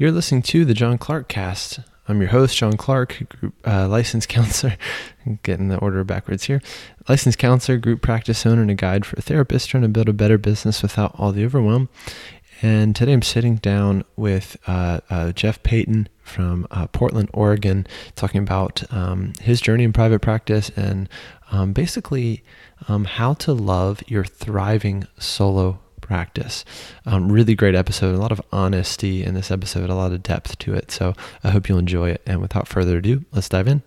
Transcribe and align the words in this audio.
You're 0.00 0.12
listening 0.12 0.42
to 0.42 0.64
the 0.64 0.74
John 0.74 0.96
Clark 0.96 1.26
Cast. 1.26 1.80
I'm 2.06 2.20
your 2.20 2.30
host, 2.30 2.56
John 2.56 2.76
Clark, 2.76 3.20
group, 3.30 3.52
uh, 3.66 3.88
licensed 3.88 4.28
counselor. 4.28 4.76
I'm 5.26 5.40
getting 5.42 5.70
the 5.70 5.78
order 5.78 6.04
backwards 6.04 6.44
here. 6.44 6.62
Licensed 7.08 7.38
counselor, 7.38 7.78
group 7.78 8.00
practice 8.00 8.46
owner, 8.46 8.62
and 8.62 8.70
a 8.70 8.74
guide 8.74 9.04
for 9.04 9.16
therapists 9.16 9.66
trying 9.66 9.82
to 9.82 9.88
build 9.88 10.08
a 10.08 10.12
better 10.12 10.38
business 10.38 10.82
without 10.82 11.16
all 11.18 11.32
the 11.32 11.44
overwhelm. 11.44 11.88
And 12.62 12.94
today 12.94 13.12
I'm 13.12 13.22
sitting 13.22 13.56
down 13.56 14.04
with 14.14 14.56
uh, 14.68 15.00
uh, 15.10 15.32
Jeff 15.32 15.64
Payton 15.64 16.08
from 16.22 16.68
uh, 16.70 16.86
Portland, 16.86 17.28
Oregon, 17.34 17.84
talking 18.14 18.40
about 18.40 18.84
um, 18.92 19.32
his 19.40 19.60
journey 19.60 19.82
in 19.82 19.92
private 19.92 20.20
practice 20.20 20.70
and 20.76 21.08
um, 21.50 21.72
basically 21.72 22.44
um, 22.86 23.04
how 23.04 23.34
to 23.34 23.52
love 23.52 24.04
your 24.06 24.24
thriving 24.24 25.08
solo 25.18 25.80
practice. 26.00 26.64
Um, 27.06 27.30
really 27.30 27.54
great 27.54 27.74
episode, 27.74 28.14
a 28.14 28.18
lot 28.18 28.32
of 28.32 28.40
honesty 28.52 29.22
in 29.24 29.34
this 29.34 29.50
episode, 29.50 29.90
a 29.90 29.94
lot 29.94 30.12
of 30.12 30.22
depth 30.22 30.58
to 30.58 30.74
it. 30.74 30.90
So 30.90 31.14
I 31.44 31.50
hope 31.50 31.68
you'll 31.68 31.78
enjoy 31.78 32.10
it. 32.10 32.22
And 32.26 32.40
without 32.40 32.68
further 32.68 32.98
ado, 32.98 33.24
let's 33.32 33.48
dive 33.48 33.68
in. 33.68 33.82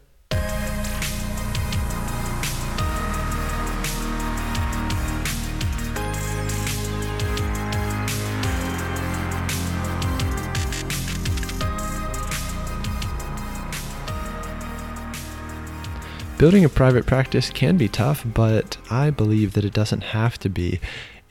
Building 16.42 16.66
a 16.66 16.70
private 16.70 17.06
practice 17.06 17.52
can 17.52 17.78
be 17.78 17.88
tough, 17.88 18.26
but 18.26 18.78
I 18.90 19.12
believe 19.12 19.54
that 19.54 19.64
it 19.64 19.74
doesn't 19.74 20.02
have 20.06 20.40
to 20.40 20.50
be. 20.50 20.80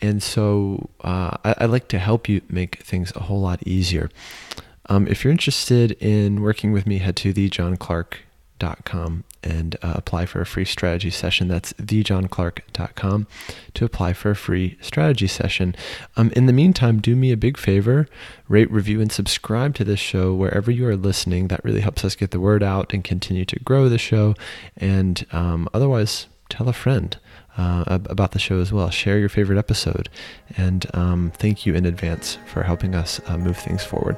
And 0.03 0.23
so 0.23 0.91
uh, 1.03 1.37
I, 1.45 1.55
I, 1.59 1.65
like 1.67 1.89
to 1.89 1.99
help 1.99 2.29
you 2.29 2.41
make 2.49 2.83
things 2.83 3.13
a 3.15 3.21
whole 3.21 3.41
lot 3.41 3.63
easier. 3.67 4.11
Um, 4.87 5.07
if 5.07 5.25
you're 5.25 5.31
interested 5.31 5.93
in 5.93 6.41
working 6.41 6.73
with 6.73 6.87
me, 6.87 6.99
head 6.99 7.17
to 7.17 7.33
thejohnclark.com 7.33 9.25
and 9.43 9.77
uh, 9.83 9.93
apply 9.95 10.27
for 10.27 10.41
a 10.41 10.47
free 10.47 10.65
strategy 10.65 11.11
session. 11.11 11.49
That's 11.49 11.73
thejohnclark.com 11.75 13.27
to 13.75 13.85
apply 13.85 14.13
for 14.13 14.31
a 14.31 14.37
free 14.37 14.77
strategy 14.81 15.27
session. 15.27 15.75
Um, 16.17 16.31
in 16.37 16.47
the 16.47 16.53
meantime, 16.53 17.01
do 17.01 17.17
me 17.17 17.33
a 17.33 17.37
big 17.37 17.57
favor 17.57 18.09
rate, 18.49 18.71
review, 18.71 19.01
and 19.01 19.13
subscribe 19.13 19.75
to 19.77 19.85
this 19.85 20.01
show 20.01 20.35
wherever 20.35 20.71
you 20.71 20.87
are 20.87 20.97
listening. 20.97 21.49
That 21.49 21.65
really 21.65 21.81
helps 21.81 22.05
us 22.05 22.17
get 22.17 22.33
the 22.33 22.41
word 22.41 22.63
out 22.63 22.93
and 22.93 23.05
continue 23.05 23.45
to 23.45 23.61
grow 23.61 23.89
the 23.89 23.99
show. 23.99 24.35
And 24.77 25.25
um, 25.33 25.69
otherwise, 25.73 26.27
tell 26.49 26.69
a 26.69 26.73
friend 26.73 27.17
uh, 27.61 27.85
about 28.07 28.33
the 28.33 28.39
show 28.39 28.59
as 28.59 28.73
well. 28.73 28.89
Share 28.89 29.19
your 29.19 29.29
favorite 29.29 29.59
episode. 29.59 30.09
And 30.57 30.87
um, 30.95 31.31
thank 31.37 31.67
you 31.67 31.75
in 31.75 31.85
advance 31.85 32.39
for 32.47 32.63
helping 32.63 32.95
us 32.95 33.21
uh, 33.27 33.37
move 33.37 33.59
things 33.59 33.85
forward. 33.85 34.17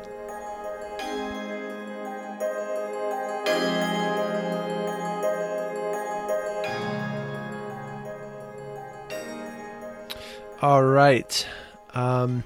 All 10.61 10.85
right. 10.85 11.47
Um, 11.95 12.45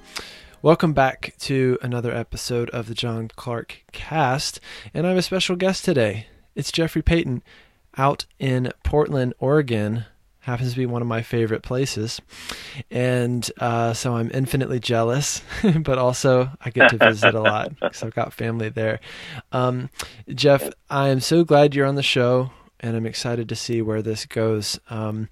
welcome 0.63 0.95
back 0.95 1.35
to 1.41 1.79
another 1.83 2.15
episode 2.15 2.71
of 2.71 2.89
the 2.89 2.95
John 2.95 3.31
Clark 3.37 3.85
Cast. 3.93 4.61
And 4.95 5.07
I 5.07 5.11
have 5.11 5.19
a 5.19 5.23
special 5.23 5.57
guest 5.57 5.85
today. 5.85 6.29
It's 6.55 6.73
Jeffrey 6.73 7.03
Payton 7.03 7.43
out 7.99 8.25
in 8.39 8.73
Portland, 8.83 9.35
Oregon 9.39 10.07
happens 10.47 10.71
to 10.71 10.79
be 10.79 10.87
one 10.87 11.03
of 11.03 11.09
my 11.09 11.23
favorite 11.23 11.63
places. 11.63 12.21
And 12.89 13.51
uh, 13.59 13.95
so 13.95 14.15
I'm 14.15 14.31
infinitely 14.33 14.79
jealous, 14.79 15.43
but 15.81 15.99
also 15.99 16.49
I 16.61 16.71
get 16.71 16.91
to 16.91 16.99
visit 16.99 17.35
a 17.35 17.41
lot 17.41 17.71
because 17.81 18.05
I've 18.05 18.15
got 18.15 18.33
family 18.33 18.69
there. 18.69 19.01
Um, 19.51 19.91
Jeff, 20.29 20.71
I 20.89 21.09
am 21.09 21.19
so 21.19 21.43
glad 21.43 21.75
you're 21.75 21.87
on 21.87 21.97
the 21.97 22.03
show. 22.03 22.53
And 22.79 22.95
I'm 22.95 23.07
excited 23.07 23.49
to 23.49 23.57
see 23.57 23.81
where 23.81 24.03
this 24.03 24.27
goes. 24.27 24.79
Um, 24.91 25.31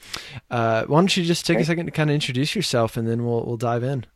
uh, 0.50 0.86
why 0.86 0.98
don't 0.98 1.14
you 1.14 1.24
just 1.24 1.44
take 1.44 1.58
a 1.58 1.64
second 1.64 1.84
to 1.84 1.92
kind 1.92 2.08
of 2.08 2.14
introduce 2.14 2.56
yourself, 2.56 2.96
and 2.96 3.06
then 3.06 3.26
we'll 3.26 3.44
we'll 3.44 3.58
dive 3.58 3.84
in. 3.84 4.06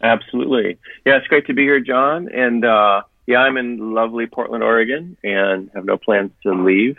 Absolutely, 0.00 0.78
yeah, 1.04 1.16
it's 1.16 1.26
great 1.26 1.48
to 1.48 1.54
be 1.54 1.62
here, 1.62 1.80
John. 1.80 2.28
And 2.32 2.64
uh, 2.64 3.02
yeah, 3.26 3.38
I'm 3.38 3.56
in 3.56 3.94
lovely 3.94 4.28
Portland, 4.28 4.62
Oregon, 4.62 5.16
and 5.24 5.72
have 5.74 5.84
no 5.84 5.96
plans 5.96 6.30
to 6.44 6.54
leave 6.54 6.98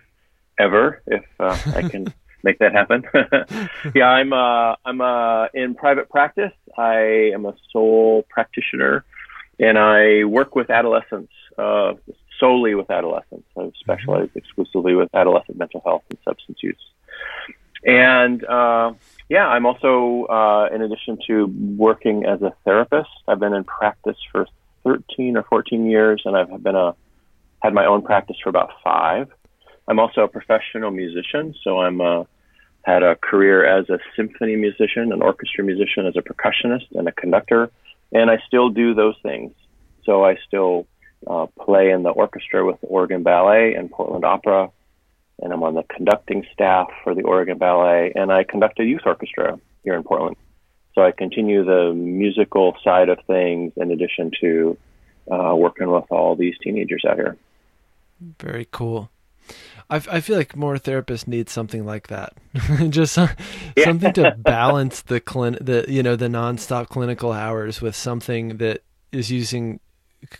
ever 0.59 1.01
if 1.07 1.23
uh, 1.39 1.57
I 1.73 1.87
can 1.87 2.13
make 2.45 2.59
that 2.59 2.71
happen. 2.71 3.03
yeah, 3.93 4.07
I'm 4.07 4.31
uh, 4.31 4.75
I'm 4.85 5.01
uh, 5.01 5.47
in 5.53 5.75
private 5.75 6.09
practice. 6.09 6.53
I 6.77 7.31
am 7.33 7.45
a 7.45 7.55
sole 7.73 8.23
practitioner, 8.29 9.03
and 9.59 9.77
I 9.77 10.23
work 10.23 10.55
with 10.55 10.69
adolescents 10.69 11.33
uh, 11.57 11.93
solely 12.39 12.75
with 12.75 12.89
adolescents. 12.89 13.47
I 13.57 13.71
specialize 13.79 14.29
mm-hmm. 14.29 14.37
exclusively 14.37 14.95
with 14.95 15.09
adolescent 15.13 15.57
mental 15.57 15.81
health 15.83 16.03
and 16.09 16.19
substance 16.23 16.59
use. 16.61 16.85
And 17.85 18.43
uh, 18.45 18.93
yeah, 19.29 19.47
I'm 19.47 19.65
also, 19.65 20.25
uh, 20.25 20.69
in 20.73 20.81
addition 20.81 21.19
to 21.27 21.45
working 21.77 22.25
as 22.25 22.41
a 22.41 22.53
therapist, 22.63 23.09
I've 23.27 23.39
been 23.39 23.53
in 23.53 23.63
practice 23.63 24.17
for 24.31 24.47
13 24.83 25.37
or 25.37 25.43
14 25.43 25.89
years, 25.89 26.21
and 26.25 26.37
I've 26.37 26.63
been 26.63 26.75
a 26.75 26.95
had 27.61 27.73
my 27.73 27.85
own 27.85 28.01
practice 28.03 28.37
for 28.43 28.49
about 28.49 28.69
five. 28.83 29.31
I'm 29.87 29.99
also 29.99 30.21
a 30.21 30.27
professional 30.27 30.91
musician, 30.91 31.55
so 31.63 31.79
I'm 31.79 32.01
a 32.01 32.27
had 32.85 33.01
a 33.01 33.15
career 33.15 33.65
as 33.65 33.89
a 33.89 33.97
symphony 34.15 34.55
musician, 34.55 35.11
an 35.11 35.21
orchestra 35.23 35.63
musician, 35.63 36.05
as 36.05 36.15
a 36.15 36.21
percussionist 36.21 36.85
and 36.93 37.07
a 37.07 37.11
conductor, 37.11 37.71
and 38.11 38.29
I 38.29 38.37
still 38.45 38.69
do 38.69 38.93
those 38.93 39.15
things. 39.23 39.53
So 40.03 40.23
I 40.23 40.37
still 40.47 40.85
uh, 41.25 41.47
play 41.59 41.89
in 41.89 42.03
the 42.03 42.11
orchestra 42.11 42.63
with 42.63 42.79
the 42.81 42.87
Oregon 42.87 43.23
Ballet 43.23 43.73
and 43.73 43.89
Portland 43.89 44.23
Opera, 44.23 44.69
and 45.41 45.51
I'm 45.51 45.63
on 45.63 45.73
the 45.73 45.83
conducting 45.83 46.45
staff 46.53 46.87
for 47.03 47.15
the 47.15 47.23
Oregon 47.23 47.57
Ballet, 47.57 48.13
and 48.15 48.31
I 48.31 48.43
conduct 48.43 48.79
a 48.79 48.83
youth 48.83 49.01
orchestra 49.03 49.59
here 49.83 49.95
in 49.95 50.03
Portland. 50.03 50.37
So 50.93 51.01
I 51.01 51.11
continue 51.11 51.65
the 51.65 51.91
musical 51.93 52.77
side 52.83 53.09
of 53.09 53.17
things 53.25 53.73
in 53.77 53.89
addition 53.89 54.31
to 54.41 54.77
uh, 55.31 55.55
working 55.55 55.89
with 55.89 56.05
all 56.11 56.35
these 56.35 56.53
teenagers 56.61 57.03
out 57.03 57.15
here. 57.15 57.35
Very 58.39 58.67
cool. 58.71 59.09
I, 59.89 59.97
I 59.97 60.19
feel 60.21 60.37
like 60.37 60.55
more 60.55 60.75
therapists 60.77 61.27
need 61.27 61.49
something 61.49 61.85
like 61.85 62.07
that, 62.07 62.33
just 62.89 63.17
yeah. 63.17 63.33
something 63.83 64.13
to 64.13 64.31
balance 64.37 65.01
the 65.01 65.21
clin 65.21 65.63
the 65.63 65.85
you 65.87 66.01
know 66.01 66.15
the 66.15 66.27
nonstop 66.27 66.89
clinical 66.89 67.31
hours 67.31 67.81
with 67.81 67.95
something 67.95 68.57
that 68.57 68.81
is 69.11 69.31
using 69.31 69.79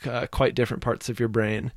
uh, 0.06 0.28
quite 0.32 0.56
different 0.56 0.82
parts 0.82 1.10
of 1.10 1.20
your 1.20 1.30
brain. 1.30 1.72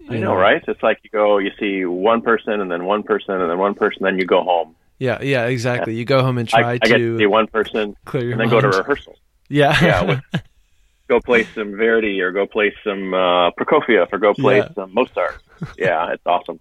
You 0.00 0.10
I 0.10 0.14
know, 0.20 0.28
know, 0.28 0.34
right? 0.34 0.62
It's 0.68 0.82
like 0.82 0.98
you 1.02 1.10
go, 1.10 1.38
you 1.38 1.50
see 1.58 1.86
one 1.86 2.20
person, 2.20 2.60
and 2.60 2.70
then 2.70 2.84
one 2.84 3.02
person, 3.02 3.40
and 3.40 3.50
then 3.50 3.58
one 3.58 3.74
person, 3.74 4.02
then 4.02 4.18
you 4.18 4.26
go 4.26 4.42
home. 4.42 4.76
Yeah, 4.98 5.22
yeah, 5.22 5.46
exactly. 5.46 5.94
Yeah. 5.94 6.00
You 6.00 6.04
go 6.04 6.22
home 6.22 6.36
and 6.36 6.48
try 6.48 6.60
I, 6.60 6.72
I 6.72 6.78
to 6.78 6.88
get 6.88 6.98
to 6.98 7.18
see 7.18 7.26
one 7.26 7.46
person, 7.46 7.96
clear 8.04 8.24
your 8.24 8.32
and 8.32 8.40
then 8.40 8.50
mind. 8.50 8.62
go 8.62 8.70
to 8.70 8.78
rehearsal. 8.78 9.16
Yeah, 9.48 9.76
yeah. 9.82 10.20
go 11.08 11.20
play 11.20 11.44
some 11.54 11.76
Verdi 11.76 12.20
or 12.20 12.32
go 12.32 12.46
play 12.46 12.74
some 12.84 13.14
uh, 13.14 13.50
Prokofiev 13.52 14.08
or 14.12 14.18
go 14.18 14.34
play 14.34 14.58
yeah. 14.58 14.72
some 14.74 14.92
Mozart. 14.94 15.42
Yeah, 15.78 16.12
it's 16.12 16.26
awesome. 16.26 16.60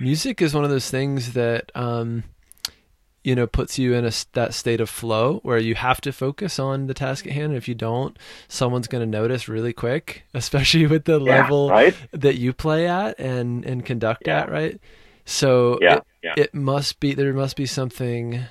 Music 0.00 0.42
is 0.42 0.54
one 0.54 0.64
of 0.64 0.70
those 0.70 0.90
things 0.90 1.34
that 1.34 1.70
um, 1.74 2.24
you 3.24 3.34
know 3.34 3.46
puts 3.46 3.78
you 3.78 3.94
in 3.94 4.04
a 4.04 4.12
that 4.32 4.54
state 4.54 4.80
of 4.80 4.90
flow 4.90 5.40
where 5.42 5.58
you 5.58 5.74
have 5.74 6.00
to 6.00 6.12
focus 6.12 6.58
on 6.58 6.86
the 6.86 6.94
task 6.94 7.26
at 7.26 7.32
hand. 7.32 7.46
And 7.46 7.56
if 7.56 7.68
you 7.68 7.74
don't, 7.74 8.18
someone's 8.48 8.88
going 8.88 9.02
to 9.02 9.18
notice 9.18 9.48
really 9.48 9.72
quick, 9.72 10.24
especially 10.34 10.86
with 10.86 11.04
the 11.04 11.20
yeah, 11.20 11.40
level 11.40 11.70
right? 11.70 11.94
that 12.12 12.36
you 12.36 12.52
play 12.52 12.88
at 12.88 13.18
and 13.18 13.64
and 13.64 13.84
conduct 13.84 14.26
yeah. 14.26 14.40
at, 14.40 14.50
right? 14.50 14.80
So 15.24 15.78
yeah, 15.80 15.96
it, 15.96 16.04
yeah. 16.22 16.34
it 16.36 16.54
must 16.54 17.00
be 17.00 17.14
there 17.14 17.32
must 17.32 17.56
be 17.56 17.66
something 17.66 18.44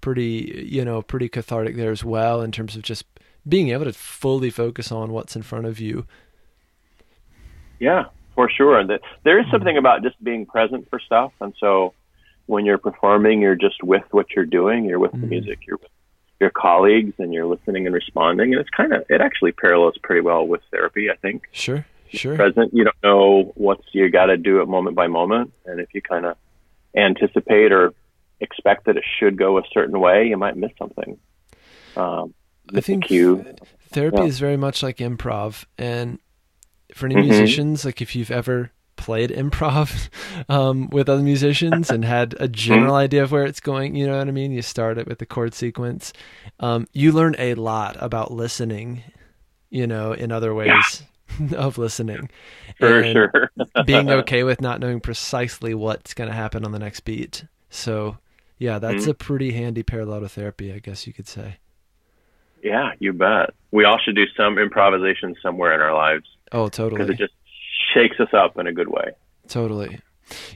pretty 0.00 0.66
you 0.70 0.84
know 0.84 1.02
pretty 1.02 1.28
cathartic 1.28 1.74
there 1.74 1.90
as 1.90 2.04
well 2.04 2.40
in 2.40 2.52
terms 2.52 2.76
of 2.76 2.82
just 2.82 3.04
being 3.48 3.70
able 3.70 3.84
to 3.84 3.92
fully 3.92 4.50
focus 4.50 4.92
on 4.92 5.12
what's 5.12 5.34
in 5.36 5.42
front 5.42 5.66
of 5.66 5.80
you. 5.80 6.06
Yeah, 7.78 8.06
for 8.36 8.48
sure. 8.48 8.86
That 8.86 9.00
there 9.24 9.40
is 9.40 9.46
something 9.50 9.76
about 9.76 10.04
just 10.04 10.22
being 10.22 10.46
present 10.46 10.88
for 10.88 11.00
stuff, 11.00 11.32
and 11.40 11.52
so 11.58 11.92
when 12.46 12.64
you're 12.64 12.78
performing, 12.78 13.40
you're 13.40 13.56
just 13.56 13.82
with 13.82 14.04
what 14.12 14.26
you're 14.36 14.46
doing. 14.46 14.84
You're 14.84 15.00
with 15.00 15.12
mm. 15.12 15.22
the 15.22 15.26
music. 15.26 15.66
You're 15.66 15.78
with 15.82 15.90
your 16.38 16.50
colleagues, 16.50 17.14
and 17.18 17.34
you're 17.34 17.46
listening 17.46 17.86
and 17.86 17.94
responding. 17.94 18.52
And 18.52 18.60
it's 18.60 18.70
kind 18.70 18.92
of 18.92 19.04
it 19.08 19.20
actually 19.20 19.50
parallels 19.50 19.96
pretty 20.00 20.20
well 20.20 20.46
with 20.46 20.60
therapy. 20.70 21.10
I 21.10 21.16
think. 21.16 21.48
Sure. 21.50 21.84
Sure. 22.12 22.36
Present. 22.36 22.72
You 22.72 22.84
don't 22.84 23.02
know 23.02 23.52
what 23.56 23.80
you 23.90 24.08
got 24.08 24.26
to 24.26 24.36
do 24.36 24.60
it 24.60 24.68
moment 24.68 24.94
by 24.94 25.08
moment, 25.08 25.52
and 25.64 25.80
if 25.80 25.92
you 25.92 26.00
kind 26.00 26.24
of 26.24 26.36
anticipate 26.96 27.72
or 27.72 27.92
expect 28.40 28.86
that 28.86 28.96
it 28.96 29.04
should 29.18 29.36
go 29.36 29.58
a 29.58 29.62
certain 29.72 29.98
way, 29.98 30.28
you 30.28 30.36
might 30.36 30.56
miss 30.56 30.70
something. 30.78 31.18
Um, 31.96 32.34
I 32.74 32.80
think 32.80 33.06
therapy 33.08 34.16
yeah. 34.18 34.24
is 34.24 34.38
very 34.38 34.56
much 34.56 34.82
like 34.82 34.98
improv, 34.98 35.64
and 35.78 36.18
for 36.96 37.06
any 37.06 37.16
mm-hmm. 37.16 37.28
musicians, 37.28 37.84
like 37.84 38.00
if 38.00 38.16
you've 38.16 38.30
ever 38.30 38.70
played 38.96 39.30
improv 39.30 40.08
um, 40.48 40.88
with 40.90 41.08
other 41.08 41.22
musicians 41.22 41.90
and 41.90 42.04
had 42.04 42.34
a 42.40 42.48
general 42.48 42.92
mm-hmm. 42.92 43.04
idea 43.04 43.22
of 43.22 43.32
where 43.32 43.44
it's 43.44 43.60
going, 43.60 43.94
you 43.94 44.06
know 44.06 44.18
what 44.18 44.28
I 44.28 44.32
mean? 44.32 44.52
You 44.52 44.62
start 44.62 44.98
it 44.98 45.06
with 45.06 45.18
the 45.18 45.26
chord 45.26 45.54
sequence. 45.54 46.12
Um, 46.60 46.88
you 46.92 47.12
learn 47.12 47.36
a 47.38 47.54
lot 47.54 47.96
about 48.00 48.32
listening 48.32 49.02
you 49.70 49.86
know, 49.86 50.12
in 50.12 50.32
other 50.32 50.54
ways 50.54 51.02
yeah. 51.38 51.56
of 51.56 51.78
listening. 51.78 52.30
For 52.78 53.00
and 53.00 53.12
sure. 53.12 53.50
being 53.84 54.10
okay 54.22 54.42
with 54.44 54.60
not 54.60 54.80
knowing 54.80 55.00
precisely 55.00 55.74
what's 55.74 56.14
going 56.14 56.30
to 56.30 56.36
happen 56.36 56.64
on 56.64 56.72
the 56.72 56.78
next 56.78 57.00
beat. 57.00 57.44
So, 57.70 58.18
yeah, 58.58 58.78
that's 58.78 59.02
mm-hmm. 59.02 59.10
a 59.10 59.14
pretty 59.14 59.52
handy 59.52 59.82
parallel 59.82 60.20
to 60.20 60.28
therapy, 60.28 60.72
I 60.72 60.78
guess 60.78 61.06
you 61.06 61.12
could 61.12 61.28
say. 61.28 61.58
Yeah, 62.62 62.92
you 62.98 63.12
bet. 63.12 63.50
We 63.70 63.84
all 63.84 63.98
should 63.98 64.16
do 64.16 64.24
some 64.36 64.58
improvisation 64.58 65.36
somewhere 65.42 65.74
in 65.74 65.80
our 65.80 65.94
lives. 65.94 66.26
Oh, 66.52 66.68
totally. 66.68 67.00
Because 67.00 67.10
it 67.10 67.18
just 67.18 67.34
shakes 67.94 68.18
us 68.20 68.32
up 68.32 68.58
in 68.58 68.66
a 68.66 68.72
good 68.72 68.88
way. 68.88 69.12
Totally. 69.48 70.00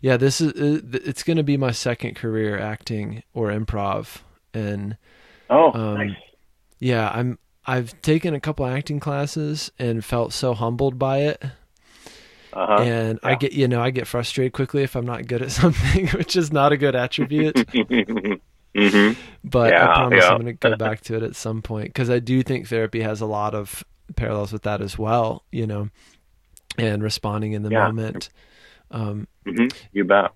Yeah, 0.02 0.16
this 0.16 0.40
is 0.40 0.52
uh, 0.52 0.80
it's 0.92 1.22
going 1.22 1.36
to 1.36 1.42
be 1.42 1.56
my 1.56 1.70
second 1.70 2.16
career 2.16 2.58
acting 2.58 3.22
or 3.34 3.50
improv, 3.50 4.18
and 4.52 4.96
oh, 5.48 5.72
um, 5.72 5.94
nice. 5.94 6.16
Yeah, 6.78 7.08
I'm. 7.08 7.38
I've 7.66 8.00
taken 8.02 8.34
a 8.34 8.40
couple 8.40 8.66
acting 8.66 8.98
classes 8.98 9.70
and 9.78 10.04
felt 10.04 10.32
so 10.32 10.54
humbled 10.54 10.98
by 10.98 11.18
it. 11.18 11.44
Uh-huh. 12.52 12.82
And 12.82 13.20
yeah. 13.22 13.28
I 13.28 13.34
get, 13.36 13.52
you 13.52 13.68
know, 13.68 13.80
I 13.80 13.90
get 13.90 14.06
frustrated 14.06 14.52
quickly 14.54 14.82
if 14.82 14.96
I'm 14.96 15.06
not 15.06 15.26
good 15.26 15.42
at 15.42 15.50
something, 15.52 16.08
which 16.08 16.36
is 16.36 16.52
not 16.52 16.72
a 16.72 16.76
good 16.76 16.96
attribute. 16.96 17.54
mm-hmm. 18.74 19.12
But 19.44 19.72
yeah, 19.72 19.90
I 19.90 19.94
promise 19.94 20.24
yeah. 20.24 20.30
I'm 20.30 20.40
going 20.40 20.56
to 20.56 20.70
go 20.70 20.76
back 20.76 21.02
to 21.02 21.16
it 21.16 21.22
at 21.22 21.36
some 21.36 21.62
point 21.62 21.88
because 21.88 22.10
I 22.10 22.18
do 22.18 22.42
think 22.42 22.66
therapy 22.66 23.02
has 23.02 23.20
a 23.20 23.26
lot 23.26 23.54
of 23.54 23.84
parallels 24.16 24.52
with 24.52 24.62
that 24.62 24.80
as 24.80 24.98
well, 24.98 25.44
you 25.50 25.66
know, 25.66 25.90
and 26.78 27.02
responding 27.02 27.52
in 27.52 27.62
the 27.62 27.70
moment. 27.70 28.30
Um, 28.90 29.28
mm-hmm. 29.46 29.68
You 29.92 30.04
bet. 30.04 30.32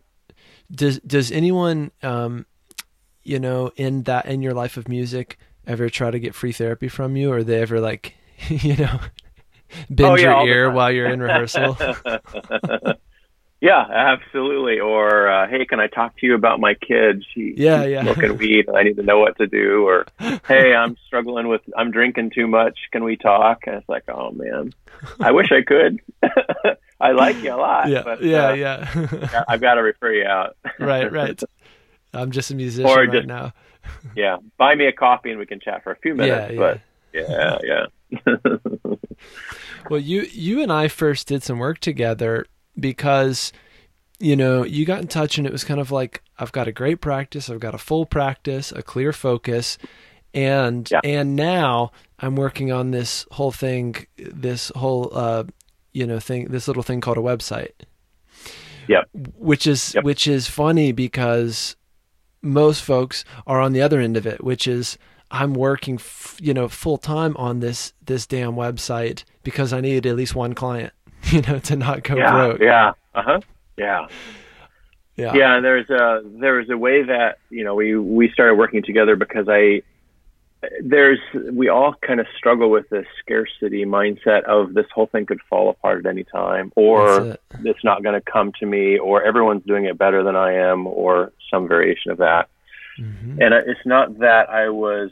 Does 0.71 0.99
Does 1.01 1.31
anyone, 1.33 1.91
um, 2.03 2.47
you 3.23 3.39
know, 3.39 3.73
in 3.77 4.03
that 4.05 4.27
in 4.27 4.43
your 4.43 4.55
life 4.55 4.77
of 4.77 4.89
music, 4.89 5.39
ever 5.67 5.89
try 5.89 6.11
to 6.11 6.19
get 6.19 6.35
free 6.35 6.53
therapy 6.53 6.89
from 6.89 7.17
you, 7.17 7.33
or 7.33 7.43
they 7.43 7.61
ever 7.61 7.81
like, 7.81 8.15
you 8.49 8.77
know, 8.77 9.01
bend 9.91 10.11
oh, 10.11 10.15
yeah, 10.17 10.43
your 10.43 10.49
ear 10.49 10.71
while 10.71 10.91
you're 10.91 11.09
in 11.09 11.21
rehearsal? 11.21 11.77
yeah, 13.65 13.87
absolutely. 13.91 14.79
Or 14.79 15.27
uh, 15.27 15.49
hey, 15.49 15.65
can 15.65 15.81
I 15.81 15.87
talk 15.87 16.19
to 16.19 16.27
you 16.27 16.35
about 16.35 16.61
my 16.61 16.75
kid? 16.75 17.25
She, 17.33 17.55
yeah, 17.57 17.85
yeah. 17.87 18.03
smoking 18.03 18.37
weed. 18.37 18.69
I 18.69 18.83
need 18.83 18.97
to 18.97 19.03
know 19.03 19.21
what 19.21 19.39
to 19.39 19.47
do. 19.47 19.89
Or 19.89 20.05
hey, 20.47 20.75
I'm 20.75 20.99
struggling 21.07 21.49
with. 21.49 21.63
I'm 21.75 21.91
drinking 21.91 22.33
too 22.35 22.47
much. 22.47 22.79
Can 22.93 23.05
we 23.05 23.17
talk? 23.17 23.67
And 23.67 23.77
it's 23.77 23.89
like, 23.89 24.05
oh 24.09 24.33
man, 24.33 24.75
I 25.19 25.33
wish 25.33 25.51
I 25.51 25.63
could. 25.63 26.03
I 27.01 27.13
like 27.13 27.37
you 27.43 27.55
a 27.55 27.57
lot. 27.57 27.89
Yeah, 27.89 28.03
but, 28.03 28.23
yeah, 28.23 28.49
uh, 28.49 28.53
yeah. 28.53 29.45
I've 29.49 29.63
got 29.63 29.75
to 29.75 29.83
refer 29.83 30.13
you 30.13 30.27
out. 30.27 30.59
right, 30.79 31.11
right. 31.11 31.43
I'm 32.13 32.33
just 32.33 32.51
a 32.51 32.55
musician 32.55 32.91
or 32.91 33.07
just, 33.07 33.17
right 33.17 33.27
now. 33.27 33.55
yeah, 34.15 34.37
buy 34.59 34.75
me 34.75 34.85
a 34.89 34.93
coffee 34.93 35.31
and 35.31 35.39
we 35.39 35.47
can 35.47 35.61
chat 35.61 35.83
for 35.83 35.93
a 35.93 35.97
few 35.97 36.15
minutes. 36.15 36.53
Yeah, 36.53 36.59
but 36.59 36.81
yeah, 37.15 37.59
yeah. 37.63 38.95
well, 39.89 40.01
you 40.01 40.27
you 40.31 40.61
and 40.61 40.71
I 40.71 40.89
first 40.89 41.29
did 41.29 41.43
some 41.43 41.59
work 41.59 41.79
together 41.79 42.45
because 42.79 43.53
you 44.19 44.37
know 44.37 44.65
you 44.65 44.85
got 44.85 45.01
in 45.01 45.09
touch 45.09 45.39
and 45.39 45.47
it 45.47 45.53
was 45.53 45.65
kind 45.65 45.81
of 45.81 45.91
like 45.91 46.23
I've 46.39 46.53
got 46.53 46.69
a 46.69 46.73
great 46.73 47.01
practice, 47.01 47.49
I've 47.49 47.61
got 47.61 47.75
a 47.75 47.79
full 47.79 48.07
practice, 48.07 48.73
a 48.73 48.83
clear 48.83 49.13
focus, 49.13 49.79
and 50.33 50.89
yeah. 50.91 51.01
and 51.05 51.37
now 51.37 51.93
I'm 52.19 52.37
working 52.37 52.73
on 52.73 52.91
this 52.91 53.27
whole 53.33 53.53
thing, 53.53 54.07
this 54.17 54.73
whole 54.75 55.11
uh, 55.13 55.45
you 55.93 56.07
know 56.07 56.21
thing, 56.21 56.47
this 56.49 56.69
little 56.69 56.83
thing 56.83 57.01
called 57.01 57.19
a 57.19 57.23
website. 57.23 57.73
Yep. 58.89 59.09
Which 59.39 59.67
is 59.67 59.95
yep. 59.95 60.05
which 60.05 60.27
is 60.27 60.49
funny 60.49 60.93
because 60.93 61.77
most 62.43 62.83
folks 62.83 63.25
are 63.47 63.61
on 63.61 63.73
the 63.73 63.81
other 63.81 64.01
end 64.01 64.17
of 64.17 64.27
it, 64.27 64.45
which 64.45 64.69
is 64.69 64.99
I'm 65.31 65.55
working, 65.55 65.97
f- 65.97 66.39
you 66.41 66.55
know, 66.55 66.69
full 66.69 66.99
time 66.99 67.37
on 67.37 67.61
this 67.61 67.93
this 68.05 68.27
damn 68.27 68.53
website 68.53 69.25
because 69.43 69.73
I 69.73 69.81
need 69.81 70.07
at 70.07 70.17
least 70.17 70.35
one 70.35 70.55
client, 70.55 70.93
you 71.33 71.43
know, 71.43 71.59
to 71.59 71.77
not 71.77 72.03
go 72.03 72.17
yeah, 72.17 72.33
broke. 72.33 72.61
Yeah. 72.61 72.93
Uh 73.15 73.23
huh. 73.23 73.41
Yeah. 73.77 74.07
Yeah. 75.17 75.35
Yeah. 75.35 75.61
There's 75.61 75.89
a 75.91 76.23
there's 76.25 76.71
a 76.71 76.77
way 76.77 77.03
that 77.03 77.39
you 77.51 77.65
know 77.65 77.75
we 77.75 77.97
we 77.97 78.31
started 78.31 78.55
working 78.55 78.83
together 78.83 79.17
because 79.17 79.47
I 79.49 79.83
there's 80.83 81.21
we 81.53 81.69
all 81.69 81.95
kind 82.07 82.21
of 82.21 82.27
struggle 82.37 82.71
with 82.71 82.89
this 82.91 83.07
scarcity 83.21 83.85
mindset 83.85 84.45
of 84.45 84.75
this 84.75 84.87
whole 84.95 85.07
thing 85.07 85.27
could 85.27 85.41
fall 85.49 85.71
apart 85.71 86.05
at 86.05 86.11
any 86.11 86.25
time 86.25 86.73
or 86.77 87.21
it. 87.27 87.41
it's 87.65 87.85
not 87.85 88.03
going 88.03 88.15
to 88.15 88.33
come 88.33 88.53
to 88.61 88.67
me 88.67 88.99
or 88.99 89.23
everyone's 89.23 89.65
doing 89.67 89.85
it 89.85 89.99
better 89.99 90.23
than 90.23 90.37
I 90.37 90.55
am 90.55 90.87
or 90.87 91.33
some 91.51 91.69
variation 91.69 92.11
of 92.11 92.19
that. 92.19 92.49
Mm-hmm. 92.99 93.43
And 93.43 93.55
it's 93.55 93.85
not 93.85 94.19
that 94.21 94.49
I 94.49 94.69
was 94.69 95.11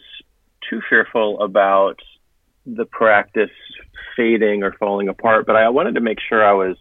too 0.69 0.81
fearful 0.89 1.41
about 1.43 2.01
the 2.67 2.85
practice 2.85 3.51
fading 4.17 4.63
or 4.63 4.73
falling 4.73 5.09
apart, 5.09 5.47
but 5.47 5.57
I 5.57 5.69
wanted 5.69 5.95
to 5.95 6.01
make 6.01 6.19
sure 6.21 6.45
I 6.45 6.53
was 6.53 6.77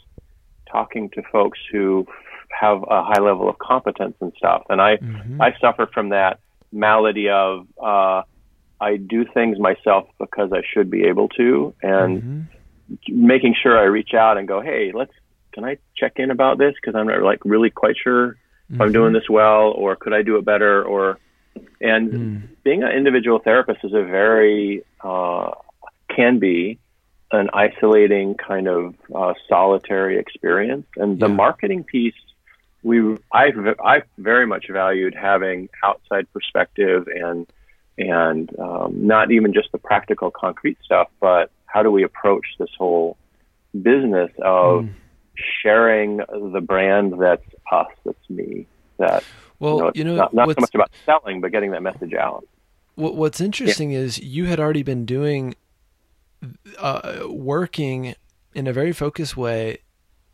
talking 0.70 1.10
to 1.12 1.22
folks 1.32 1.60
who 1.72 2.08
have 2.50 2.84
a 2.84 3.04
high 3.04 3.20
level 3.20 3.50
of 3.50 3.58
competence 3.58 4.16
and 4.20 4.34
stuff. 4.38 4.64
And 4.70 4.82
I 4.82 4.98
mm-hmm. 4.98 5.42
I 5.42 5.56
suffer 5.60 5.88
from 5.88 6.10
that 6.10 6.40
malady 6.72 7.30
of 7.30 7.68
uh, 7.82 8.24
I 8.80 8.98
do 8.98 9.26
things 9.26 9.60
myself 9.60 10.08
because 10.20 10.52
I 10.54 10.62
should 10.74 10.90
be 10.90 11.04
able 11.04 11.30
to, 11.30 11.74
and 11.82 12.22
mm-hmm. 12.22 13.28
making 13.28 13.56
sure 13.62 13.78
I 13.78 13.84
reach 13.84 14.14
out 14.14 14.38
and 14.38 14.48
go, 14.48 14.62
hey, 14.62 14.92
let's 14.94 15.14
can 15.54 15.66
I 15.66 15.78
check 15.96 16.14
in 16.18 16.32
about 16.32 16.58
this 16.58 16.74
because 16.76 16.96
I'm 16.96 17.08
not 17.08 17.22
like 17.22 17.40
really 17.44 17.70
quite 17.70 17.96
sure 18.02 18.32
if 18.32 18.38
mm-hmm. 18.74 18.82
I'm 18.82 18.92
doing 18.92 19.14
this 19.14 19.30
well 19.30 19.72
or 19.72 19.96
could 19.96 20.14
I 20.14 20.22
do 20.22 20.38
it 20.38 20.46
better 20.46 20.84
or 20.84 21.20
and 21.82 22.12
mm. 22.12 22.48
being 22.64 22.84
an 22.84 22.92
individual 22.92 23.40
therapist 23.40 23.80
is 23.84 23.94
a 23.94 24.04
very 24.04 24.86
uh, 25.04 25.52
can 26.16 26.40
be 26.40 26.80
an 27.32 27.50
isolating 27.54 28.36
kind 28.36 28.68
of 28.68 28.96
uh, 29.16 29.34
solitary 29.48 30.18
experience 30.20 30.86
and 30.98 31.20
the 31.20 31.28
yeah. 31.28 31.34
marketing 31.34 31.84
piece 31.84 32.14
we 32.84 33.18
I 33.32 33.52
I 33.84 34.04
very 34.18 34.46
much 34.48 34.66
valued 34.70 35.14
having 35.16 35.70
outside 35.84 36.32
perspective 36.34 37.08
and 37.08 37.48
and 37.98 38.50
um, 38.60 39.08
not 39.08 39.32
even 39.32 39.54
just 39.54 39.72
the 39.72 39.78
practical, 39.78 40.32
concrete 40.32 40.78
stuff, 40.84 41.10
but 41.20 41.52
how 41.66 41.84
do 41.84 41.92
we 41.92 42.04
approach 42.04 42.46
this 42.58 42.70
whole 42.78 43.18
business 43.80 44.32
of 44.42 44.86
mm. 44.86 44.94
sharing 45.62 46.18
the 46.18 46.62
brand 46.62 47.20
that's 47.20 47.46
us, 47.72 47.88
that's 48.04 48.30
me, 48.30 48.66
that 48.98 49.24
well, 49.60 49.76
you 49.76 49.82
know, 49.84 49.92
you 49.94 50.04
know 50.04 50.16
not, 50.16 50.34
not 50.34 50.48
so 50.50 50.62
much 50.62 50.76
about 50.76 50.92
selling, 51.06 51.42
but 51.42 51.52
getting 51.52 51.72
that 51.72 51.84
message 51.84 52.14
out. 52.14 52.46
What's 52.96 53.40
interesting 53.40 53.92
yeah. 53.92 54.00
is 54.00 54.20
you 54.20 54.46
had 54.46 54.60
already 54.60 54.84
been 54.84 55.06
doing, 55.06 55.56
uh, 56.78 57.24
working 57.28 58.16
in 58.54 58.68
a 58.68 58.74
very 58.74 58.92
focused 58.92 59.38
way 59.38 59.80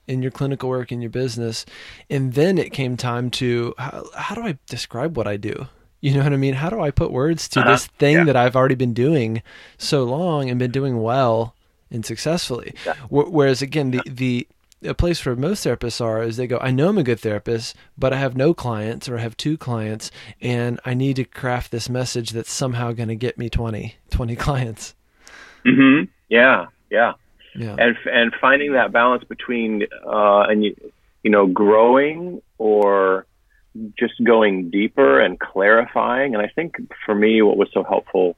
in 0.08 0.22
your 0.22 0.32
clinical 0.32 0.70
work 0.70 0.92
in 0.92 1.02
your 1.02 1.10
business, 1.10 1.66
and 2.10 2.34
then 2.34 2.58
it 2.58 2.72
came 2.72 2.96
time 2.96 3.30
to 3.30 3.74
how, 3.78 4.06
how 4.16 4.36
do 4.36 4.42
I 4.42 4.58
describe 4.68 5.18
what 5.18 5.28
I 5.28 5.38
do? 5.38 5.68
You 6.00 6.14
know 6.14 6.24
what 6.24 6.34
I 6.34 6.38
mean? 6.38 6.54
How 6.54 6.70
do 6.70 6.80
I 6.80 6.92
put 6.92 7.12
words 7.12 7.50
to 7.50 7.60
uh-huh. 7.60 7.72
this 7.72 7.88
thing 7.88 8.18
yeah. 8.18 8.24
that 8.26 8.36
I've 8.36 8.56
already 8.56 8.76
been 8.76 8.94
doing 8.94 9.42
so 9.78 10.04
long 10.04 10.50
and 10.50 10.60
been 10.60 10.72
doing 10.72 11.02
well 11.02 11.56
and 11.92 12.06
successfully? 12.06 12.74
Yeah. 12.86 12.94
Whereas 13.10 13.62
again, 13.62 13.92
the 13.92 14.02
the 14.06 14.48
a 14.84 14.94
place 14.94 15.26
where 15.26 15.36
most 15.36 15.66
therapists 15.66 16.00
are 16.00 16.22
is 16.22 16.38
they 16.38 16.46
go, 16.46 16.60
I 16.60 16.72
know 16.72 16.90
I'm 16.90 17.00
a 17.00 17.04
good 17.04 17.20
therapist, 17.20 17.76
but 17.98 18.14
I 18.14 18.18
have 18.18 18.38
no 18.38 18.54
clients 18.54 19.10
or 19.10 19.18
I 19.18 19.22
have 19.22 19.36
two 19.36 19.58
clients 19.58 20.12
and 20.40 20.80
I 20.86 20.94
need 20.94 21.16
to 21.16 21.24
craft 21.24 21.72
this 21.72 21.90
message 21.90 22.30
that's 22.30 22.52
somehow 22.52 22.92
going 22.92 23.10
to 23.10 23.16
get 23.16 23.40
me 23.40 23.50
20, 23.50 23.96
20 24.12 24.36
clients. 24.38 24.94
Hmm 25.68 26.04
Yeah. 26.30 26.68
Yeah. 26.90 27.14
Yeah. 27.56 27.76
And, 27.78 27.98
and 28.06 28.34
finding 28.40 28.74
that 28.74 28.92
balance 28.92 29.24
between, 29.24 29.84
uh, 30.06 30.42
and 30.42 30.64
you, 30.64 30.76
you 31.24 31.32
know, 31.32 31.48
growing 31.48 32.42
or 32.58 33.26
just 33.98 34.14
going 34.24 34.70
deeper 34.70 35.20
and 35.20 35.40
clarifying. 35.40 36.36
And 36.36 36.44
I 36.44 36.48
think 36.48 36.76
for 37.06 37.16
me, 37.16 37.42
what 37.42 37.58
was 37.58 37.70
so 37.74 37.84
helpful 37.84 38.36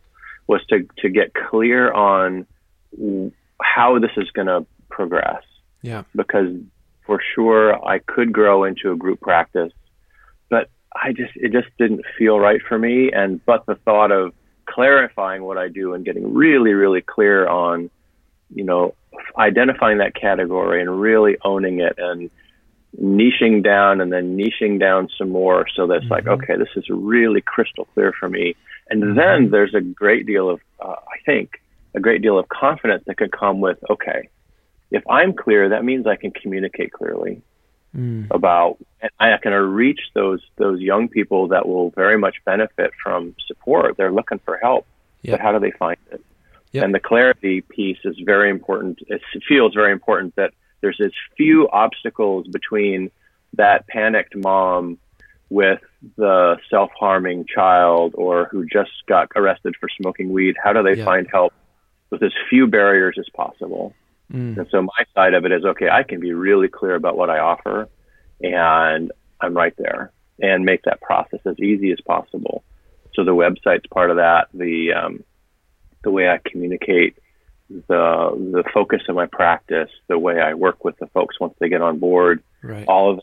was 0.47 0.65
to, 0.69 0.87
to 0.99 1.09
get 1.09 1.33
clear 1.33 1.91
on 1.91 2.47
how 3.61 3.99
this 3.99 4.11
is 4.17 4.31
going 4.31 4.47
to 4.47 4.65
progress. 4.89 5.43
Yeah. 5.81 6.03
Because 6.15 6.55
for 7.05 7.21
sure 7.35 7.85
I 7.85 7.99
could 7.99 8.31
grow 8.31 8.63
into 8.63 8.91
a 8.91 8.95
group 8.95 9.21
practice, 9.21 9.71
but 10.49 10.69
I 10.95 11.11
just, 11.11 11.33
it 11.35 11.51
just 11.51 11.67
didn't 11.77 12.01
feel 12.17 12.39
right 12.39 12.61
for 12.67 12.79
me. 12.79 13.11
And, 13.11 13.43
but 13.45 13.65
the 13.65 13.75
thought 13.75 14.11
of 14.11 14.33
clarifying 14.79 15.43
what 15.43 15.57
I 15.57 15.67
do 15.67 15.93
and 15.93 16.05
getting 16.05 16.33
really, 16.33 16.71
really 16.71 17.01
clear 17.01 17.45
on, 17.47 17.89
you 18.53 18.63
know, 18.63 18.95
identifying 19.37 19.97
that 19.97 20.15
category 20.15 20.81
and 20.81 21.01
really 21.01 21.35
owning 21.43 21.81
it 21.81 21.95
and, 21.97 22.29
niching 22.97 23.63
down 23.63 24.01
and 24.01 24.11
then 24.11 24.35
niching 24.35 24.79
down 24.79 25.07
some 25.15 25.29
more 25.29 25.67
so 25.75 25.85
that's 25.85 26.03
mm-hmm. 26.05 26.13
like 26.13 26.27
okay 26.27 26.57
this 26.57 26.69
is 26.75 26.85
really 26.89 27.39
crystal 27.39 27.85
clear 27.93 28.11
for 28.19 28.27
me 28.27 28.55
and 28.89 29.03
mm-hmm. 29.03 29.15
then 29.15 29.51
there's 29.51 29.75
a 29.75 29.79
great 29.79 30.25
deal 30.25 30.49
of 30.49 30.59
uh, 30.79 30.95
i 31.07 31.17
think 31.23 31.61
a 31.93 31.99
great 31.99 32.23
deal 32.23 32.39
of 32.39 32.49
confidence 32.49 33.03
that 33.05 33.15
could 33.15 33.31
come 33.31 33.59
with 33.61 33.77
okay 33.91 34.27
if 34.89 35.03
i'm 35.07 35.33
clear 35.33 35.69
that 35.69 35.85
means 35.85 36.07
i 36.07 36.15
can 36.15 36.31
communicate 36.31 36.91
clearly 36.91 37.43
mm. 37.95 38.27
about 38.31 38.77
and 39.01 39.11
i 39.19 39.35
can 39.37 39.53
reach 39.53 40.01
those 40.13 40.41
those 40.57 40.79
young 40.79 41.07
people 41.07 41.47
that 41.47 41.67
will 41.67 41.89
very 41.91 42.17
much 42.17 42.35
benefit 42.45 42.91
from 43.01 43.35
support 43.47 43.97
they're 43.97 44.11
looking 44.11 44.39
for 44.39 44.57
help 44.57 44.85
yep. 45.21 45.33
but 45.33 45.41
how 45.41 45.51
do 45.51 45.59
they 45.59 45.71
find 45.71 45.97
it 46.11 46.23
Yep. 46.71 46.83
And 46.83 46.95
the 46.95 46.99
clarity 46.99 47.61
piece 47.61 47.97
is 48.03 48.15
very 48.23 48.49
important. 48.49 48.99
It 49.07 49.21
feels 49.47 49.73
very 49.73 49.91
important 49.91 50.35
that 50.35 50.53
there's 50.81 50.99
as 51.03 51.11
few 51.35 51.67
obstacles 51.69 52.47
between 52.47 53.11
that 53.53 53.87
panicked 53.87 54.35
mom 54.35 54.99
with 55.49 55.81
the 56.15 56.57
self-harming 56.69 57.45
child 57.53 58.13
or 58.15 58.47
who 58.51 58.65
just 58.65 58.91
got 59.07 59.29
arrested 59.35 59.75
for 59.79 59.89
smoking 59.99 60.31
weed. 60.31 60.55
How 60.63 60.73
do 60.73 60.83
they 60.83 60.93
yep. 60.93 61.05
find 61.05 61.27
help 61.31 61.53
with 62.11 62.21
as 62.21 62.31
few 62.49 62.67
barriers 62.67 63.15
as 63.17 63.27
possible? 63.33 63.95
Mm. 64.31 64.57
And 64.57 64.67
so 64.69 64.81
my 64.81 65.05
side 65.15 65.33
of 65.33 65.45
it 65.45 65.51
is 65.51 65.65
okay. 65.65 65.89
I 65.89 66.03
can 66.03 66.19
be 66.19 66.33
really 66.33 66.67
clear 66.67 66.95
about 66.95 67.17
what 67.17 67.29
I 67.29 67.39
offer, 67.39 67.89
and 68.41 69.11
I'm 69.41 69.55
right 69.55 69.73
there, 69.77 70.11
and 70.39 70.65
make 70.65 70.83
that 70.83 71.01
process 71.01 71.39
as 71.45 71.59
easy 71.59 71.91
as 71.91 71.99
possible. 72.01 72.63
So 73.15 73.23
the 73.23 73.31
website's 73.31 73.87
part 73.91 74.11
of 74.11 74.17
that. 74.17 74.47
The 74.53 74.93
um, 74.93 75.23
the 76.03 76.11
way 76.11 76.29
I 76.29 76.39
communicate, 76.45 77.17
the 77.69 77.81
the 78.53 78.63
focus 78.73 79.01
of 79.09 79.15
my 79.15 79.25
practice, 79.25 79.89
the 80.07 80.19
way 80.19 80.39
I 80.39 80.53
work 80.53 80.85
with 80.85 80.97
the 80.99 81.07
folks 81.07 81.39
once 81.39 81.55
they 81.59 81.69
get 81.69 81.81
on 81.81 81.99
board, 81.99 82.43
right. 82.61 82.85
all 82.87 83.11
of 83.11 83.21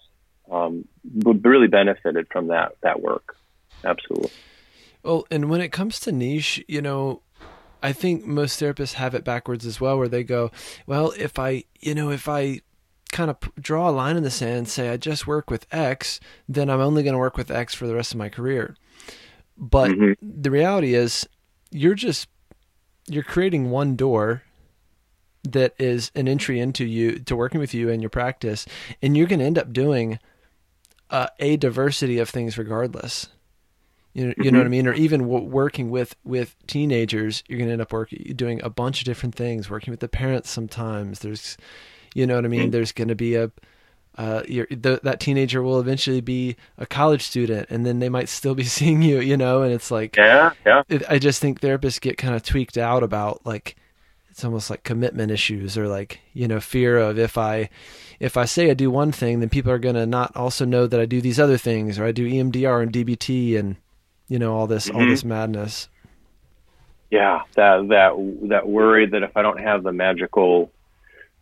um, 0.50 0.86
would 1.14 1.44
really 1.44 1.68
benefited 1.68 2.26
from 2.30 2.48
that 2.48 2.72
that 2.82 3.00
work. 3.00 3.36
Absolutely. 3.84 4.30
Well, 5.02 5.24
and 5.30 5.48
when 5.48 5.60
it 5.60 5.70
comes 5.70 6.00
to 6.00 6.12
niche, 6.12 6.64
you 6.66 6.82
know, 6.82 7.22
I 7.82 7.92
think 7.92 8.24
most 8.24 8.60
therapists 8.60 8.94
have 8.94 9.14
it 9.14 9.24
backwards 9.24 9.66
as 9.66 9.80
well, 9.80 9.98
where 9.98 10.08
they 10.08 10.24
go, 10.24 10.50
well, 10.86 11.12
if 11.18 11.38
I, 11.38 11.64
you 11.80 11.94
know, 11.94 12.10
if 12.10 12.28
I 12.28 12.60
kind 13.12 13.30
of 13.30 13.38
draw 13.60 13.88
a 13.88 13.92
line 13.92 14.16
in 14.16 14.22
the 14.22 14.30
sand, 14.30 14.68
say 14.68 14.88
I 14.88 14.96
just 14.96 15.26
work 15.26 15.50
with 15.50 15.66
X, 15.70 16.20
then 16.48 16.68
I'm 16.68 16.80
only 16.80 17.02
going 17.02 17.14
to 17.14 17.18
work 17.18 17.36
with 17.36 17.50
X 17.50 17.74
for 17.74 17.86
the 17.86 17.94
rest 17.94 18.12
of 18.12 18.18
my 18.18 18.28
career. 18.28 18.76
But 19.56 19.90
mm-hmm. 19.90 20.12
the 20.20 20.50
reality 20.50 20.94
is, 20.94 21.28
you're 21.70 21.94
just 21.94 22.28
you're 23.08 23.22
creating 23.22 23.70
one 23.70 23.96
door 23.96 24.42
that 25.44 25.74
is 25.78 26.10
an 26.14 26.26
entry 26.26 26.58
into 26.58 26.84
you 26.84 27.18
to 27.20 27.36
working 27.36 27.60
with 27.60 27.72
you 27.72 27.88
and 27.88 28.02
your 28.02 28.10
practice 28.10 28.66
and 29.00 29.16
you're 29.16 29.28
going 29.28 29.38
to 29.38 29.44
end 29.44 29.58
up 29.58 29.72
doing 29.72 30.18
uh, 31.10 31.28
a 31.38 31.56
diversity 31.56 32.18
of 32.18 32.28
things 32.28 32.58
regardless 32.58 33.28
you 34.16 34.28
know, 34.28 34.34
you 34.38 34.50
know 34.50 34.58
what 34.60 34.62
I 34.62 34.64
mm-hmm. 34.64 34.70
mean? 34.70 34.86
Or 34.86 34.94
even 34.94 35.20
w- 35.20 35.44
working 35.44 35.90
with 35.90 36.16
with 36.24 36.56
teenagers, 36.66 37.44
you're 37.48 37.58
going 37.58 37.68
to 37.68 37.72
end 37.74 37.82
up 37.82 37.92
working 37.92 38.32
doing 38.34 38.62
a 38.62 38.70
bunch 38.70 39.00
of 39.00 39.04
different 39.04 39.34
things. 39.34 39.68
Working 39.68 39.90
with 39.90 40.00
the 40.00 40.08
parents 40.08 40.48
sometimes. 40.48 41.18
There's, 41.18 41.58
you 42.14 42.26
know 42.26 42.36
what 42.36 42.46
I 42.46 42.48
mean? 42.48 42.62
Mm-hmm. 42.62 42.70
There's 42.70 42.92
going 42.92 43.08
to 43.08 43.14
be 43.14 43.34
a 43.34 43.52
uh, 44.16 44.40
the, 44.48 45.00
that 45.02 45.20
teenager 45.20 45.62
will 45.62 45.78
eventually 45.78 46.22
be 46.22 46.56
a 46.78 46.86
college 46.86 47.20
student, 47.20 47.68
and 47.68 47.84
then 47.84 47.98
they 47.98 48.08
might 48.08 48.30
still 48.30 48.54
be 48.54 48.64
seeing 48.78 49.02
you, 49.02 49.20
you 49.20 49.36
know. 49.36 49.60
And 49.60 49.70
it's 49.70 49.90
like, 49.90 50.16
yeah, 50.16 50.52
yeah. 50.64 50.82
It, 50.88 51.02
I 51.10 51.18
just 51.18 51.42
think 51.42 51.60
therapists 51.60 52.00
get 52.00 52.16
kind 52.16 52.34
of 52.34 52.42
tweaked 52.42 52.78
out 52.78 53.02
about 53.02 53.44
like 53.44 53.76
it's 54.30 54.46
almost 54.46 54.70
like 54.70 54.82
commitment 54.82 55.30
issues 55.30 55.76
or 55.76 55.88
like 55.88 56.20
you 56.32 56.48
know 56.48 56.58
fear 56.58 56.96
of 56.96 57.18
if 57.18 57.36
I 57.36 57.68
if 58.18 58.38
I 58.38 58.46
say 58.46 58.70
I 58.70 58.74
do 58.74 58.90
one 58.90 59.12
thing, 59.12 59.40
then 59.40 59.50
people 59.50 59.72
are 59.72 59.78
gonna 59.78 60.06
not 60.06 60.34
also 60.34 60.64
know 60.64 60.86
that 60.86 60.98
I 61.00 61.04
do 61.04 61.20
these 61.20 61.38
other 61.38 61.58
things, 61.58 61.98
or 61.98 62.06
I 62.06 62.12
do 62.12 62.26
EMDR 62.26 62.82
and 62.82 62.90
DBT, 62.90 63.58
and 63.58 63.76
you 64.28 64.38
know 64.38 64.54
all 64.54 64.66
this 64.66 64.88
mm-hmm. 64.88 64.98
all 64.98 65.06
this 65.06 65.24
madness. 65.24 65.88
Yeah, 67.10 67.42
that 67.54 67.88
that 67.88 68.38
that 68.48 68.68
worry 68.68 69.06
that 69.06 69.22
if 69.22 69.36
I 69.36 69.42
don't 69.42 69.60
have 69.60 69.82
the 69.82 69.92
magical 69.92 70.70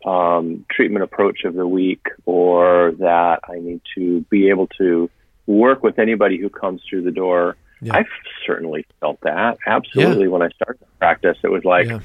um, 0.05 0.65
treatment 0.69 1.03
approach 1.03 1.43
of 1.45 1.55
the 1.55 1.67
week 1.67 2.07
or 2.25 2.93
that 2.99 3.39
I 3.49 3.59
need 3.59 3.81
to 3.95 4.21
be 4.29 4.49
able 4.49 4.67
to 4.77 5.09
work 5.47 5.83
with 5.83 5.99
anybody 5.99 6.37
who 6.37 6.49
comes 6.49 6.81
through 6.87 7.03
the 7.03 7.11
door. 7.11 7.57
Yeah. 7.81 7.97
I've 7.97 8.07
certainly 8.45 8.85
felt 8.99 9.19
that. 9.21 9.57
Absolutely. 9.65 10.25
Yeah. 10.25 10.29
When 10.29 10.41
I 10.41 10.49
started 10.49 10.79
to 10.79 10.85
practice, 10.99 11.37
it 11.43 11.49
was 11.49 11.65
like, 11.65 11.87
yeah. 11.87 11.99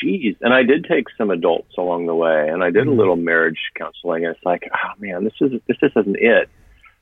geez. 0.00 0.36
And 0.40 0.52
I 0.52 0.62
did 0.62 0.84
take 0.84 1.06
some 1.16 1.30
adults 1.30 1.74
along 1.78 2.06
the 2.06 2.14
way 2.14 2.48
and 2.48 2.62
I 2.62 2.70
did 2.70 2.82
mm-hmm. 2.82 2.92
a 2.92 2.94
little 2.94 3.16
marriage 3.16 3.58
counseling. 3.76 4.26
And 4.26 4.36
it's 4.36 4.44
like, 4.44 4.68
oh 4.72 4.92
man, 4.98 5.24
this 5.24 5.34
is, 5.40 5.52
this 5.66 5.76
just 5.78 5.96
isn't 5.96 6.16
it. 6.16 6.48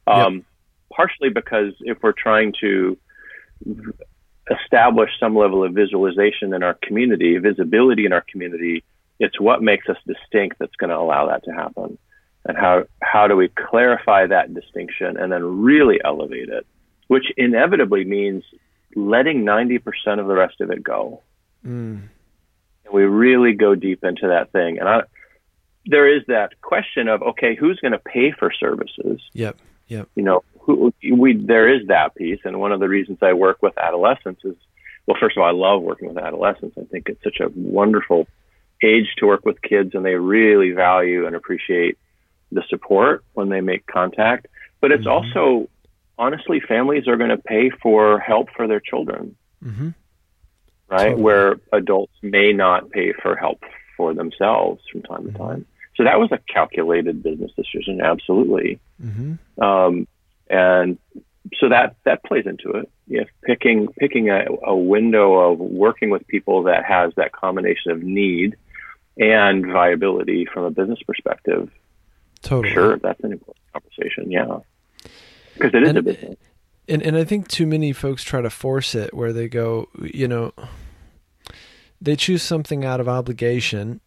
Um, 0.06 0.44
partially 0.92 1.30
because 1.30 1.72
if 1.80 1.98
we're 2.02 2.12
trying 2.12 2.52
to 2.60 2.96
establish 4.50 5.10
some 5.18 5.36
level 5.36 5.64
of 5.64 5.72
visualization 5.72 6.52
in 6.54 6.62
our 6.62 6.74
community, 6.82 7.36
visibility 7.38 8.06
in 8.06 8.12
our 8.12 8.24
community, 8.30 8.82
it's 9.18 9.40
what 9.40 9.62
makes 9.62 9.88
us 9.88 9.96
distinct 10.06 10.58
that's 10.58 10.74
going 10.76 10.90
to 10.90 10.96
allow 10.96 11.28
that 11.28 11.44
to 11.44 11.52
happen. 11.52 11.98
And 12.46 12.56
how, 12.56 12.84
how 13.02 13.28
do 13.28 13.36
we 13.36 13.48
clarify 13.48 14.26
that 14.26 14.54
distinction 14.54 15.16
and 15.18 15.30
then 15.30 15.60
really 15.60 16.00
elevate 16.02 16.48
it, 16.48 16.66
which 17.08 17.26
inevitably 17.36 18.04
means 18.04 18.42
letting 18.96 19.44
90% 19.44 19.82
of 20.18 20.26
the 20.26 20.34
rest 20.34 20.60
of 20.60 20.70
it 20.70 20.82
go. 20.82 21.22
Mm. 21.64 22.08
And 22.84 22.94
we 22.94 23.02
really 23.04 23.52
go 23.52 23.74
deep 23.74 24.02
into 24.02 24.28
that 24.28 24.52
thing. 24.52 24.78
And 24.78 24.88
I, 24.88 25.02
there 25.86 26.08
is 26.08 26.22
that 26.28 26.60
question 26.62 27.08
of, 27.08 27.22
okay, 27.22 27.54
who's 27.54 27.78
going 27.80 27.92
to 27.92 27.98
pay 27.98 28.32
for 28.32 28.50
services? 28.52 29.20
Yep. 29.34 29.58
Yep. 29.88 30.08
You 30.14 30.22
know, 30.22 30.44
who, 30.60 30.92
we, 31.12 31.34
there 31.36 31.68
is 31.68 31.88
that 31.88 32.14
piece. 32.14 32.40
And 32.44 32.60
one 32.60 32.72
of 32.72 32.80
the 32.80 32.88
reasons 32.88 33.18
I 33.22 33.32
work 33.32 33.62
with 33.62 33.76
adolescents 33.78 34.44
is, 34.44 34.56
well, 35.06 35.16
first 35.18 35.36
of 35.36 35.42
all, 35.42 35.48
I 35.48 35.52
love 35.52 35.82
working 35.82 36.08
with 36.08 36.18
adolescents. 36.18 36.76
I 36.78 36.84
think 36.84 37.08
it's 37.08 37.22
such 37.24 37.40
a 37.40 37.50
wonderful 37.54 38.26
age 38.82 39.06
to 39.18 39.26
work 39.26 39.44
with 39.44 39.60
kids 39.62 39.94
and 39.94 40.04
they 40.04 40.14
really 40.14 40.70
value 40.70 41.26
and 41.26 41.36
appreciate 41.36 41.98
the 42.52 42.62
support 42.68 43.24
when 43.32 43.48
they 43.48 43.60
make 43.60 43.86
contact. 43.86 44.46
But 44.80 44.92
it's 44.92 45.04
mm-hmm. 45.04 45.36
also, 45.36 45.68
honestly, 46.18 46.60
families 46.60 47.06
are 47.08 47.16
going 47.16 47.30
to 47.30 47.38
pay 47.38 47.70
for 47.70 48.18
help 48.18 48.48
for 48.56 48.66
their 48.66 48.80
children, 48.80 49.36
mm-hmm. 49.62 49.90
right? 50.88 51.10
Totally. 51.10 51.22
Where 51.22 51.56
adults 51.72 52.14
may 52.22 52.52
not 52.52 52.90
pay 52.90 53.12
for 53.12 53.36
help 53.36 53.62
for 53.96 54.14
themselves 54.14 54.82
from 54.90 55.02
time 55.02 55.24
mm-hmm. 55.24 55.32
to 55.32 55.38
time. 55.38 55.66
So 55.96 56.04
that 56.04 56.18
was 56.18 56.30
a 56.32 56.38
calculated 56.50 57.22
business 57.22 57.50
decision, 57.56 58.00
absolutely. 58.00 58.80
Mm-hmm. 59.02 59.62
Um, 59.62 60.06
and 60.50 60.98
so 61.58 61.68
that 61.68 61.96
that 62.04 62.22
plays 62.24 62.44
into 62.46 62.70
it. 62.72 62.90
If 63.08 63.28
picking 63.42 63.88
picking 63.98 64.28
a, 64.28 64.44
a 64.64 64.76
window 64.76 65.34
of 65.34 65.58
working 65.58 66.10
with 66.10 66.26
people 66.26 66.64
that 66.64 66.84
has 66.84 67.12
that 67.16 67.32
combination 67.32 67.92
of 67.92 68.02
need 68.02 68.56
and 69.16 69.66
viability 69.66 70.46
from 70.52 70.64
a 70.64 70.70
business 70.70 70.98
perspective. 71.06 71.70
Totally. 72.42 72.72
Sure, 72.72 72.98
that's 72.98 73.22
an 73.22 73.32
important 73.32 73.64
conversation. 73.72 74.30
Yeah, 74.30 74.60
because 75.54 75.74
it 75.74 75.82
is 75.82 75.88
and, 75.88 75.98
a 75.98 76.02
business. 76.02 76.36
And 76.88 77.02
and 77.02 77.16
I 77.16 77.24
think 77.24 77.48
too 77.48 77.66
many 77.66 77.92
folks 77.92 78.24
try 78.24 78.40
to 78.40 78.50
force 78.50 78.94
it, 78.94 79.14
where 79.14 79.32
they 79.32 79.48
go, 79.48 79.88
you 80.00 80.26
know, 80.26 80.52
they 82.00 82.16
choose 82.16 82.42
something 82.42 82.84
out 82.84 83.00
of 83.00 83.08
obligation, 83.08 84.00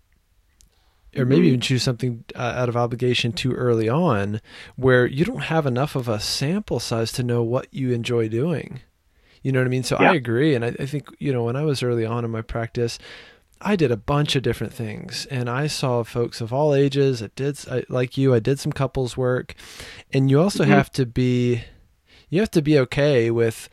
or 1.16 1.26
maybe 1.26 1.42
mm-hmm. 1.42 1.48
even 1.48 1.62
choose 1.62 1.84
something 1.84 2.24
uh, 2.36 2.54
out 2.56 2.70
of 2.70 2.78
obligation 2.78 3.32
too 3.32 3.54
early 3.54 3.90
on, 3.90 4.42
where 4.76 5.06
you 5.06 5.26
don't 5.26 5.44
have 5.44 5.66
enough 5.66 5.96
of 5.96 6.08
a 6.08 6.20
sample 6.20 6.80
size 6.80 7.12
to 7.14 7.24
know 7.24 7.44
what 7.44 7.68
you 7.72 7.92
enjoy 7.92 8.28
doing. 8.28 8.82
You 9.42 9.52
know 9.52 9.60
what 9.60 9.68
I 9.68 9.70
mean? 9.70 9.84
So 9.84 9.98
yeah. 10.00 10.12
I 10.12 10.16
agree, 10.16 10.56
and 10.56 10.64
I, 10.64 10.76
I 10.80 10.86
think 10.86 11.10
you 11.20 11.34
know 11.34 11.44
when 11.44 11.56
I 11.56 11.64
was 11.64 11.84
early 11.84 12.06
on 12.06 12.24
in 12.24 12.32
my 12.32 12.42
practice, 12.42 12.98
I 13.64 13.76
did 13.76 13.92
a 13.92 13.98
bunch 13.98 14.36
of 14.36 14.44
different 14.44 14.74
things 14.74 15.26
and 15.28 15.50
I 15.50 15.68
saw 15.68 16.04
folks 16.04 16.42
of 16.42 16.52
all 16.52 16.76
ages. 16.76 17.24
I 17.24 17.30
did 17.36 17.58
I, 17.70 17.84
like 17.88 18.18
you, 18.18 18.34
I 18.34 18.40
did 18.40 18.60
some 18.60 18.74
couples 18.74 19.16
work 19.16 19.56
and 20.12 20.30
you 20.30 20.40
also 20.40 20.64
mm-hmm. 20.64 20.74
have 20.74 20.92
to 20.94 21.06
be 21.06 21.64
you 22.30 22.40
have 22.42 22.52
to 22.52 22.62
be 22.62 22.78
okay 22.80 23.32
with 23.32 23.70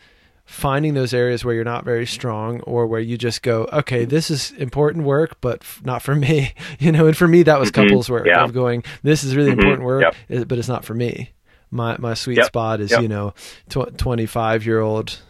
finding 0.51 0.95
those 0.95 1.15
areas 1.15 1.45
where 1.45 1.55
you're 1.55 1.63
not 1.63 1.85
very 1.85 2.05
strong 2.05 2.61
or 2.63 2.85
where 2.85 3.01
you 3.01 3.17
just 3.17 3.41
go, 3.41 3.69
okay, 3.73 4.05
this 4.05 4.33
is 4.33 4.51
important 4.53 5.05
work, 5.05 5.41
but 5.41 5.63
f- 5.63 5.81
not 5.85 6.03
for 6.03 6.15
me, 6.17 6.53
you 6.81 6.91
know, 6.91 7.07
and 7.07 7.17
for 7.17 7.29
me, 7.29 7.45
that 7.45 7.61
was 7.61 7.71
mm-hmm. 7.71 7.87
couples 7.87 8.11
work 8.11 8.27
yeah. 8.27 8.43
of 8.43 8.53
going, 8.53 8.83
this 9.05 9.23
is 9.23 9.37
really 9.37 9.53
mm-hmm. 9.53 9.61
important 9.61 9.85
work, 9.85 10.15
yep. 10.29 10.49
but 10.49 10.59
it's 10.59 10.67
not 10.67 10.85
for 10.85 10.93
me. 10.93 11.31
My, 11.71 11.97
my 11.99 12.15
sweet 12.15 12.39
yep. 12.39 12.47
spot 12.47 12.81
is, 12.81 12.91
yep. 12.91 13.01
you 13.01 13.07
know, 13.07 13.33
25 13.69 14.67
year 14.67 14.81
old, 14.81 15.21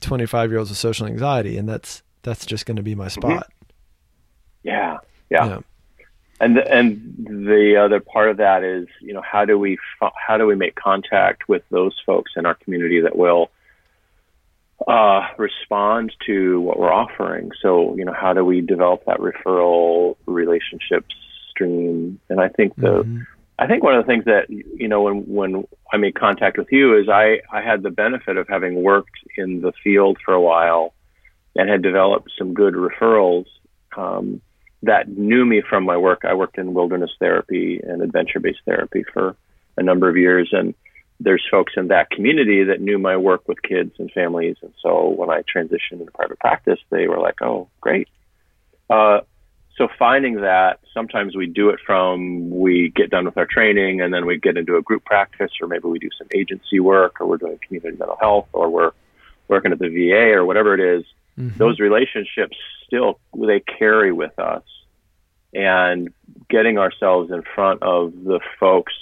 25 0.00 0.50
year 0.50 0.58
olds 0.58 0.70
with 0.70 0.78
social 0.78 1.06
anxiety. 1.06 1.58
And 1.58 1.68
that's, 1.68 2.02
that's 2.22 2.46
just 2.46 2.64
going 2.64 2.78
to 2.78 2.82
be 2.82 2.94
my 2.94 3.08
mm-hmm. 3.08 3.20
spot. 3.20 3.52
Yeah, 4.62 4.96
yeah. 5.28 5.46
yeah. 5.46 5.58
And 6.40 6.56
the, 6.56 6.70
and 6.70 7.14
the 7.28 7.76
other 7.76 8.00
part 8.00 8.30
of 8.30 8.38
that 8.38 8.64
is, 8.64 8.88
you 9.00 9.12
know, 9.12 9.22
how 9.22 9.44
do 9.44 9.58
we 9.58 9.78
how 10.00 10.36
do 10.36 10.46
we 10.46 10.54
make 10.54 10.74
contact 10.74 11.48
with 11.48 11.62
those 11.70 11.94
folks 12.04 12.32
in 12.36 12.44
our 12.44 12.54
community 12.54 13.00
that 13.00 13.16
will 13.16 13.50
uh, 14.86 15.26
respond 15.36 16.12
to 16.26 16.60
what 16.60 16.78
we're 16.78 16.92
offering? 16.92 17.50
So, 17.60 17.96
you 17.96 18.04
know, 18.04 18.12
how 18.12 18.32
do 18.32 18.44
we 18.44 18.60
develop 18.60 19.04
that 19.06 19.18
referral 19.18 20.16
relationship 20.26 21.04
stream? 21.50 22.20
And 22.28 22.40
I 22.40 22.48
think 22.48 22.76
the 22.76 23.02
mm-hmm. 23.02 23.22
I 23.58 23.66
think 23.66 23.82
one 23.82 23.94
of 23.94 24.04
the 24.04 24.12
things 24.12 24.24
that 24.26 24.50
you 24.50 24.88
know 24.88 25.02
when 25.02 25.22
when 25.22 25.64
I 25.92 25.96
made 25.96 26.14
contact 26.14 26.58
with 26.58 26.68
you 26.70 26.96
is 26.98 27.08
I 27.08 27.40
I 27.50 27.62
had 27.62 27.82
the 27.82 27.90
benefit 27.90 28.36
of 28.36 28.46
having 28.48 28.82
worked 28.82 29.18
in 29.36 29.62
the 29.62 29.72
field 29.82 30.18
for 30.24 30.34
a 30.34 30.40
while 30.40 30.92
and 31.56 31.70
had 31.70 31.82
developed 31.82 32.30
some 32.38 32.52
good 32.52 32.74
referrals 32.74 33.46
um, 33.96 34.42
that 34.82 35.08
knew 35.08 35.44
me 35.44 35.62
from 35.68 35.84
my 35.84 35.96
work. 35.96 36.22
I 36.24 36.34
worked 36.34 36.58
in 36.58 36.74
wilderness 36.74 37.10
therapy 37.18 37.80
and 37.82 38.02
adventure 38.02 38.40
based 38.40 38.60
therapy 38.66 39.04
for 39.12 39.36
a 39.76 39.82
number 39.82 40.08
of 40.08 40.16
years. 40.16 40.50
And 40.52 40.74
there's 41.18 41.44
folks 41.50 41.74
in 41.76 41.88
that 41.88 42.10
community 42.10 42.64
that 42.64 42.80
knew 42.80 42.98
my 42.98 43.16
work 43.16 43.48
with 43.48 43.62
kids 43.62 43.92
and 43.98 44.10
families. 44.12 44.56
And 44.62 44.72
so 44.82 45.08
when 45.08 45.30
I 45.30 45.42
transitioned 45.42 46.00
into 46.00 46.12
private 46.12 46.38
practice, 46.38 46.78
they 46.90 47.08
were 47.08 47.18
like, 47.18 47.40
oh, 47.42 47.68
great. 47.80 48.08
Uh, 48.90 49.20
so 49.76 49.88
finding 49.98 50.36
that 50.36 50.80
sometimes 50.94 51.36
we 51.36 51.46
do 51.46 51.68
it 51.70 51.80
from 51.84 52.50
we 52.50 52.92
get 52.94 53.10
done 53.10 53.26
with 53.26 53.36
our 53.36 53.46
training 53.46 54.00
and 54.00 54.12
then 54.12 54.24
we 54.24 54.38
get 54.38 54.56
into 54.56 54.76
a 54.76 54.82
group 54.82 55.04
practice 55.04 55.50
or 55.60 55.68
maybe 55.68 55.86
we 55.88 55.98
do 55.98 56.08
some 56.16 56.28
agency 56.34 56.80
work 56.80 57.20
or 57.20 57.26
we're 57.26 57.36
doing 57.36 57.58
community 57.66 57.96
mental 57.98 58.16
health 58.20 58.48
or 58.52 58.70
we're 58.70 58.92
working 59.48 59.72
at 59.72 59.78
the 59.78 59.88
VA 59.88 60.32
or 60.32 60.44
whatever 60.44 60.74
it 60.74 60.98
is, 60.98 61.04
mm-hmm. 61.38 61.56
those 61.58 61.78
relationships 61.78 62.56
still 62.86 63.18
they 63.36 63.60
carry 63.60 64.12
with 64.12 64.38
us 64.38 64.62
and 65.52 66.08
getting 66.48 66.78
ourselves 66.78 67.30
in 67.30 67.42
front 67.54 67.82
of 67.82 68.12
the 68.24 68.40
folks 68.58 68.94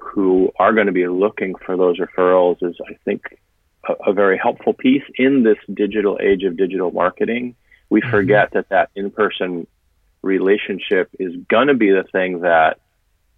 who 0.00 0.50
are 0.58 0.72
going 0.72 0.86
to 0.86 0.92
be 0.92 1.06
looking 1.08 1.54
for 1.54 1.76
those 1.76 1.98
referrals 1.98 2.62
is 2.62 2.76
I 2.88 2.94
think 3.04 3.38
a, 3.88 4.10
a 4.10 4.12
very 4.12 4.38
helpful 4.38 4.72
piece 4.72 5.04
in 5.16 5.42
this 5.42 5.58
digital 5.72 6.18
age 6.20 6.44
of 6.44 6.56
digital 6.56 6.90
marketing. 6.90 7.54
We 7.88 8.00
mm-hmm. 8.00 8.10
forget 8.10 8.52
that 8.52 8.68
that 8.70 8.90
in-person 8.94 9.66
relationship 10.22 11.10
is 11.18 11.34
going 11.48 11.68
to 11.68 11.74
be 11.74 11.90
the 11.90 12.04
thing 12.12 12.40
that 12.40 12.80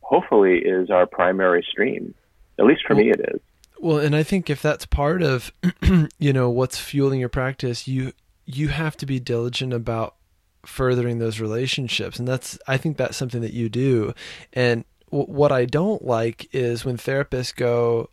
hopefully 0.01 0.59
is 0.59 0.91
our 0.91 1.07
primary 1.07 1.65
stream. 1.69 2.15
At 2.59 2.65
least 2.65 2.83
for 2.87 2.97
well, 2.97 3.05
me, 3.05 3.11
it 3.11 3.21
is. 3.21 3.41
Well, 3.79 3.99
and 3.99 4.17
I 4.17 4.23
think 4.23 4.51
if 4.51 4.61
that's 4.61 4.87
part 4.87 5.23
of, 5.23 5.53
you 6.19 6.33
know, 6.33 6.51
what's 6.51 6.79
fueling 6.79 7.21
your 7.21 7.29
practice, 7.29 7.87
you 7.87 8.13
you 8.45 8.69
have 8.69 8.97
to 8.97 9.07
be 9.07 9.21
diligent 9.21 9.75
about 9.75 10.17
furthering 10.65 11.19
those 11.19 11.39
relationships, 11.39 12.19
and 12.19 12.27
that's 12.27 12.59
I 12.67 12.77
think 12.79 12.97
that's 12.97 13.17
something 13.17 13.43
that 13.43 13.53
you 13.53 13.69
do. 13.69 14.15
And 14.53 14.85
w- 15.11 15.33
what 15.33 15.53
I 15.53 15.65
don't 15.65 16.05
like 16.05 16.49
is 16.53 16.85
when 16.85 16.97
therapists 16.97 17.55
go, 17.55 18.11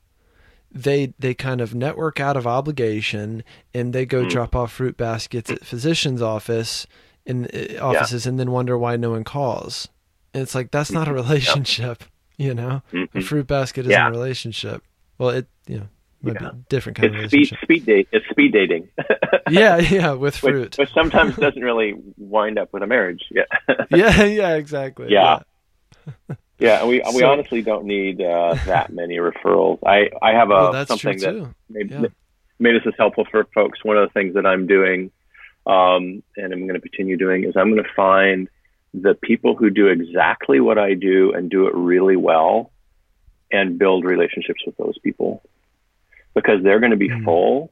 they 0.72 1.14
they 1.18 1.34
kind 1.34 1.62
of 1.62 1.74
network 1.74 2.20
out 2.20 2.36
of 2.36 2.46
obligation 2.46 3.44
and 3.74 3.94
they 3.94 4.06
go 4.06 4.26
mm. 4.26 4.30
drop 4.30 4.56
off 4.56 4.74
fruit 4.74 4.98
baskets 4.98 5.50
at 5.50 5.66
physician's 5.66 6.22
office 6.22 6.86
in 7.26 7.46
uh, 7.46 7.82
offices 7.82 8.26
yeah. 8.26 8.30
and 8.30 8.40
then 8.40 8.52
wonder 8.52 8.78
why 8.78 8.98
no 8.98 9.12
one 9.12 9.24
calls. 9.24 9.88
And 10.34 10.44
it's 10.44 10.54
like 10.54 10.72
that's 10.72 10.92
not 10.92 11.08
a 11.08 11.12
mm-hmm. 11.12 11.22
relationship, 11.22 12.04
you 12.38 12.54
know. 12.54 12.82
Mm-hmm. 12.92 13.18
A 13.18 13.22
fruit 13.22 13.48
basket 13.48 13.86
is 13.86 13.92
yeah. 13.92 14.08
a 14.08 14.12
relationship. 14.12 14.84
Well, 15.18 15.30
it 15.30 15.48
you 15.68 15.80
know 15.80 15.88
might 16.22 16.42
yeah. 16.42 16.52
be 16.52 16.58
different 16.70 16.98
kind 16.98 17.16
it's 17.16 17.26
of 17.26 17.32
relationship. 17.32 17.58
Speed, 17.60 17.82
speed 17.82 17.86
date. 17.86 18.08
It's 18.12 18.26
speed 18.30 18.52
dating. 18.52 18.90
yeah, 19.50 19.78
yeah, 19.78 20.12
with 20.14 20.36
fruit, 20.36 20.72
which, 20.72 20.78
which, 20.78 20.94
sometimes 20.94 21.36
doesn't 21.38 21.62
really 21.62 21.94
wind 22.18 22.60
up 22.60 22.74
with 22.74 22.84
a 22.84 22.88
marriage. 22.88 23.24
Yeah. 23.32 23.44
yeah, 23.92 24.24
yeah, 24.24 24.56
exactly. 24.56 25.08
Yeah. 25.10 25.40
Yeah. 26.60 26.86
We 26.86 27.04
so, 27.04 27.16
we 27.16 27.24
honestly 27.24 27.62
don't 27.62 27.86
need 27.86 28.22
uh, 28.22 28.56
that 28.66 28.92
many 28.92 29.18
referrals. 29.18 29.80
I 29.86 30.10
I 30.22 30.32
have 30.32 30.52
a 30.52 30.54
oh, 30.54 30.86
something 30.86 31.20
that 31.20 31.54
maybe, 31.70 31.94
yeah. 31.94 32.06
maybe 32.60 32.80
this 32.80 32.88
is 32.88 32.94
helpful 32.98 33.26
for 33.30 33.46
folks. 33.54 33.84
One 33.84 33.98
of 33.98 34.08
the 34.08 34.14
things 34.14 34.36
that 34.36 34.46
I'm 34.46 34.68
doing 34.68 35.12
um, 35.66 36.22
and 36.38 36.54
I'm 36.54 36.68
going 36.68 36.80
to 36.80 36.82
continue 36.82 37.18
doing 37.18 37.44
is 37.44 37.56
I'm 37.56 37.72
going 37.72 37.84
to 37.84 37.90
find 37.96 38.48
the 38.94 39.16
people 39.16 39.56
who 39.56 39.70
do 39.70 39.88
exactly 39.88 40.60
what 40.60 40.78
I 40.78 40.94
do 40.94 41.34
and 41.34 41.50
do 41.50 41.68
it 41.68 41.76
really 41.76 42.16
well 42.16 42.72
and 43.52 43.78
build 43.78 44.06
relationships 44.06 44.62
with 44.66 44.78
those 44.78 44.98
people 45.00 45.44
because 46.34 46.64
they're 46.64 46.80
going 46.80 46.92
to 46.92 46.98
be 46.98 47.10
mm. 47.10 47.24
full. 47.24 47.72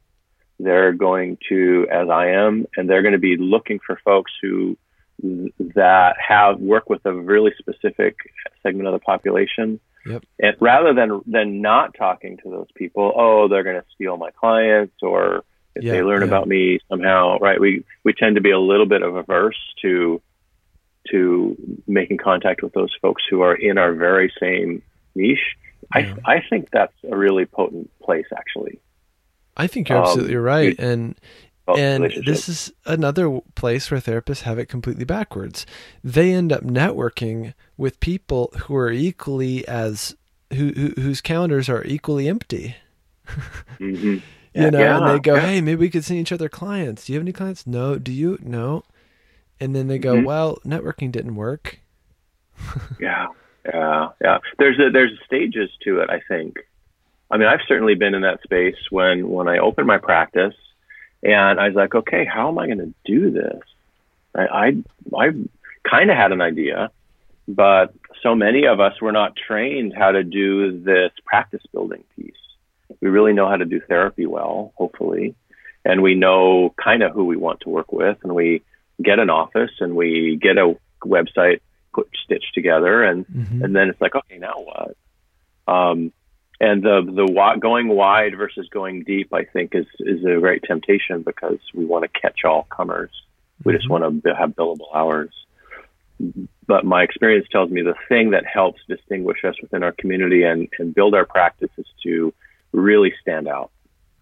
They're 0.60 0.94
going 0.94 1.38
to, 1.50 1.88
as 1.92 2.10
I 2.10 2.30
am, 2.30 2.66
and 2.76 2.90
they're 2.90 3.02
going 3.02 3.14
to 3.14 3.20
be 3.20 3.38
looking 3.38 3.80
for 3.86 4.00
folks 4.04 4.32
who 4.42 4.78
that 5.24 6.16
have 6.20 6.60
work 6.60 6.90
with 6.90 7.06
a 7.06 7.14
really 7.14 7.52
specific 7.58 8.18
segment 8.62 8.88
of 8.88 8.94
the 8.94 9.00
population. 9.00 9.80
Yep. 10.06 10.26
And 10.40 10.56
rather 10.60 10.94
than 10.94 11.22
than 11.26 11.62
not 11.62 11.96
talking 11.98 12.38
to 12.44 12.50
those 12.50 12.68
people, 12.76 13.14
oh, 13.16 13.48
they're 13.48 13.64
going 13.64 13.78
to 13.78 13.86
steal 13.96 14.18
my 14.18 14.32
clients 14.32 14.96
or 15.02 15.44
if 15.76 15.84
yeah, 15.84 15.94
they 15.94 16.04
learn 16.04 16.22
yeah. 16.22 16.28
about 16.28 16.48
me 16.48 16.80
somehow, 16.90 17.38
right? 17.40 17.60
We 17.60 17.86
we 18.04 18.14
tend 18.14 18.36
to 18.36 18.42
be 18.42 18.52
a 18.52 18.60
little 18.60 18.86
bit 18.86 19.02
of 19.02 19.16
averse 19.16 19.58
to 19.82 20.22
to 21.10 21.56
making 21.88 22.18
contact 22.18 22.62
with 22.62 22.74
those 22.74 22.96
folks 23.02 23.24
who 23.30 23.42
are 23.42 23.56
in 23.56 23.78
our 23.78 23.94
very 23.94 24.32
same 24.40 24.82
niche. 25.16 25.56
Yeah. 25.96 26.16
I 26.26 26.36
I 26.36 26.44
think 26.50 26.70
that's 26.72 26.94
a 27.10 27.16
really 27.16 27.46
potent 27.46 27.90
place, 28.02 28.28
actually. 28.36 28.80
I 29.56 29.68
think 29.68 29.90
you're 29.90 30.00
um, 30.00 30.06
absolutely 30.06 30.36
right, 30.36 30.78
and 30.80 31.16
and 31.68 32.12
this 32.26 32.50
is 32.50 32.72
another 32.86 33.42
place 33.56 33.90
where 33.90 34.00
therapists 34.00 34.42
have 34.42 34.60
it 34.60 34.66
completely 34.66 35.06
backwards. 35.06 35.66
They 36.04 36.34
end 36.34 36.52
up 36.52 36.64
networking 36.64 37.54
with 37.78 38.00
people 38.00 38.54
who 38.64 38.76
are 38.76 38.92
equally 38.92 39.68
as 39.68 40.16
who, 40.52 40.74
who 40.74 41.02
whose 41.02 41.22
calendars 41.22 41.70
are 41.70 41.84
equally 41.86 42.28
empty. 42.28 42.76
mm-hmm 43.80 44.18
you 44.54 44.70
know, 44.70 44.80
yeah, 44.80 44.98
and 44.98 45.10
they 45.10 45.20
go. 45.20 45.40
"Hey, 45.40 45.62
maybe 45.62 45.80
we 45.80 45.90
could 45.90 46.06
send 46.06 46.20
each 46.20 46.32
other 46.32 46.50
clients. 46.50 47.06
Do 47.06 47.14
you 47.14 47.20
have 47.20 47.24
any 47.24 47.32
clients? 47.32 47.66
No. 47.66 47.98
Do 47.98 48.12
you? 48.12 48.38
No." 48.42 48.84
And 49.60 49.76
then 49.76 49.88
they 49.88 49.98
go, 49.98 50.16
mm-hmm. 50.16 50.26
"Well, 50.26 50.60
networking 50.66 51.12
didn't 51.12 51.36
work." 51.36 51.80
yeah, 53.00 53.28
yeah, 53.66 54.10
yeah. 54.22 54.38
There's 54.60 54.80
a, 54.80 54.92
there's 54.92 55.12
stages 55.26 55.72
to 55.84 56.00
it. 56.02 56.10
I 56.10 56.22
think. 56.28 56.58
I 57.32 57.38
mean, 57.38 57.48
I've 57.48 57.62
certainly 57.68 57.96
been 57.96 58.14
in 58.14 58.22
that 58.22 58.44
space 58.44 58.76
when 58.92 59.30
when 59.30 59.48
I 59.48 59.58
opened 59.58 59.88
my 59.88 59.98
practice, 59.98 60.54
and 61.24 61.60
I 61.60 61.68
was 61.68 61.76
like, 61.76 61.96
"Okay, 61.96 62.26
how 62.26 62.50
am 62.50 62.60
I 62.60 62.68
going 62.68 62.80
to 62.80 62.94
do 63.06 63.32
this?" 63.32 63.62
I 64.36 64.46
I, 64.46 64.66
I 65.18 65.30
kind 65.90 66.12
of 66.12 66.18
had 66.18 66.32
an 66.32 66.42
idea, 66.42 66.92
but 67.48 67.94
so 68.22 68.36
many 68.36 68.66
of 68.66 68.80
us 68.80 69.02
were 69.02 69.12
not 69.12 69.36
trained 69.36 69.94
how 69.94 70.12
to 70.12 70.24
do 70.24 70.80
this 70.80 71.12
practice 71.26 71.64
building 71.72 72.04
piece 72.16 72.36
we 73.04 73.10
really 73.10 73.34
know 73.34 73.50
how 73.50 73.58
to 73.58 73.66
do 73.66 73.82
therapy 73.82 74.26
well, 74.26 74.72
hopefully, 74.76 75.36
and 75.84 76.02
we 76.02 76.16
know 76.16 76.74
kind 76.82 77.04
of 77.04 77.12
who 77.12 77.26
we 77.26 77.36
want 77.36 77.60
to 77.62 77.70
work 77.70 77.92
with, 77.92 78.18
and 78.24 78.34
we 78.34 78.64
get 79.02 79.20
an 79.20 79.30
office 79.30 79.72
and 79.82 79.94
we 79.94 80.40
get 80.42 80.58
a 80.58 80.78
website 81.04 81.60
put 81.94 82.10
stitched 82.24 82.54
together, 82.54 83.04
and 83.04 83.28
mm-hmm. 83.28 83.62
and 83.62 83.76
then 83.76 83.90
it's 83.90 84.00
like, 84.00 84.16
okay, 84.16 84.38
now 84.38 84.54
what? 84.56 84.96
Um, 85.68 86.14
and 86.64 86.82
the 86.82 87.02
the 87.04 87.58
going 87.60 87.90
wide 87.90 88.38
versus 88.38 88.70
going 88.70 89.04
deep, 89.04 89.34
I 89.34 89.44
think, 89.44 89.76
is 89.76 89.86
is 90.00 90.24
a 90.24 90.40
great 90.40 90.64
temptation 90.64 91.22
because 91.22 91.60
we 91.74 91.84
want 91.84 92.04
to 92.06 92.22
catch 92.22 92.46
all 92.46 92.64
comers. 92.64 93.12
We 93.64 93.74
mm-hmm. 93.74 93.78
just 93.78 93.90
want 93.90 94.24
to 94.24 94.36
have 94.36 94.52
billable 94.52 94.88
hours. 94.96 95.34
But 96.66 96.86
my 96.86 97.04
experience 97.04 97.48
tells 97.52 97.70
me 97.70 97.82
the 97.82 97.96
thing 98.08 98.32
that 98.32 98.46
helps 98.46 98.80
distinguish 98.88 99.44
us 99.44 99.56
within 99.62 99.84
our 99.84 99.92
community 99.92 100.44
and, 100.44 100.70
and 100.80 100.96
build 100.96 101.16
our 101.16 101.26
practice 101.26 101.72
is 101.78 101.88
to 102.04 102.34
really 102.72 103.14
stand 103.22 103.50
out. 103.50 103.72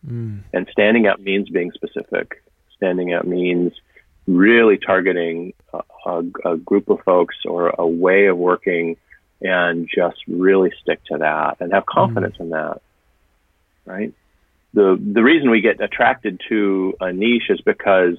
Mm. 0.08 0.42
And 0.52 0.68
standing 0.72 1.06
out 1.06 1.22
means 1.22 1.48
being 1.50 1.72
specific. 1.74 2.44
Standing 2.76 3.14
out 3.14 3.28
means 3.28 3.74
really 4.26 4.78
targeting 4.78 5.54
a, 5.74 5.82
a, 6.08 6.24
a, 6.54 6.58
group 6.58 6.90
of 6.90 7.02
folks 7.02 7.36
or 7.46 7.70
a 7.78 7.86
way 7.86 8.26
of 8.26 8.38
working 8.38 8.98
and 9.42 9.90
just 9.94 10.18
really 10.28 10.72
stick 10.82 11.04
to 11.06 11.18
that 11.18 11.58
and 11.60 11.74
have 11.74 11.86
confidence 11.86 12.38
mm. 12.38 12.42
in 12.42 12.50
that. 12.52 12.82
Right? 13.86 14.14
The 14.74 14.98
the 15.02 15.24
reason 15.24 15.50
we 15.50 15.62
get 15.62 15.82
attracted 15.82 16.42
to 16.50 16.96
a 17.00 17.12
niche 17.12 17.50
is 17.50 17.62
because 17.62 18.18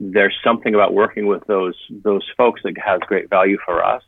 there's 0.00 0.34
something 0.42 0.74
about 0.74 0.94
working 0.94 1.26
with 1.26 1.46
those 1.46 1.76
those 1.90 2.24
folks 2.36 2.62
that 2.64 2.76
has 2.78 3.00
great 3.00 3.28
value 3.28 3.58
for 3.64 3.84
us, 3.84 4.02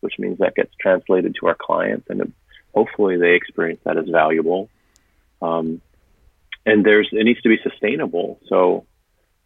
which 0.00 0.14
means 0.18 0.38
that 0.38 0.54
gets 0.54 0.72
translated 0.80 1.36
to 1.40 1.46
our 1.46 1.56
clients 1.60 2.08
and 2.10 2.32
hopefully 2.74 3.16
they 3.16 3.34
experience 3.34 3.80
that 3.84 3.96
as 3.96 4.08
valuable 4.08 4.68
um, 5.42 5.80
and 6.66 6.84
there's 6.84 7.08
it 7.12 7.24
needs 7.24 7.40
to 7.42 7.48
be 7.48 7.58
sustainable. 7.62 8.40
So, 8.48 8.86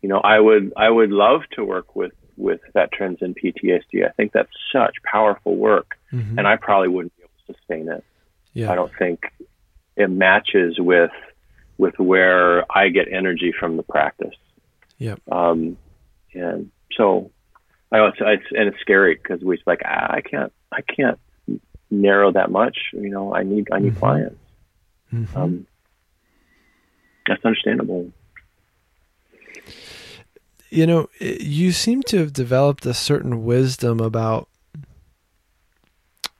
you 0.02 0.08
know, 0.08 0.18
I 0.18 0.38
would 0.38 0.72
I 0.76 0.90
would 0.90 1.10
love 1.10 1.42
to 1.52 1.64
work 1.64 1.94
with 1.94 2.12
with 2.36 2.60
veterans 2.72 3.18
and 3.20 3.36
PTSD. 3.36 4.06
I 4.06 4.10
think 4.16 4.32
that's 4.32 4.50
such 4.72 4.96
powerful 5.04 5.56
work, 5.56 5.96
mm-hmm. 6.14 6.38
and 6.38 6.46
I 6.46 6.56
probably 6.56 6.88
wouldn't 6.88 7.16
be 7.16 7.22
able 7.22 7.32
to 7.46 7.54
sustain 7.54 7.88
it. 7.88 8.04
Yeah. 8.52 8.70
I 8.70 8.74
don't 8.74 8.92
think 8.98 9.32
it 9.96 10.10
matches 10.10 10.76
with 10.78 11.10
with 11.76 11.98
where 11.98 12.64
I 12.70 12.88
get 12.88 13.08
energy 13.10 13.52
from 13.58 13.76
the 13.76 13.82
practice. 13.82 14.34
Yeah. 14.98 15.16
Um, 15.30 15.76
and 16.32 16.70
so, 16.96 17.30
I 17.90 17.96
know 17.98 18.06
it's, 18.06 18.18
it's 18.20 18.44
and 18.56 18.68
it's 18.68 18.80
scary 18.80 19.14
because 19.14 19.40
we're 19.42 19.58
like 19.66 19.82
ah, 19.84 20.06
I 20.10 20.20
can't 20.20 20.52
I 20.72 20.82
can't 20.82 21.18
narrow 21.90 22.32
that 22.32 22.50
much. 22.50 22.78
You 22.92 23.10
know, 23.10 23.34
I 23.34 23.42
need 23.42 23.68
I 23.72 23.78
need 23.78 23.92
mm-hmm. 23.92 23.98
clients. 23.98 24.40
Mm-hmm. 25.12 25.36
Um, 25.36 25.66
that's 27.26 27.44
understandable. 27.44 28.12
You 30.70 30.86
know, 30.86 31.08
you 31.20 31.70
seem 31.70 32.02
to 32.04 32.18
have 32.18 32.32
developed 32.32 32.84
a 32.84 32.94
certain 32.94 33.44
wisdom 33.44 34.00
about 34.00 34.48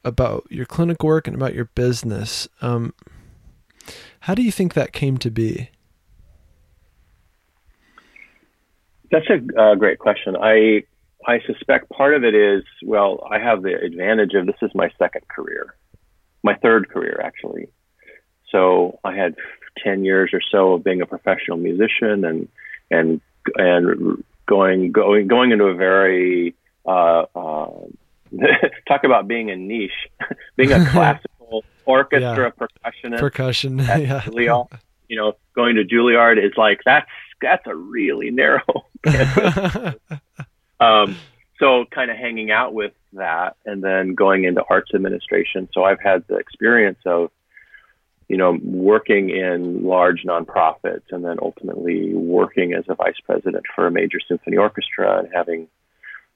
about 0.05 0.47
your 0.51 0.67
clinic 0.67 1.03
work 1.03 1.27
and 1.27 1.35
about 1.35 1.55
your 1.55 1.67
business. 1.67 2.49
Um, 2.61 2.95
how 4.21 4.35
do 4.35 4.43
you 4.43 4.53
think 4.53 4.75
that 4.75 4.93
came 4.93 5.19
to 5.19 5.31
be? 5.31 5.71
That's 9.11 9.27
a 9.29 9.61
uh, 9.61 9.75
great 9.77 9.99
question. 9.99 10.37
I 10.37 10.85
I 11.27 11.41
suspect 11.47 11.91
part 11.91 12.15
of 12.15 12.25
it 12.25 12.35
is 12.35 12.65
well, 12.83 13.27
I 13.31 13.39
have 13.39 13.63
the 13.63 13.75
advantage 13.75 14.35
of 14.35 14.47
this 14.47 14.57
is 14.63 14.71
my 14.75 14.91
second 14.99 15.29
career, 15.29 15.75
my 16.43 16.55
third 16.57 16.89
career 16.89 17.21
actually. 17.23 17.69
So 18.51 18.99
I 19.05 19.15
had 19.15 19.35
10 19.83 20.05
years 20.05 20.31
or 20.33 20.41
so 20.41 20.75
of 20.75 20.85
being 20.85 21.01
a 21.01 21.07
professional 21.07 21.57
musician 21.57 22.25
and, 22.25 22.49
and, 22.91 23.21
and 23.57 24.25
going 24.47 24.93
going 24.93 25.27
going 25.27 25.53
into 25.53 25.65
a 25.65 25.75
very 25.75 26.55
uh, 26.87 27.25
uh, 27.35 27.71
talk 28.89 29.05
about 29.05 29.29
being 29.29 29.51
a 29.51 29.57
niche, 29.57 29.93
being 30.57 30.73
a 30.73 30.85
classical 30.91 31.65
orchestra 31.85 32.53
yeah. 32.59 32.67
percussionist. 32.67 33.21
Percussion, 33.21 33.79
yeah. 33.79 34.21
Juilliard, 34.21 34.79
you 35.09 35.17
know, 35.17 35.35
going 35.55 35.77
to 35.77 35.85
Juilliard 35.85 36.45
is 36.45 36.53
like 36.57 36.81
that's 36.85 37.11
that's 37.41 37.67
a 37.67 37.75
really 37.75 38.31
narrow. 38.31 38.87
um, 40.81 41.17
so 41.59 41.85
kind 41.91 42.11
of 42.11 42.17
hanging 42.17 42.51
out 42.51 42.75
with 42.75 42.93
that, 43.13 43.57
and 43.65 43.83
then 43.83 44.15
going 44.15 44.45
into 44.45 44.63
arts 44.69 44.91
administration. 44.95 45.69
So 45.73 45.85
I've 45.85 46.01
had 46.01 46.25
the 46.29 46.37
experience 46.37 46.99
of 47.07 47.31
you 48.29 48.37
know, 48.37 48.59
working 48.63 49.31
in 49.31 49.85
large 49.85 50.23
nonprofits 50.23 51.03
and 51.11 51.25
then 51.25 51.37
ultimately 51.43 52.15
working 52.15 52.73
as 52.73 52.85
a 52.89 52.95
vice 52.95 53.21
president 53.25 53.65
for 53.75 53.87
a 53.87 53.91
major 53.91 54.19
symphony 54.27 54.57
orchestra 54.57 55.19
and 55.19 55.29
having 55.35 55.69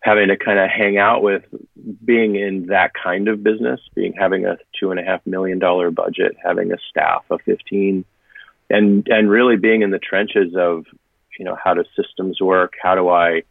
having 0.01 0.29
to 0.29 0.37
kind 0.37 0.59
of 0.59 0.71
hang 0.71 0.97
out 0.97 1.23
with 1.23 1.43
being 2.05 2.37
in 2.37 2.67
that 2.67 2.93
kind 2.95 3.29
of 3.29 3.43
business, 3.43 3.81
being 3.95 4.15
having 4.19 4.45
a 4.45 4.57
two 4.79 4.91
and 4.91 5.01
a 5.01 5.03
half 5.03 5.27
million 5.27 5.59
dollar 5.59 5.91
budget, 5.91 6.37
having 6.43 6.73
a 6.73 6.77
staff 6.91 7.25
of 7.31 7.41
15 7.45 8.05
and, 8.71 9.09
and 9.09 9.31
really 9.31 9.57
being 9.57 9.83
in 9.83 9.91
the 9.91 9.99
trenches 9.99 10.55
of, 10.57 10.85
you 11.39 11.45
know, 11.45 11.57
how 11.63 11.75
do 11.75 11.85
systems 11.97 12.41
work? 12.41 12.75
How 12.81 12.95
do 12.95 13.09
I 13.09 13.43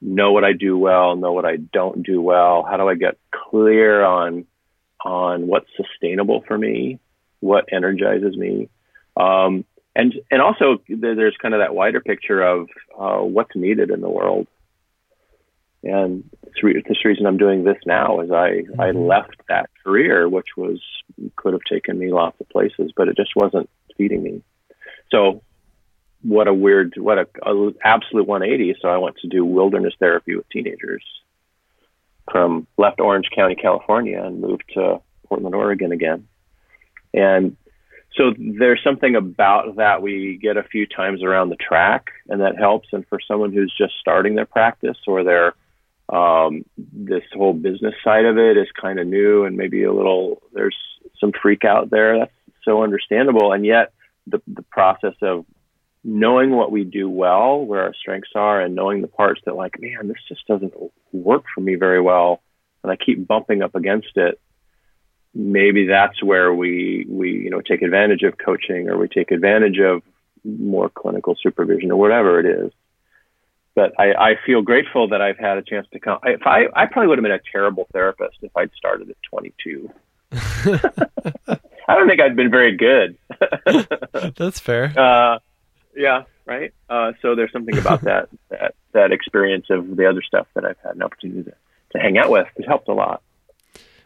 know 0.00 0.32
what 0.32 0.44
I 0.44 0.52
do 0.52 0.76
well, 0.76 1.16
know 1.16 1.32
what 1.32 1.44
I 1.44 1.56
don't 1.56 2.02
do 2.02 2.20
well? 2.20 2.66
How 2.68 2.76
do 2.76 2.88
I 2.88 2.94
get 2.94 3.16
clear 3.30 4.04
on, 4.04 4.46
on 5.04 5.46
what's 5.46 5.68
sustainable 5.76 6.42
for 6.46 6.58
me? 6.58 6.98
What 7.40 7.72
energizes 7.72 8.36
me? 8.36 8.68
Um, 9.16 9.64
and, 9.94 10.14
and 10.30 10.42
also 10.42 10.82
there's 10.88 11.36
kind 11.40 11.54
of 11.54 11.60
that 11.60 11.74
wider 11.74 12.00
picture 12.00 12.42
of, 12.42 12.68
uh, 12.98 13.18
what's 13.18 13.54
needed 13.54 13.90
in 13.90 14.00
the 14.00 14.08
world 14.08 14.48
and 15.84 16.24
it's 16.42 16.88
this 16.88 17.04
reason 17.04 17.26
I'm 17.26 17.36
doing 17.36 17.64
this 17.64 17.76
now 17.86 18.20
is 18.20 18.30
I, 18.30 18.62
mm-hmm. 18.62 18.80
I 18.80 18.90
left 18.90 19.36
that 19.48 19.70
career, 19.84 20.28
which 20.28 20.56
was 20.56 20.80
could 21.36 21.52
have 21.52 21.62
taken 21.68 21.98
me 21.98 22.12
lots 22.12 22.40
of 22.40 22.48
places, 22.48 22.92
but 22.96 23.08
it 23.08 23.16
just 23.16 23.32
wasn't 23.36 23.68
feeding 23.96 24.22
me. 24.22 24.42
So 25.10 25.42
what 26.22 26.48
a 26.48 26.54
weird, 26.54 26.94
what 26.96 27.18
a, 27.18 27.26
a 27.44 27.72
absolute 27.84 28.26
180. 28.26 28.78
So 28.80 28.88
I 28.88 28.96
went 28.96 29.16
to 29.18 29.28
do 29.28 29.44
wilderness 29.44 29.94
therapy 29.98 30.34
with 30.34 30.48
teenagers 30.48 31.04
from 32.30 32.66
left 32.78 33.00
Orange 33.00 33.28
County, 33.34 33.54
California 33.54 34.22
and 34.22 34.40
moved 34.40 34.64
to 34.74 35.00
Portland, 35.26 35.54
Oregon 35.54 35.92
again. 35.92 36.26
And 37.12 37.56
so 38.16 38.32
there's 38.38 38.80
something 38.82 39.16
about 39.16 39.76
that 39.76 40.00
we 40.00 40.38
get 40.40 40.56
a 40.56 40.62
few 40.62 40.86
times 40.86 41.22
around 41.22 41.50
the 41.50 41.56
track 41.56 42.06
and 42.28 42.40
that 42.40 42.56
helps. 42.56 42.88
And 42.92 43.06
for 43.08 43.18
someone 43.26 43.52
who's 43.52 43.74
just 43.76 43.94
starting 44.00 44.34
their 44.34 44.46
practice 44.46 44.96
or 45.06 45.24
they're 45.24 45.54
um, 46.08 46.64
this 46.76 47.22
whole 47.32 47.54
business 47.54 47.94
side 48.04 48.24
of 48.24 48.36
it 48.38 48.56
is 48.56 48.68
kind 48.80 48.98
of 48.98 49.06
new 49.06 49.44
and 49.44 49.56
maybe 49.56 49.84
a 49.84 49.92
little 49.92 50.42
there's 50.52 50.76
some 51.20 51.32
freak 51.40 51.64
out 51.64 51.90
there. 51.90 52.18
That's 52.18 52.32
so 52.64 52.82
understandable. 52.82 53.52
And 53.52 53.64
yet 53.64 53.92
the 54.26 54.40
the 54.46 54.62
process 54.62 55.14
of 55.22 55.44
knowing 56.02 56.50
what 56.50 56.70
we 56.70 56.84
do 56.84 57.08
well 57.08 57.64
where 57.64 57.82
our 57.82 57.94
strengths 57.94 58.30
are 58.34 58.60
and 58.60 58.74
knowing 58.74 59.00
the 59.00 59.08
parts 59.08 59.40
that 59.46 59.56
like 59.56 59.80
man 59.80 60.06
this 60.08 60.18
just 60.28 60.46
doesn't 60.46 60.74
work 61.12 61.44
for 61.54 61.62
me 61.62 61.76
very 61.76 62.00
well 62.00 62.42
and 62.82 62.92
I 62.92 62.96
keep 62.96 63.26
bumping 63.26 63.62
up 63.62 63.74
against 63.74 64.16
it 64.16 64.38
maybe 65.34 65.86
that's 65.86 66.22
where 66.22 66.52
we 66.52 67.06
we 67.08 67.30
you 67.32 67.50
know 67.50 67.62
take 67.62 67.82
advantage 67.82 68.22
of 68.22 68.36
coaching 68.36 68.88
or 68.88 68.98
we 68.98 69.08
take 69.08 69.30
advantage 69.30 69.78
of 69.78 70.02
more 70.44 70.90
clinical 70.90 71.36
supervision 71.42 71.90
or 71.90 71.96
whatever 71.96 72.38
it 72.38 72.46
is 72.46 72.72
but 73.74 73.92
I, 73.98 74.12
I 74.12 74.34
feel 74.46 74.62
grateful 74.62 75.08
that 75.08 75.20
I've 75.20 75.38
had 75.38 75.58
a 75.58 75.62
chance 75.62 75.86
to 75.92 75.98
come. 75.98 76.18
If 76.24 76.46
I, 76.46 76.66
I 76.74 76.86
probably 76.86 77.08
would 77.08 77.18
have 77.18 77.22
been 77.22 77.32
a 77.32 77.40
terrible 77.52 77.88
therapist 77.92 78.38
if 78.42 78.56
I'd 78.56 78.70
started 78.76 79.10
at 79.10 79.16
22. 79.28 79.90
I 80.32 81.94
don't 81.94 82.08
think 82.08 82.20
I'd 82.20 82.36
been 82.36 82.50
very 82.50 82.76
good. 82.76 83.16
That's 84.36 84.60
fair. 84.60 84.92
Uh, 84.98 85.38
yeah, 85.96 86.22
right. 86.46 86.72
Uh, 86.88 87.12
so 87.22 87.34
there's 87.34 87.52
something 87.52 87.76
about 87.76 88.00
that 88.04 88.28
that 88.48 88.74
that 88.92 89.12
experience 89.12 89.66
of 89.70 89.96
the 89.96 90.08
other 90.08 90.22
stuff 90.22 90.46
that 90.54 90.64
I've 90.64 90.78
had 90.82 90.96
an 90.96 91.02
opportunity 91.02 91.50
to, 91.50 91.56
to 91.92 91.98
hang 91.98 92.18
out 92.18 92.30
with. 92.30 92.46
It 92.56 92.66
helped 92.66 92.88
a 92.88 92.94
lot. 92.94 93.22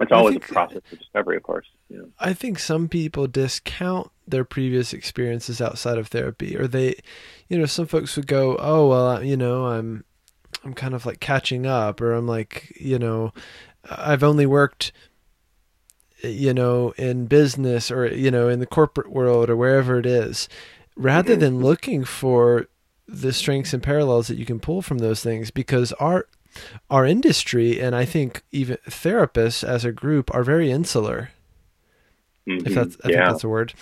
It's 0.01 0.13
always 0.13 0.35
think, 0.35 0.51
a 0.51 0.53
process 0.53 0.83
of 0.93 0.99
discovery, 0.99 1.37
of 1.37 1.43
course. 1.43 1.67
Yeah. 1.89 2.03
I 2.21 2.33
think 2.33 2.59
some 2.59 2.89
people 2.89 3.27
discount 3.27 4.11
their 4.27 4.45
previous 4.45 4.93
experiences 4.93 5.61
outside 5.61 5.99
of 5.99 6.09
therapy, 6.09 6.57
or 6.57 6.69
they, 6.69 7.01
you 7.49 7.59
know, 7.59 7.67
some 7.67 7.87
folks 7.87 8.15
would 8.17 8.27
go, 8.27 8.57
"Oh, 8.61 8.89
well, 8.89 9.25
you 9.25 9.37
know, 9.37 9.67
I'm, 9.67 10.05
I'm 10.65 10.75
kind 10.75 10.95
of 10.95 11.07
like 11.07 11.21
catching 11.21 11.67
up," 11.67 12.01
or 12.01 12.13
I'm 12.13 12.29
like, 12.29 12.73
you 12.79 12.99
know, 12.99 13.33
I've 13.91 14.23
only 14.23 14.47
worked, 14.47 14.93
you 16.23 16.55
know, 16.55 16.93
in 16.97 17.27
business 17.27 17.91
or 17.91 18.07
you 18.07 18.31
know, 18.31 18.49
in 18.49 18.61
the 18.61 18.67
corporate 18.67 19.11
world 19.11 19.51
or 19.51 19.57
wherever 19.57 19.99
it 19.99 20.07
is, 20.07 20.49
rather 20.97 21.33
mm-hmm. 21.33 21.41
than 21.41 21.61
looking 21.61 22.05
for 22.05 22.69
the 23.07 23.33
strengths 23.33 23.73
and 23.73 23.83
parallels 23.83 24.29
that 24.29 24.37
you 24.37 24.45
can 24.45 24.61
pull 24.61 24.83
from 24.83 24.99
those 24.99 25.23
things, 25.23 25.51
because 25.51 25.93
our 25.95 26.27
our 26.91 27.07
industry 27.07 27.81
and 27.81 27.95
I 27.95 28.05
think 28.05 28.43
even 28.53 28.79
therapists 28.89 29.67
as 29.67 29.85
a 29.85 29.93
group 29.93 30.33
are 30.35 30.43
very 30.43 30.71
insular. 30.71 31.31
Mm-hmm. 32.49 32.67
If 32.67 32.75
that's 32.75 32.97
I 33.05 33.09
yeah. 33.09 33.17
think 33.17 33.31
that's 33.31 33.45
a 33.45 33.49
word. 33.49 33.75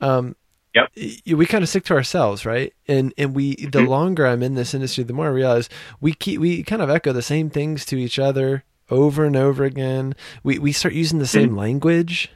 Um, 0.00 0.36
yep. 0.74 0.90
We 1.26 1.46
kind 1.46 1.62
of 1.62 1.68
stick 1.68 1.84
to 1.86 1.94
ourselves, 1.94 2.46
right? 2.46 2.72
And 2.88 3.12
and 3.18 3.34
we 3.34 3.56
the 3.56 3.80
mm-hmm. 3.80 3.88
longer 3.88 4.26
I'm 4.26 4.42
in 4.42 4.54
this 4.54 4.74
industry, 4.74 5.04
the 5.04 5.12
more 5.12 5.26
I 5.26 5.30
realize 5.30 5.68
we 6.00 6.14
keep 6.14 6.40
we 6.40 6.62
kind 6.62 6.82
of 6.82 6.90
echo 6.90 7.12
the 7.12 7.22
same 7.22 7.50
things 7.50 7.84
to 7.86 7.96
each 7.96 8.18
other 8.18 8.64
over 8.90 9.24
and 9.24 9.36
over 9.36 9.64
again. 9.64 10.14
We 10.42 10.58
we 10.58 10.72
start 10.72 10.94
using 10.94 11.18
the 11.18 11.26
same 11.26 11.50
mm-hmm. 11.50 11.58
language 11.58 12.30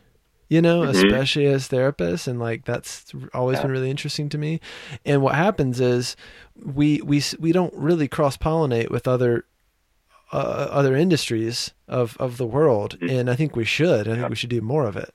you 0.48 0.62
know, 0.62 0.80
mm-hmm. 0.80 1.06
especially 1.06 1.46
as 1.46 1.68
therapists, 1.68 2.26
and 2.26 2.40
like 2.40 2.64
that's 2.64 3.12
always 3.34 3.56
yeah. 3.56 3.62
been 3.62 3.70
really 3.70 3.90
interesting 3.90 4.28
to 4.30 4.38
me. 4.38 4.60
And 5.04 5.22
what 5.22 5.34
happens 5.34 5.78
is 5.80 6.16
we 6.56 7.00
we 7.02 7.22
we 7.38 7.52
don't 7.52 7.74
really 7.74 8.08
cross 8.08 8.36
pollinate 8.36 8.90
with 8.90 9.06
other 9.06 9.44
uh, 10.32 10.68
other 10.70 10.96
industries 10.96 11.72
of 11.86 12.16
of 12.18 12.36
the 12.36 12.46
world, 12.46 12.98
mm-hmm. 12.98 13.10
and 13.10 13.30
I 13.30 13.34
think 13.34 13.56
we 13.56 13.64
should. 13.64 14.08
I 14.08 14.16
think 14.16 14.28
we 14.28 14.36
should 14.36 14.50
do 14.50 14.60
more 14.60 14.86
of 14.86 14.96
it. 14.96 15.12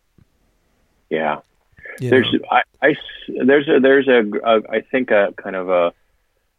Yeah, 1.10 1.39
you 1.99 2.10
there's 2.10 2.36
I, 2.52 2.62
I, 2.82 2.95
there's 3.45 3.67
a 3.67 3.80
there's 3.80 4.08
a, 4.08 4.23
a 4.43 4.62
I 4.69 4.82
think 4.82 5.12
a 5.12 5.34
kind 5.41 5.56
of 5.56 5.69
a 5.69 5.93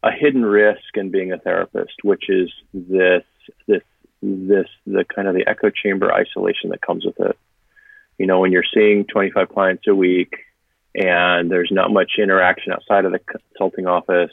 a 0.03 0.11
hidden 0.11 0.45
risk 0.45 0.95
in 0.95 1.09
being 1.09 1.31
a 1.31 1.37
therapist, 1.37 2.03
which 2.03 2.29
is 2.29 2.51
this 2.73 3.23
this 3.67 3.81
this 4.21 4.67
the 4.85 5.03
kind 5.03 5.27
of 5.27 5.35
the 5.35 5.47
echo 5.47 5.69
chamber 5.69 6.13
isolation 6.13 6.69
that 6.69 6.81
comes 6.81 7.05
with 7.05 7.19
it. 7.19 7.37
You 8.17 8.27
know, 8.27 8.39
when 8.39 8.51
you're 8.51 8.63
seeing 8.73 9.05
25 9.05 9.49
clients 9.49 9.87
a 9.87 9.95
week 9.95 10.35
and 10.95 11.51
there's 11.51 11.71
not 11.71 11.91
much 11.91 12.13
interaction 12.17 12.71
outside 12.71 13.03
of 13.03 13.11
the 13.11 13.19
consulting 13.19 13.87
office 13.87 14.31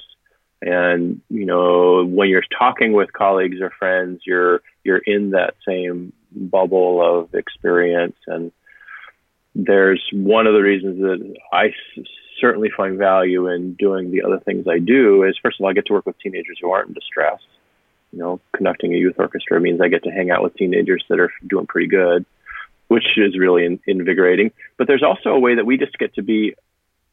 and 0.63 1.21
you 1.29 1.45
know 1.45 2.05
when 2.05 2.29
you're 2.29 2.45
talking 2.57 2.93
with 2.93 3.13
colleagues 3.13 3.61
or 3.61 3.71
friends 3.71 4.23
you're 4.25 4.63
you're 4.85 4.99
in 4.99 5.31
that 5.31 5.55
same 5.67 6.13
bubble 6.35 7.03
of 7.03 7.35
experience. 7.35 8.17
And 8.27 8.53
there's 9.55 10.03
one 10.13 10.47
of 10.47 10.55
the 10.55 10.63
reasons 10.63 11.01
that 11.01 11.35
I 11.53 11.75
certainly 12.41 12.71
find 12.75 12.97
value 12.97 13.49
in 13.49 13.75
doing 13.75 14.11
the 14.11 14.23
other 14.23 14.41
things 14.41 14.67
I 14.67 14.79
do 14.79 15.25
is 15.25 15.39
first 15.43 15.61
of 15.61 15.65
all 15.65 15.71
I 15.71 15.75
get 15.75 15.87
to 15.87 15.93
work 15.93 16.07
with 16.07 16.19
teenagers 16.19 16.59
who 16.61 16.71
aren't 16.71 16.89
in 16.89 16.95
distress 16.95 17.41
you 18.13 18.19
know 18.19 18.41
conducting 18.53 18.95
a 18.95 18.97
youth 18.97 19.15
orchestra 19.19 19.61
means 19.61 19.81
I 19.81 19.89
get 19.89 20.05
to 20.05 20.11
hang 20.11 20.31
out 20.31 20.43
with 20.43 20.57
teenagers 20.57 21.05
that 21.09 21.21
are 21.21 21.31
doing 21.47 21.67
pretty 21.67 21.89
good 21.89 22.25
which 22.89 23.17
is 23.17 23.39
really 23.39 23.65
in, 23.65 23.81
invigorating. 23.87 24.51
But 24.77 24.87
there's 24.87 25.03
also 25.03 25.31
a 25.31 25.39
way 25.39 25.55
that 25.55 25.65
we 25.65 25.79
just 25.79 25.99
get 25.99 26.15
to 26.17 26.23
be 26.23 26.55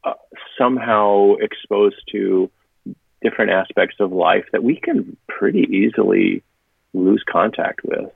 uh, 0.04 0.12
somehow 0.58 1.36
exposed 1.40 2.02
to 2.12 2.50
different 3.22 3.50
aspects 3.50 3.96
of 4.00 4.12
life 4.12 4.46
that 4.52 4.62
we 4.62 4.76
can 4.76 5.16
pretty 5.28 5.66
easily 5.70 6.42
lose 6.92 7.22
contact 7.30 7.80
with. 7.84 8.10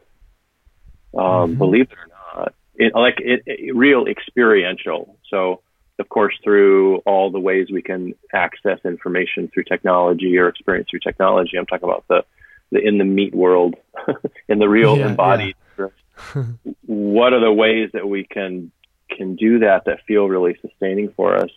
Um, 1.17 1.23
mm-hmm. 1.23 1.59
Believe 1.59 1.91
it 1.91 1.99
or 1.99 2.41
not, 2.41 2.55
it, 2.75 2.95
like 2.95 3.21
it, 3.21 3.43
it, 3.47 3.77
real 3.77 4.07
experiential. 4.07 5.17
So, 5.31 5.61
of 5.99 6.09
course, 6.09 6.35
through 6.43 6.99
all 6.99 7.31
the 7.31 7.39
ways 7.39 7.69
we 7.73 7.83
can 7.83 8.15
access 8.33 8.81
information 8.85 9.49
through 9.53 9.65
technology 9.65 10.37
or 10.39 10.49
experience 10.49 10.89
through 10.91 11.01
technology, 11.01 11.57
I'm 11.57 11.67
talking 11.67 11.89
about 11.89 12.05
the, 12.09 12.25
the 12.73 12.81
in 12.81 12.99
the 12.99 13.05
meat 13.05 13.35
world, 13.35 13.77
in 14.49 14.59
the 14.59 14.69
real 14.69 14.97
yeah, 14.97 15.09
embodied. 15.09 15.55
Yeah. 15.79 15.87
what 16.87 17.33
are 17.33 17.41
the 17.41 17.53
ways 17.53 17.91
that 17.93 18.09
we 18.09 18.25
can 18.25 18.73
can 19.11 19.37
do 19.37 19.61
that 19.61 19.85
that 19.85 20.01
feel 20.07 20.27
really 20.27 20.57
sustaining 20.61 21.13
for 21.13 21.37
us? 21.37 21.51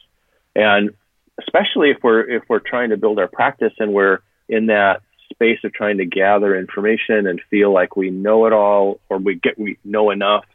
And 0.56 0.92
especially 1.40 1.92
if 1.92 1.98
we're 2.04 2.30
if 2.30 2.44
we're 2.48 2.60
trying 2.60 2.90
to 2.90 2.98
build 2.98 3.20
our 3.20 3.28
practice 3.28 3.74
and 3.80 3.94
we're 3.94 4.20
in 4.50 4.68
that 4.68 5.02
space 5.30 5.60
of 5.64 5.74
trying 5.74 5.98
to 5.98 6.06
gather 6.06 6.58
information 6.58 7.28
and 7.28 7.42
feel 7.50 7.72
like 7.72 7.96
we 7.96 8.10
know 8.10 8.46
it 8.46 8.54
all 8.54 9.00
or 9.10 9.18
we 9.18 9.36
get 9.36 9.58
we 9.58 9.78
know 9.84 10.10
enough 10.10 10.46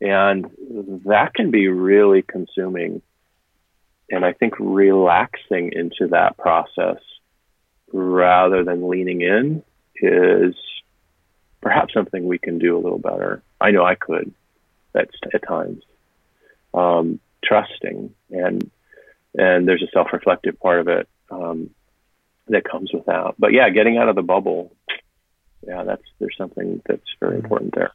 and 0.00 0.46
that 1.04 1.34
can 1.34 1.50
be 1.50 1.68
really 1.68 2.22
consuming 2.22 3.02
and 4.10 4.24
i 4.24 4.32
think 4.32 4.54
relaxing 4.58 5.72
into 5.72 6.08
that 6.08 6.36
process 6.36 6.98
rather 7.92 8.64
than 8.64 8.88
leaning 8.88 9.22
in 9.22 9.62
is 9.96 10.54
perhaps 11.60 11.92
something 11.92 12.26
we 12.26 12.38
can 12.38 12.58
do 12.58 12.76
a 12.76 12.80
little 12.80 12.98
better. 12.98 13.42
I 13.60 13.70
know 13.70 13.84
I 13.84 13.94
could 13.96 14.32
at, 14.94 15.08
at 15.32 15.46
times. 15.46 15.82
Um, 16.74 17.20
trusting 17.42 18.14
and 18.30 18.70
and 19.36 19.68
there's 19.68 19.82
a 19.82 19.90
self-reflective 19.92 20.58
part 20.60 20.80
of 20.80 20.88
it 20.88 21.08
um, 21.30 21.70
that 22.48 22.64
comes 22.64 22.92
with 22.92 23.06
that. 23.06 23.34
But 23.38 23.52
yeah, 23.52 23.68
getting 23.70 23.98
out 23.98 24.08
of 24.08 24.16
the 24.16 24.22
bubble, 24.22 24.74
yeah, 25.66 25.84
that's 25.84 26.02
there's 26.18 26.36
something 26.36 26.82
that's 26.86 27.02
very 27.20 27.36
mm-hmm. 27.36 27.44
important 27.44 27.74
there. 27.74 27.92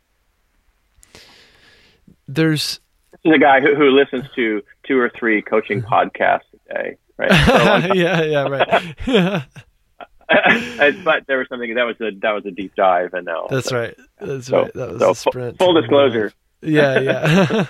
There's 2.27 2.80
this 3.12 3.19
is 3.25 3.34
a 3.36 3.39
guy 3.39 3.60
who, 3.60 3.75
who 3.75 3.89
listens 3.91 4.25
to 4.36 4.62
two 4.86 4.97
or 4.97 5.10
three 5.10 5.41
coaching 5.41 5.82
podcasts 5.91 6.41
a 6.69 6.73
day, 6.73 6.97
right? 7.17 7.32
yeah, 7.95 8.21
yeah, 8.23 8.47
right. 8.47 8.95
but 11.04 11.27
there 11.27 11.38
was 11.39 11.47
something 11.49 11.73
that 11.75 11.84
was 11.84 11.99
a 11.99 12.12
that 12.21 12.32
was 12.32 12.45
a 12.45 12.51
deep 12.51 12.75
dive, 12.75 13.13
and 13.13 13.25
now 13.25 13.47
that's 13.49 13.71
right. 13.71 13.95
That's 14.19 14.47
so, 14.47 14.63
right. 14.63 14.73
That 14.73 14.91
was 14.91 14.99
so 14.99 15.12
a 15.12 15.15
sprint. 15.15 15.58
Full, 15.58 15.67
full 15.73 15.82
disclosure. 15.82 16.32
Yeah, 16.62 16.99
yeah. 16.99 17.65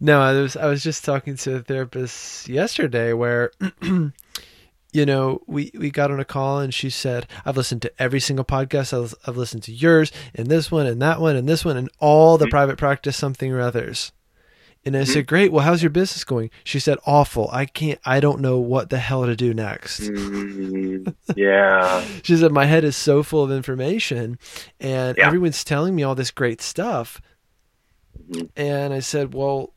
No, 0.00 0.20
I 0.20 0.32
was 0.32 0.56
I 0.56 0.66
was 0.66 0.82
just 0.82 1.04
talking 1.04 1.36
to 1.36 1.56
a 1.56 1.60
therapist 1.60 2.48
yesterday 2.48 3.12
where 3.12 3.52
you 4.92 5.06
know, 5.06 5.40
we, 5.46 5.70
we 5.74 5.90
got 5.90 6.10
on 6.10 6.20
a 6.20 6.24
call 6.24 6.60
and 6.60 6.72
she 6.72 6.90
said, 6.90 7.26
I've 7.44 7.56
listened 7.56 7.82
to 7.82 7.92
every 7.98 8.20
single 8.20 8.44
podcast. 8.44 8.92
I've, 8.92 9.14
I've 9.26 9.36
listened 9.36 9.62
to 9.64 9.72
yours 9.72 10.12
and 10.34 10.48
this 10.48 10.70
one 10.70 10.86
and 10.86 11.00
that 11.00 11.20
one 11.20 11.34
and 11.34 11.48
this 11.48 11.64
one 11.64 11.76
and 11.76 11.90
all 11.98 12.36
the 12.36 12.44
mm-hmm. 12.44 12.50
private 12.50 12.78
practice 12.78 13.16
something 13.16 13.50
or 13.50 13.60
others. 13.60 14.12
And 14.84 14.96
I 14.96 15.00
mm-hmm. 15.00 15.12
said, 15.12 15.26
great. 15.26 15.50
Well, 15.50 15.64
how's 15.64 15.82
your 15.82 15.90
business 15.90 16.24
going? 16.24 16.50
She 16.64 16.78
said, 16.78 16.98
awful. 17.06 17.48
I 17.52 17.66
can't, 17.66 18.00
I 18.04 18.20
don't 18.20 18.40
know 18.40 18.58
what 18.58 18.90
the 18.90 18.98
hell 18.98 19.24
to 19.24 19.36
do 19.36 19.54
next. 19.54 20.00
Mm-hmm. 20.00 21.08
Yeah. 21.36 22.04
she 22.22 22.36
said, 22.36 22.52
my 22.52 22.66
head 22.66 22.84
is 22.84 22.96
so 22.96 23.22
full 23.22 23.42
of 23.42 23.50
information 23.50 24.38
and 24.78 25.16
yeah. 25.16 25.26
everyone's 25.26 25.64
telling 25.64 25.96
me 25.96 26.02
all 26.02 26.14
this 26.14 26.30
great 26.30 26.60
stuff. 26.60 27.22
Mm-hmm. 28.30 28.46
And 28.56 28.92
I 28.92 29.00
said, 29.00 29.32
well, 29.32 29.72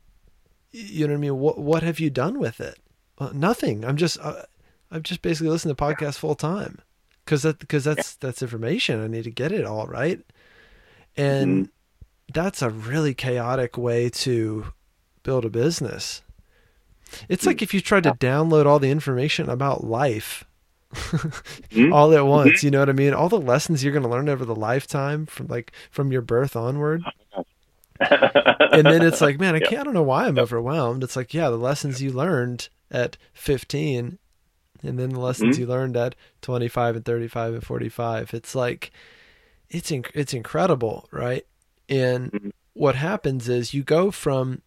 you 0.72 1.06
know 1.06 1.14
what 1.14 1.18
I 1.18 1.20
mean? 1.20 1.38
What, 1.38 1.58
what 1.58 1.82
have 1.82 2.00
you 2.00 2.10
done 2.10 2.38
with 2.38 2.60
it? 2.60 2.78
Well, 3.18 3.32
nothing. 3.32 3.84
I'm 3.84 3.96
just, 3.96 4.18
uh, 4.20 4.42
I've 4.90 5.02
just 5.02 5.22
basically 5.22 5.50
listened 5.50 5.76
to 5.76 5.82
podcasts 5.82 6.18
full 6.18 6.34
time 6.34 6.80
because 7.24 7.42
that 7.42 7.58
because 7.58 7.84
that's 7.84 8.14
that's 8.16 8.42
information. 8.42 9.02
I 9.02 9.08
need 9.08 9.24
to 9.24 9.30
get 9.30 9.52
it 9.52 9.64
all 9.64 9.86
right, 9.86 10.20
and 11.16 11.64
mm-hmm. 11.64 12.32
that's 12.32 12.62
a 12.62 12.70
really 12.70 13.14
chaotic 13.14 13.76
way 13.76 14.08
to 14.10 14.72
build 15.22 15.44
a 15.44 15.50
business. 15.50 16.22
It's 17.28 17.42
mm-hmm. 17.42 17.48
like 17.48 17.62
if 17.62 17.74
you 17.74 17.80
tried 17.80 18.04
to 18.04 18.12
download 18.12 18.66
all 18.66 18.78
the 18.78 18.90
information 18.90 19.48
about 19.48 19.84
life 19.84 20.44
mm-hmm. 20.92 21.92
all 21.92 22.12
at 22.12 22.26
once. 22.26 22.58
Mm-hmm. 22.58 22.66
You 22.66 22.70
know 22.70 22.80
what 22.80 22.88
I 22.88 22.92
mean? 22.92 23.14
All 23.14 23.28
the 23.28 23.40
lessons 23.40 23.82
you're 23.82 23.92
going 23.92 24.02
to 24.02 24.08
learn 24.08 24.28
over 24.28 24.44
the 24.44 24.54
lifetime 24.54 25.26
from 25.26 25.48
like 25.48 25.72
from 25.90 26.12
your 26.12 26.22
birth 26.22 26.56
onward. 26.56 27.02
and 28.72 28.86
then 28.86 29.02
it's 29.02 29.20
like, 29.20 29.38
man, 29.38 29.54
I 29.54 29.60
can't. 29.60 29.80
I 29.80 29.84
don't 29.84 29.94
know 29.94 30.02
why 30.02 30.26
I'm 30.26 30.38
overwhelmed. 30.38 31.02
It's 31.02 31.16
like, 31.16 31.34
yeah, 31.34 31.50
the 31.50 31.56
lessons 31.56 32.02
you 32.02 32.12
learned 32.12 32.68
at 32.90 33.16
15 33.34 34.18
and 34.82 34.98
then 34.98 35.10
the 35.10 35.20
lessons 35.20 35.56
mm-hmm. 35.56 35.62
you 35.62 35.66
learned 35.66 35.96
at 35.96 36.14
25 36.42 36.96
and 36.96 37.04
35 37.04 37.54
and 37.54 37.64
45 37.64 38.34
it's 38.34 38.54
like 38.54 38.90
it's 39.68 39.90
inc- 39.90 40.10
it's 40.14 40.34
incredible 40.34 41.08
right 41.10 41.46
and 41.88 42.32
mm-hmm. 42.32 42.50
what 42.74 42.94
happens 42.94 43.48
is 43.48 43.74
you 43.74 43.82
go 43.82 44.10
from 44.10 44.62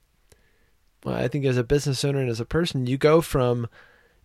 well, 1.03 1.15
i 1.15 1.27
think 1.27 1.45
as 1.45 1.57
a 1.57 1.63
business 1.63 2.03
owner 2.03 2.19
and 2.19 2.29
as 2.29 2.39
a 2.39 2.45
person 2.45 2.87
you 2.87 2.97
go 2.97 3.21
from 3.21 3.67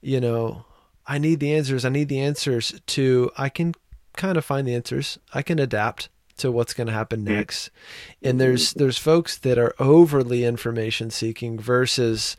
you 0.01 0.21
know 0.21 0.65
i 1.07 1.19
need 1.19 1.41
the 1.41 1.55
answers 1.55 1.85
i 1.85 1.89
need 1.89 2.09
the 2.09 2.21
answers 2.21 2.81
to 2.87 3.31
i 3.37 3.49
can 3.49 3.75
kind 4.17 4.37
of 4.37 4.45
find 4.45 4.67
the 4.67 4.75
answers 4.75 5.19
i 5.33 5.43
can 5.43 5.59
adapt 5.59 6.09
to 6.37 6.51
what's 6.51 6.75
going 6.75 6.87
to 6.87 6.93
happen 6.93 7.21
mm-hmm. 7.21 7.35
next 7.35 7.71
and 8.23 8.41
there's 8.41 8.73
there's 8.75 8.99
folks 8.99 9.37
that 9.39 9.59
are 9.59 9.75
overly 9.79 10.45
information 10.45 11.11
seeking 11.11 11.59
versus 11.59 12.37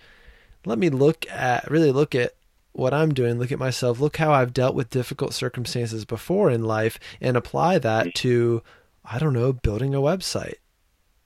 let 0.66 0.78
me 0.78 0.90
look 0.90 1.30
at 1.30 1.70
really 1.70 1.92
look 1.92 2.16
at 2.16 2.34
what 2.76 2.94
I'm 2.94 3.14
doing, 3.14 3.40
look 3.40 3.52
at 3.52 3.60
myself, 3.60 4.00
look 4.00 4.18
how 4.18 4.34
I've 4.34 4.54
dealt 4.54 4.76
with 4.76 4.90
difficult 4.90 5.34
circumstances 5.34 6.04
before 6.04 6.50
in 6.50 6.64
life 6.64 7.00
and 7.22 7.38
apply 7.38 7.80
that 7.80 8.14
to, 8.16 8.62
I 9.04 9.18
don't 9.18 9.34
know, 9.34 9.54
building 9.54 9.96
a 9.96 10.00
website 10.00 10.56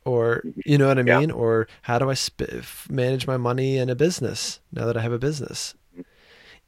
or, 0.06 0.44
you 0.66 0.78
know 0.78 0.88
what 0.88 1.00
I 1.00 1.04
mean? 1.04 1.30
Yeah. 1.30 1.36
Or 1.36 1.68
how 1.84 1.98
do 1.98 2.10
I 2.10 2.14
sp- 2.14 2.62
manage 2.90 3.26
my 3.26 3.38
money 3.38 3.78
in 3.78 3.90
a 3.90 3.96
business 3.96 4.60
now 4.72 4.86
that 4.86 4.96
I 4.96 5.02
have 5.02 5.12
a 5.12 5.20
business? 5.20 5.74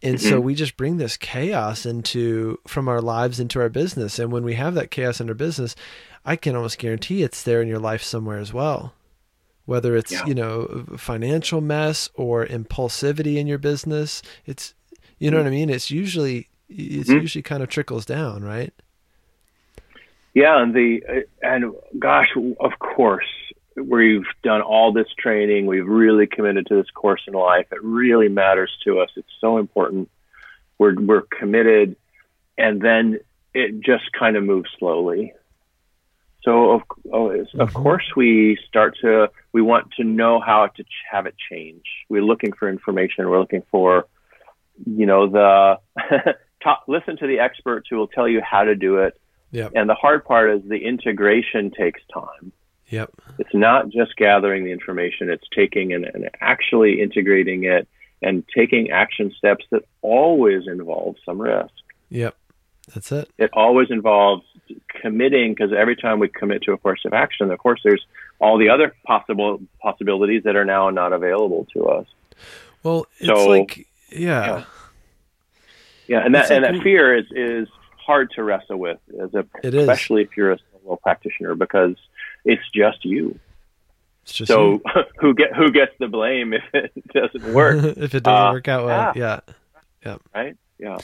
And 0.03 0.15
mm-hmm. 0.15 0.29
so 0.29 0.39
we 0.39 0.55
just 0.55 0.77
bring 0.77 0.97
this 0.97 1.17
chaos 1.17 1.85
into 1.85 2.59
from 2.67 2.87
our 2.87 3.01
lives 3.01 3.39
into 3.39 3.59
our 3.59 3.69
business. 3.69 4.19
And 4.19 4.31
when 4.31 4.43
we 4.43 4.55
have 4.55 4.73
that 4.73 4.91
chaos 4.91 5.21
in 5.21 5.29
our 5.29 5.35
business, 5.35 5.75
I 6.25 6.35
can 6.35 6.55
almost 6.55 6.79
guarantee 6.79 7.23
it's 7.23 7.43
there 7.43 7.61
in 7.61 7.67
your 7.67 7.79
life 7.79 8.03
somewhere 8.03 8.39
as 8.39 8.51
well 8.51 8.93
whether 9.65 9.95
it's 9.95 10.11
yeah. 10.11 10.25
you 10.25 10.35
know 10.35 10.85
financial 10.97 11.61
mess 11.61 12.09
or 12.15 12.45
impulsivity 12.45 13.37
in 13.37 13.47
your 13.47 13.57
business 13.57 14.21
it's 14.45 14.73
you 15.17 15.29
know 15.29 15.37
mm-hmm. 15.37 15.45
what 15.45 15.47
i 15.47 15.55
mean 15.55 15.69
it's 15.69 15.91
usually 15.91 16.49
it's 16.69 17.09
mm-hmm. 17.09 17.19
usually 17.19 17.41
kind 17.41 17.63
of 17.63 17.69
trickles 17.69 18.05
down 18.05 18.43
right 18.43 18.73
yeah 20.33 20.61
and 20.61 20.73
the 20.73 21.25
and 21.41 21.73
gosh 21.99 22.27
of 22.59 22.79
course 22.79 23.25
we've 23.85 24.25
done 24.43 24.61
all 24.61 24.91
this 24.91 25.07
training 25.17 25.65
we've 25.65 25.87
really 25.87 26.27
committed 26.27 26.65
to 26.67 26.75
this 26.75 26.89
course 26.91 27.21
in 27.27 27.33
life 27.33 27.67
it 27.71 27.83
really 27.83 28.29
matters 28.29 28.71
to 28.83 28.99
us 28.99 29.09
it's 29.15 29.31
so 29.39 29.57
important 29.57 30.09
we're 30.77 30.99
we're 30.99 31.21
committed 31.21 31.95
and 32.57 32.81
then 32.81 33.19
it 33.53 33.81
just 33.81 34.11
kind 34.17 34.35
of 34.35 34.43
moves 34.43 34.69
slowly 34.79 35.33
so 36.43 36.71
of, 36.71 36.81
oh, 37.13 37.29
of 37.29 37.47
mm-hmm. 37.47 37.83
course 37.83 38.05
we 38.15 38.57
start 38.67 38.97
to 39.01 39.29
we 39.53 39.61
want 39.61 39.91
to 39.97 40.03
know 40.03 40.39
how 40.39 40.67
to 40.67 40.83
have 41.11 41.25
it 41.25 41.35
change. 41.49 41.83
We're 42.09 42.23
looking 42.23 42.53
for 42.53 42.69
information. 42.69 43.29
We're 43.29 43.39
looking 43.39 43.63
for, 43.69 44.07
you 44.85 45.05
know, 45.05 45.27
the 45.29 45.79
talk, 46.63 46.83
listen 46.87 47.17
to 47.17 47.27
the 47.27 47.39
experts 47.39 47.87
who 47.89 47.97
will 47.97 48.07
tell 48.07 48.27
you 48.27 48.41
how 48.41 48.63
to 48.63 48.75
do 48.75 48.97
it. 48.97 49.19
Yep. 49.51 49.73
And 49.75 49.89
the 49.89 49.93
hard 49.93 50.25
part 50.25 50.49
is 50.49 50.61
the 50.67 50.77
integration 50.77 51.71
takes 51.71 52.01
time. 52.11 52.51
Yep. 52.91 53.11
It's 53.39 53.53
not 53.53 53.89
just 53.89 54.15
gathering 54.17 54.63
the 54.63 54.71
information. 54.71 55.29
It's 55.29 55.47
taking 55.55 55.93
and, 55.93 56.05
and 56.05 56.29
actually 56.39 57.01
integrating 57.01 57.63
it 57.63 57.87
and 58.21 58.43
taking 58.55 58.91
action 58.91 59.33
steps 59.37 59.65
that 59.71 59.83
always 60.01 60.67
involve 60.67 61.15
some 61.25 61.41
risk. 61.41 61.73
Yep. 62.09 62.35
That's 62.93 63.11
it. 63.11 63.29
It 63.37 63.49
always 63.53 63.89
involves 63.89 64.43
committing 65.01 65.53
because 65.53 65.71
every 65.73 65.95
time 65.95 66.19
we 66.19 66.27
commit 66.27 66.63
to 66.63 66.73
a 66.73 66.77
course 66.77 67.01
of 67.05 67.13
action, 67.13 67.49
of 67.49 67.59
course, 67.59 67.79
there's 67.83 68.05
all 68.39 68.57
the 68.57 68.69
other 68.69 68.93
possible 69.05 69.61
possibilities 69.81 70.43
that 70.43 70.55
are 70.55 70.65
now 70.65 70.89
not 70.89 71.13
available 71.13 71.67
to 71.73 71.85
us. 71.87 72.07
Well, 72.83 73.05
it's 73.19 73.27
so, 73.27 73.47
like 73.47 73.87
yeah. 74.09 74.17
yeah, 74.45 74.63
yeah, 76.07 76.25
and 76.25 76.35
that 76.35 76.49
like, 76.49 76.51
and 76.51 76.63
that 76.65 76.83
fear 76.83 77.15
is 77.15 77.25
is 77.31 77.67
hard 77.95 78.31
to 78.31 78.43
wrestle 78.43 78.77
with 78.77 78.99
as 79.21 79.33
a 79.33 79.45
especially 79.63 80.23
if 80.23 80.35
you're 80.35 80.53
a 80.53 80.57
solo 80.83 80.95
practitioner 80.97 81.55
because 81.55 81.95
it's 82.45 82.63
just 82.73 83.03
you. 83.05 83.39
It's 84.23 84.33
just 84.33 84.49
so 84.49 84.81
who 85.19 85.33
get 85.33 85.55
who 85.55 85.71
gets 85.71 85.93
the 85.99 86.07
blame 86.07 86.53
if 86.53 86.63
it 86.73 86.91
doesn't 87.13 87.53
work? 87.53 87.83
if 87.97 88.13
it 88.15 88.23
doesn't 88.23 88.47
uh, 88.47 88.51
work 88.51 88.67
out 88.67 88.85
well, 88.85 89.13
yeah. 89.15 89.39
yeah, 89.45 89.53
yeah, 90.05 90.17
right, 90.33 90.57
yeah. 90.79 90.97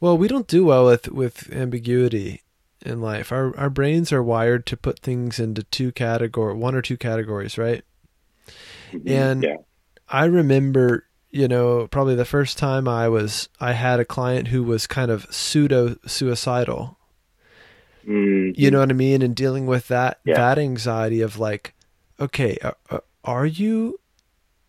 Well, 0.00 0.18
we 0.18 0.28
don't 0.28 0.46
do 0.46 0.64
well 0.64 0.86
with 0.86 1.08
with 1.08 1.52
ambiguity 1.52 2.42
in 2.84 3.00
life. 3.00 3.32
Our 3.32 3.56
our 3.56 3.70
brains 3.70 4.12
are 4.12 4.22
wired 4.22 4.66
to 4.66 4.76
put 4.76 5.00
things 5.00 5.38
into 5.38 5.62
two 5.64 5.92
category, 5.92 6.54
one 6.54 6.74
or 6.74 6.82
two 6.82 6.96
categories, 6.96 7.58
right? 7.58 7.84
Mm-hmm. 8.92 9.08
And 9.08 9.42
yeah. 9.42 9.56
I 10.08 10.26
remember, 10.26 11.06
you 11.30 11.48
know, 11.48 11.88
probably 11.88 12.14
the 12.14 12.24
first 12.24 12.58
time 12.58 12.86
I 12.86 13.08
was 13.08 13.48
I 13.60 13.72
had 13.72 14.00
a 14.00 14.04
client 14.04 14.48
who 14.48 14.62
was 14.62 14.86
kind 14.86 15.10
of 15.10 15.26
pseudo 15.30 15.96
suicidal. 16.06 16.98
Mm-hmm. 18.06 18.60
You 18.60 18.70
know 18.70 18.80
what 18.80 18.90
I 18.90 18.94
mean? 18.94 19.22
And 19.22 19.34
dealing 19.34 19.66
with 19.66 19.88
that 19.88 20.20
yeah. 20.24 20.34
that 20.34 20.58
anxiety 20.58 21.20
of 21.20 21.38
like, 21.38 21.74
okay, 22.20 22.58
uh, 22.62 22.98
are 23.24 23.46
you 23.46 24.00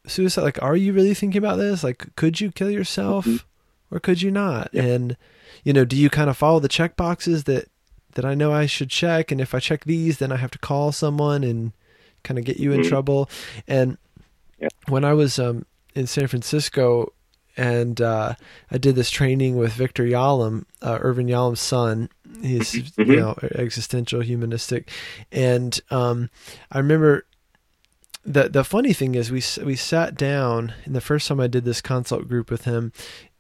suicide? 0.08 0.44
Like, 0.44 0.62
are 0.62 0.76
you 0.76 0.94
really 0.94 1.14
thinking 1.14 1.40
about 1.40 1.58
this? 1.58 1.84
Like, 1.84 2.16
could 2.16 2.42
you 2.42 2.52
kill 2.52 2.70
yourself? 2.70 3.26
Mm-hmm 3.26 3.48
or 3.94 4.00
could 4.00 4.22
you 4.22 4.32
not? 4.32 4.70
Yeah. 4.74 4.84
And 4.84 5.18
you 5.64 5.72
know, 5.72 5.86
do 5.86 5.96
you 5.96 6.10
kind 6.10 6.30
of 6.30 6.36
follow 6.36 6.60
the 6.60 6.68
check 6.68 6.98
boxes 6.98 7.44
that 7.46 7.70
that 8.16 8.26
I 8.26 8.34
know 8.34 8.52
I 8.52 8.66
should 8.66 8.90
check 8.90 9.32
and 9.32 9.40
if 9.40 9.54
I 9.54 9.60
check 9.60 9.86
these 9.86 10.18
then 10.18 10.32
I 10.32 10.38
have 10.38 10.52
to 10.52 10.60
call 10.60 10.92
someone 10.92 11.44
and 11.44 11.72
kind 12.24 12.38
of 12.38 12.46
get 12.46 12.58
you 12.58 12.72
in 12.72 12.82
mm-hmm. 12.82 12.90
trouble. 12.90 13.30
And 13.68 13.98
yeah. 14.60 14.70
when 14.88 15.06
I 15.06 15.14
was 15.14 15.40
um, 15.40 15.66
in 15.94 16.08
San 16.08 16.28
Francisco 16.28 17.14
and 17.56 18.02
uh, 18.02 18.36
I 18.72 18.78
did 18.78 18.96
this 18.96 19.10
training 19.10 19.58
with 19.58 19.74
Victor 19.74 20.04
Yalom, 20.04 20.66
uh, 20.82 21.00
Irvin 21.02 21.28
Yalom's 21.28 21.60
son. 21.60 22.10
He's 22.42 22.74
mm-hmm. 22.74 23.12
you 23.12 23.20
know 23.20 23.36
existential 23.56 24.22
humanistic, 24.22 24.90
and 25.32 25.80
um, 25.92 26.30
I 26.72 26.80
remember 26.80 27.26
the 28.26 28.50
the 28.50 28.64
funny 28.64 28.94
thing 28.94 29.16
is 29.16 29.32
we 29.32 29.44
we 29.64 29.76
sat 29.76 30.16
down 30.16 30.74
and 30.86 30.96
the 30.96 31.02
first 31.02 31.28
time 31.28 31.40
I 31.40 31.48
did 31.48 31.66
this 31.66 31.82
consult 31.82 32.28
group 32.28 32.50
with 32.50 32.66
him, 32.66 32.92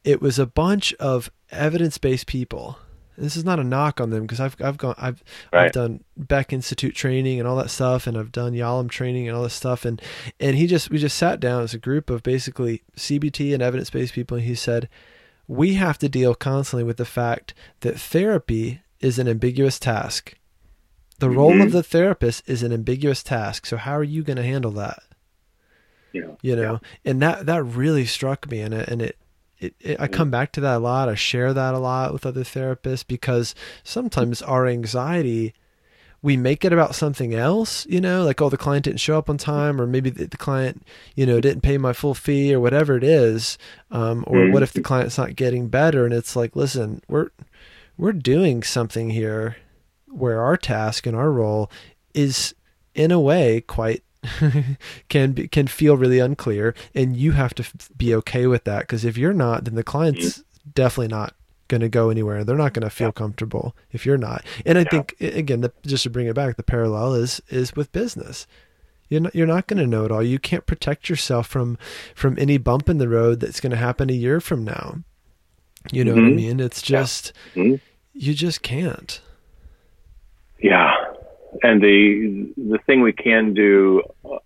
it 0.04 0.22
was 0.22 0.38
a 0.38 0.46
bunch 0.46 0.94
of 0.96 1.32
evidence-based 1.52 2.28
people 2.28 2.78
this 3.18 3.36
is 3.36 3.46
not 3.46 3.60
a 3.60 3.64
knock 3.64 4.02
on 4.02 4.10
them 4.10 4.22
because 4.24 4.40
I've 4.40 4.56
I've 4.62 4.78
gone 4.78 4.96
I've 4.98 5.24
Right. 5.52 5.66
I've 5.68 5.72
done 5.72 6.04
Beck 6.18 6.52
Institute 6.54 6.96
training 6.96 7.40
and 7.40 7.48
all 7.48 7.56
that 7.58 7.70
stuff, 7.70 8.08
and 8.08 8.18
I've 8.18 8.32
done 8.32 8.54
Yalom 8.54 8.90
training 8.90 9.28
and 9.28 9.38
all 9.38 9.44
this 9.44 9.54
stuff, 9.54 9.86
and 9.86 10.02
and 10.40 10.56
he 10.56 10.68
just 10.68 10.90
we 10.90 10.98
just 10.98 11.18
sat 11.18 11.40
down 11.40 11.62
as 11.64 11.74
a 11.74 11.78
group 11.80 12.10
of 12.10 12.24
basically 12.24 12.82
CBT 12.96 13.54
and 13.54 13.62
evidence 13.64 13.90
based 13.90 14.14
people, 14.14 14.38
and 14.38 14.46
he 14.46 14.56
said 14.56 14.90
we 15.48 15.74
have 15.76 15.98
to 16.00 16.10
deal 16.10 16.34
constantly 16.36 16.84
with 16.84 16.98
the 16.98 17.06
fact 17.06 17.54
that 17.82 18.00
therapy 18.00 18.82
is 19.02 19.20
an 19.20 19.28
ambiguous 19.28 19.78
task. 19.78 20.36
The 21.20 21.30
role 21.30 21.52
Mhm. 21.56 21.64
of 21.66 21.72
the 21.72 21.84
therapist 21.84 22.44
is 22.50 22.64
an 22.64 22.72
ambiguous 22.74 23.22
task. 23.24 23.66
So 23.66 23.78
how 23.78 23.94
are 23.94 24.04
you 24.04 24.24
going 24.24 24.38
to 24.38 24.44
handle 24.44 24.72
that? 24.72 25.04
You 26.12 26.22
know, 26.22 26.38
you 26.42 26.56
know 26.56 26.80
and 27.04 27.22
that 27.22 27.46
that 27.48 27.64
really 27.64 28.06
struck 28.06 28.50
me 28.50 28.60
and 28.62 28.74
it 28.74 28.88
and 28.88 29.02
it, 29.02 29.18
it, 29.64 29.76
it 29.80 30.00
i 30.00 30.08
come 30.08 30.30
back 30.30 30.52
to 30.54 30.62
that 30.62 30.78
a 30.78 30.80
lot. 30.80 31.10
I 31.10 31.16
share 31.16 31.54
that 31.54 31.74
a 31.74 31.80
lot 31.80 32.14
with 32.14 32.26
other 32.26 32.44
therapists 32.44 33.06
because 33.08 33.56
sometimes 33.84 34.42
our 34.42 34.68
anxiety 34.68 35.54
we 36.22 36.38
make 36.38 36.64
it 36.64 36.72
about 36.72 36.96
something 36.96 37.34
else 37.36 37.86
you 37.88 38.00
know 38.00 38.24
like 38.24 38.42
oh 38.42 38.50
the 38.50 38.58
client 38.58 38.86
didn't 38.86 39.00
show 39.00 39.18
up 39.18 39.30
on 39.30 39.38
time 39.38 39.80
or 39.80 39.86
maybe 39.86 40.10
the, 40.10 40.26
the 40.26 40.38
client 40.38 40.84
you 41.16 41.26
know 41.26 41.42
didn't 41.42 41.62
pay 41.62 41.78
my 41.78 41.94
full 41.94 42.14
fee 42.14 42.54
or 42.54 42.60
whatever 42.60 42.96
it 42.96 43.04
is 43.04 43.58
um, 43.92 44.24
or 44.26 44.50
what 44.50 44.64
if 44.64 44.74
the 44.74 44.82
client's 44.82 45.18
not 45.18 45.36
getting 45.36 45.68
better? 45.68 46.06
And 46.06 46.14
it's 46.14 46.36
like 46.36 46.56
listen 46.56 47.02
we're 47.08 47.30
we're 47.98 48.14
doing 48.14 48.64
something 48.64 49.12
here 49.12 49.58
where 50.08 50.42
our 50.42 50.58
task 50.58 51.06
and 51.06 51.16
our 51.16 51.32
role 51.32 51.70
is 52.14 52.56
in 52.96 53.12
a 53.12 53.20
way 53.20 53.62
quite 53.62 54.04
can 55.10 55.32
be, 55.34 55.48
can 55.48 55.68
feel 55.68 55.98
really 55.98 56.20
unclear 56.20 56.74
and 56.96 57.16
you 57.18 57.32
have 57.34 57.54
to 57.56 57.64
f- 57.64 57.90
be 57.98 58.14
okay 58.16 58.48
with 58.48 58.64
that 58.64 58.82
because 58.82 59.04
if 59.06 59.18
you're 59.18 59.34
not 59.34 59.66
then 59.66 59.76
the 59.76 59.84
client's 59.84 60.44
definitely 60.74 61.08
not 61.10 61.36
going 61.70 61.82
to 61.82 61.90
go 61.90 62.10
anywhere. 62.10 62.44
They're 62.44 62.56
not 62.58 62.74
going 62.74 62.84
to 62.84 62.90
feel 62.90 63.12
comfortable 63.12 63.76
if 63.92 64.06
you're 64.06 64.18
not. 64.18 64.44
And 64.66 64.78
i 64.78 64.84
think 64.84 65.16
again 65.20 65.62
the, 65.62 65.72
just 65.86 66.04
to 66.04 66.10
bring 66.10 66.28
it 66.28 66.36
back 66.36 66.56
the 66.58 66.64
parallel 66.64 67.14
is 67.16 67.42
is 67.50 67.76
with 67.76 67.92
business. 67.92 68.46
You're 69.10 69.22
not, 69.22 69.36
you're 69.36 69.48
not 69.48 69.68
going 69.68 69.80
to 69.80 69.88
know 69.88 70.06
it 70.06 70.12
all. 70.12 70.24
You 70.24 70.40
can't 70.40 70.66
protect 70.66 71.10
yourself 71.10 71.48
from 71.48 71.78
from 72.16 72.38
any 72.40 72.58
bump 72.58 72.90
in 72.90 72.98
the 72.98 73.10
road 73.10 73.40
that's 73.40 73.60
going 73.60 73.72
to 73.72 73.78
happen 73.78 74.10
a 74.10 74.14
year 74.14 74.40
from 74.40 74.64
now. 74.64 75.00
You 75.92 76.04
know 76.06 76.14
what 76.14 76.24
i 76.24 76.28
Mhm. 76.28 76.36
mean? 76.36 76.60
It's 76.60 76.82
just 76.82 77.34
Mhm. 77.56 77.80
you 78.14 78.34
just 78.34 78.62
can't. 78.62 79.22
Yeah, 80.62 80.94
and 81.62 81.82
the 81.82 82.54
the 82.58 82.80
thing 82.86 83.02
we 83.02 83.14
can 83.14 83.54
do, 83.54 84.04
uh, 84.26 84.38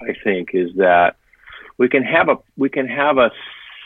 I 0.00 0.14
think, 0.24 0.50
is 0.54 0.74
that 0.76 1.16
we 1.76 1.88
can 1.88 2.02
have 2.02 2.28
a 2.28 2.38
we 2.56 2.68
can 2.68 2.86
have 2.86 3.18
a 3.18 3.30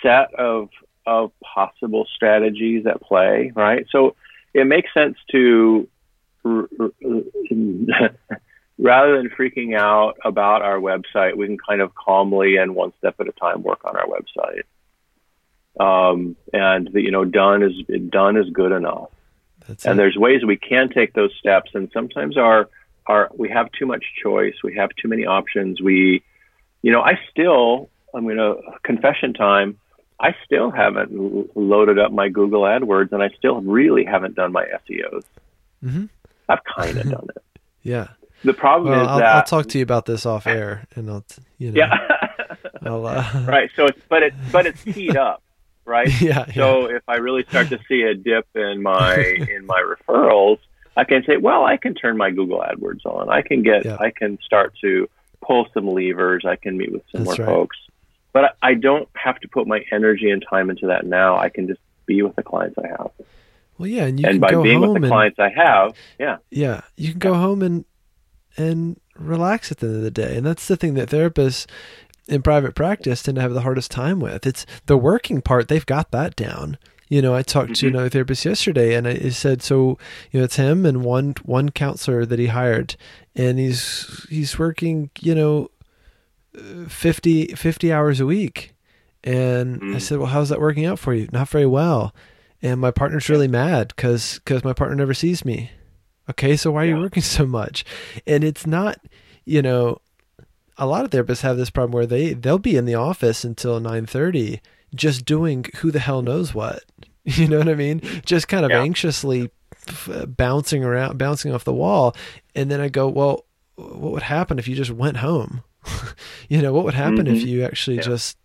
set 0.02 0.34
of 0.34 0.68
of 1.06 1.32
possible 1.40 2.06
strategies 2.14 2.86
at 2.86 3.00
play, 3.00 3.52
right? 3.54 3.86
So 3.90 4.14
it 4.54 4.66
makes 4.66 4.92
sense 4.94 5.16
to 5.32 5.88
rather 6.44 6.86
than 9.16 9.30
freaking 9.30 9.76
out 9.76 10.14
about 10.24 10.62
our 10.62 10.78
website, 10.78 11.36
we 11.36 11.46
can 11.46 11.58
kind 11.58 11.80
of 11.80 11.94
calmly 11.94 12.56
and 12.56 12.74
one 12.74 12.92
step 12.98 13.16
at 13.20 13.28
a 13.28 13.32
time 13.32 13.62
work 13.62 13.84
on 13.84 13.96
our 13.96 14.06
website. 14.06 14.64
Um, 15.80 16.36
and 16.52 16.90
the, 16.92 17.00
you 17.00 17.10
know, 17.10 17.24
done 17.24 17.62
is 17.62 17.72
done 18.10 18.36
is 18.36 18.50
good 18.50 18.72
enough 18.72 19.08
that's 19.66 19.84
and 19.84 19.94
it. 19.94 19.96
there's 19.96 20.16
ways 20.16 20.44
we 20.44 20.56
can 20.56 20.88
take 20.88 21.12
those 21.14 21.32
steps 21.38 21.70
and 21.74 21.90
sometimes 21.92 22.36
our 22.36 22.68
our 23.06 23.30
we 23.36 23.48
have 23.48 23.70
too 23.72 23.86
much 23.86 24.04
choice 24.22 24.54
we 24.62 24.74
have 24.74 24.90
too 25.00 25.08
many 25.08 25.24
options 25.26 25.80
we 25.80 26.22
you 26.82 26.92
know 26.92 27.00
i 27.02 27.18
still 27.30 27.88
i'm 28.14 28.24
going 28.24 28.36
to 28.36 28.56
confession 28.82 29.32
time 29.34 29.78
i 30.20 30.34
still 30.44 30.70
haven't 30.70 31.10
l- 31.12 31.46
loaded 31.54 31.98
up 31.98 32.12
my 32.12 32.28
google 32.28 32.62
adwords 32.62 33.10
and 33.12 33.22
i 33.22 33.28
still 33.30 33.60
really 33.62 34.04
haven't 34.04 34.34
done 34.34 34.52
my 34.52 34.64
seos 34.88 35.24
Mm-hmm. 35.84 36.04
i've 36.48 36.62
kind 36.64 36.96
of 36.98 37.10
done 37.16 37.26
it. 37.34 37.42
Yeah. 37.82 38.08
The 38.44 38.54
problem 38.54 38.90
well 38.92 39.02
is 39.02 39.08
I'll, 39.08 39.18
that 39.18 39.34
I'll 39.36 39.42
talk 39.44 39.66
to 39.70 39.78
you 39.78 39.82
about 39.82 40.06
this 40.06 40.24
off 40.26 40.46
air 40.46 40.86
and 40.94 41.10
i'll 41.10 41.24
you 41.58 41.72
know. 41.72 41.78
Yeah. 41.78 42.18
Uh, 42.84 43.44
right 43.48 43.70
so 43.76 43.86
it's 43.86 43.98
but 44.08 44.22
it's 44.22 44.36
but 44.52 44.66
it's 44.66 44.82
teed 44.84 45.16
up 45.16 45.42
right 45.84 46.08
yeah, 46.20 46.44
yeah. 46.48 46.54
So 46.54 46.86
if 46.86 47.02
I 47.08 47.16
really 47.16 47.44
start 47.48 47.68
to 47.70 47.78
see 47.88 48.02
a 48.02 48.14
dip 48.14 48.46
in 48.54 48.82
my 48.82 49.16
in 49.50 49.66
my 49.66 49.82
referrals, 49.82 50.58
I 50.96 51.04
can 51.04 51.24
say, 51.24 51.36
well, 51.36 51.64
I 51.64 51.76
can 51.76 51.94
turn 51.94 52.16
my 52.16 52.30
Google 52.30 52.60
AdWords 52.60 53.04
on. 53.06 53.28
I 53.30 53.42
can 53.42 53.62
get, 53.62 53.84
Yeah. 53.84 53.96
I 53.98 54.10
can 54.10 54.38
start 54.44 54.74
to 54.82 55.08
pull 55.40 55.66
some 55.72 55.88
levers. 55.88 56.44
I 56.46 56.56
can 56.56 56.76
meet 56.76 56.92
with 56.92 57.02
some 57.10 57.24
That's 57.24 57.38
more 57.38 57.46
right. 57.46 57.52
folks, 57.54 57.76
but 58.32 58.56
I, 58.62 58.74
don't 58.74 59.08
have 59.14 59.40
to 59.40 59.48
put 59.48 59.66
my 59.66 59.84
energy 59.90 60.30
and 60.30 60.44
time 60.48 60.70
into 60.70 60.86
that 60.88 61.06
now. 61.06 61.36
I 61.38 61.48
can 61.48 61.66
just 61.66 61.80
be 62.06 62.22
with 62.22 62.36
the 62.36 62.42
clients 62.42 62.76
I 62.78 62.88
have, 62.88 63.10
well 63.78 63.88
yeah 63.88 64.04
and 64.04 64.20
you 64.20 64.26
and 64.26 64.34
can 64.34 64.40
by 64.40 64.50
go 64.50 64.62
being 64.62 64.80
home 64.80 64.92
with 64.92 65.02
the 65.02 65.06
and 65.06 65.12
clients 65.12 65.38
I 65.38 65.48
have, 65.50 65.94
yeah, 66.18 66.36
yeah 66.50 66.82
you 66.96 67.10
can 67.10 67.18
go 67.18 67.34
home 67.34 67.62
and 67.62 67.84
and 68.56 69.00
relax 69.16 69.70
at 69.70 69.78
the 69.78 69.86
end 69.86 69.96
of 69.96 70.02
the 70.02 70.10
day 70.10 70.36
and 70.36 70.44
that's 70.44 70.66
the 70.68 70.76
thing 70.76 70.94
that 70.94 71.08
therapists 71.08 71.66
in 72.32 72.42
private 72.42 72.74
practice 72.74 73.22
tend 73.22 73.36
to 73.36 73.42
have 73.42 73.54
the 73.54 73.60
hardest 73.62 73.90
time 73.90 74.18
with. 74.20 74.46
It's 74.46 74.64
the 74.86 74.96
working 74.96 75.42
part 75.42 75.68
they've 75.68 75.86
got 75.86 76.10
that 76.12 76.34
down. 76.36 76.78
You 77.08 77.20
know 77.20 77.34
i 77.34 77.42
talked 77.42 77.74
to 77.76 77.86
Mhm. 77.86 77.90
another 77.90 78.08
therapist 78.08 78.44
yesterday 78.46 78.94
and 78.94 79.06
i 79.06 79.28
said 79.28 79.60
so 79.60 79.98
you 80.30 80.40
know 80.40 80.44
it's 80.44 80.56
him 80.56 80.86
and 80.86 81.04
one 81.04 81.34
one 81.44 81.68
counselor 81.68 82.24
that 82.24 82.38
he 82.38 82.46
hired 82.46 82.96
and 83.36 83.58
he's 83.58 84.26
he's 84.30 84.58
working 84.58 85.10
you 85.20 85.34
know 85.34 85.70
uh, 86.58 86.88
50 86.88 87.48
50 87.48 87.92
hours 87.92 88.18
a 88.20 88.24
week. 88.26 88.74
And 89.24 89.76
i 89.82 89.86
Mm. 89.96 90.00
said 90.00 90.18
well 90.18 90.28
how's 90.28 90.48
that 90.48 90.60
working 90.60 90.86
out 90.86 90.98
for 90.98 91.12
you? 91.14 91.28
Not 91.32 91.48
very 91.50 91.66
well. 91.66 92.14
And 92.62 92.80
my 92.80 92.90
partner's 92.90 93.28
really 93.28 93.48
mad 93.48 93.88
because 93.94 94.40
because 94.42 94.64
my 94.64 94.72
partner 94.72 94.96
never 94.96 95.14
sees 95.14 95.44
me. 95.44 95.70
Okay 96.30 96.56
so 96.56 96.70
why 96.70 96.84
are 96.84 96.88
you 96.88 96.96
working 96.96 97.22
so 97.22 97.44
much? 97.46 97.84
And 98.26 98.42
it's 98.42 98.66
not 98.66 98.96
you 99.44 99.60
know 99.60 99.98
a 100.78 100.86
lot 100.86 101.04
of 101.04 101.10
therapists 101.10 101.42
have 101.42 101.56
this 101.56 101.70
problem 101.70 101.92
where 101.92 102.06
they 102.06 102.32
they'll 102.34 102.58
be 102.58 102.76
in 102.76 102.84
the 102.86 102.94
office 102.94 103.44
until 103.44 103.80
9:30 103.80 104.60
just 104.94 105.24
doing 105.24 105.64
who 105.76 105.90
the 105.90 105.98
hell 105.98 106.22
knows 106.22 106.54
what 106.54 106.84
you 107.24 107.46
know 107.48 107.58
what 107.58 107.68
i 107.68 107.74
mean 107.74 108.00
just 108.24 108.48
kind 108.48 108.64
of 108.64 108.70
Yeah. 108.70 108.80
anxiously 108.82 109.50
f- 109.88 110.26
bouncing 110.28 110.84
around 110.84 111.18
bouncing 111.18 111.52
off 111.54 111.64
the 111.64 111.72
wall 111.72 112.14
and 112.54 112.70
then 112.70 112.80
i 112.80 112.88
go 112.88 113.08
well 113.08 113.44
what 113.76 114.12
would 114.12 114.22
happen 114.22 114.58
if 114.58 114.66
you 114.68 114.74
just 114.76 114.90
went 114.90 115.18
home 115.18 115.62
you 116.48 116.60
know 116.62 116.72
what 116.72 116.84
would 116.84 116.94
happen 116.94 117.26
if 117.26 117.38
Mhm. 117.42 117.46
you 117.46 117.64
actually 117.64 117.96
Yeah. 117.96 118.02
just 118.02 118.38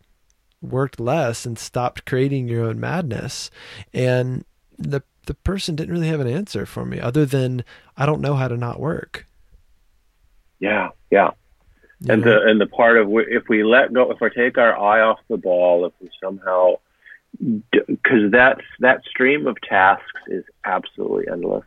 worked 0.61 0.99
less 0.99 1.45
and 1.45 1.57
stopped 1.59 2.05
creating 2.05 2.47
your 2.47 2.65
own 2.65 2.79
madness 2.79 3.51
and 3.93 4.43
the 4.77 5.01
the 5.27 5.33
person 5.33 5.75
didn't 5.75 5.93
really 5.93 6.07
have 6.07 6.19
an 6.21 6.27
answer 6.27 6.65
for 6.65 6.85
me 6.85 6.99
other 6.99 7.25
than 7.25 7.63
i 7.97 8.05
don't 8.05 8.21
know 8.21 8.35
how 8.35 8.47
to 8.47 8.57
not 8.57 8.79
work 8.79 9.25
yeah, 10.59 10.89
yeah. 11.11 11.31
You 12.01 12.13
and 12.13 12.23
the 12.23 12.41
and 12.43 12.61
the 12.61 12.67
part 12.67 12.97
of 12.97 13.09
if 13.27 13.43
we 13.49 13.63
let 13.63 13.91
go, 13.93 14.11
if 14.11 14.19
we 14.21 14.29
take 14.29 14.57
our 14.57 14.77
eye 14.77 15.01
off 15.01 15.19
the 15.29 15.37
ball, 15.37 15.85
if 15.85 15.93
we 16.01 16.09
somehow, 16.23 16.75
because 17.87 18.31
that's 18.31 18.61
that 18.79 19.01
stream 19.09 19.47
of 19.47 19.57
tasks 19.61 20.03
is 20.27 20.43
absolutely 20.65 21.25
endless. 21.31 21.63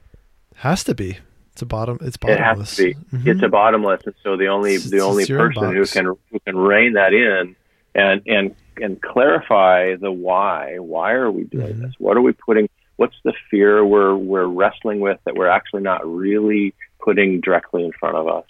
has 0.57 0.85
to 0.85 0.95
be 0.95 1.19
it's 1.53 1.63
a 1.63 1.67
bottom 1.67 1.99
it's 2.01 2.17
bottomless. 2.17 2.79
It 2.79 2.97
has 2.97 3.01
to 3.11 3.17
be. 3.17 3.17
Mhm. 3.17 3.27
It's 3.35 3.43
a 3.43 3.49
bottomless, 3.49 4.03
and 4.07 4.15
so 4.23 4.37
the 4.37 4.47
only 4.47 4.75
It's- 4.75 4.91
the 4.91 4.97
it's 4.99 5.05
only 5.05 5.27
person 5.27 5.75
who 5.75 5.85
can 5.85 6.05
who 6.31 6.39
can 6.47 6.57
rein 6.57 6.93
that 6.95 7.13
in 7.13 7.57
and 7.95 8.23
and 8.27 8.55
and 8.81 9.03
clarify 9.03 9.97
the 9.97 10.13
why. 10.13 10.79
Why 10.79 11.13
are 11.13 11.31
we 11.31 11.45
doing 11.45 11.75
Mhm. 11.75 11.81
this? 11.83 11.95
What 11.99 12.17
are 12.17 12.21
we 12.23 12.33
putting? 12.33 12.69
What's 12.97 13.17
the 13.25 13.33
fear 13.51 13.85
we're 13.85 14.15
we're 14.17 14.47
wrestling 14.47 15.01
with 15.01 15.19
that 15.25 15.35
we're 15.35 15.49
actually 15.49 15.83
not 15.83 16.07
really 16.07 16.73
putting 17.03 17.41
directly 17.41 17.85
in 17.85 17.93
front 17.93 18.17
of 18.17 18.29
us? 18.29 18.45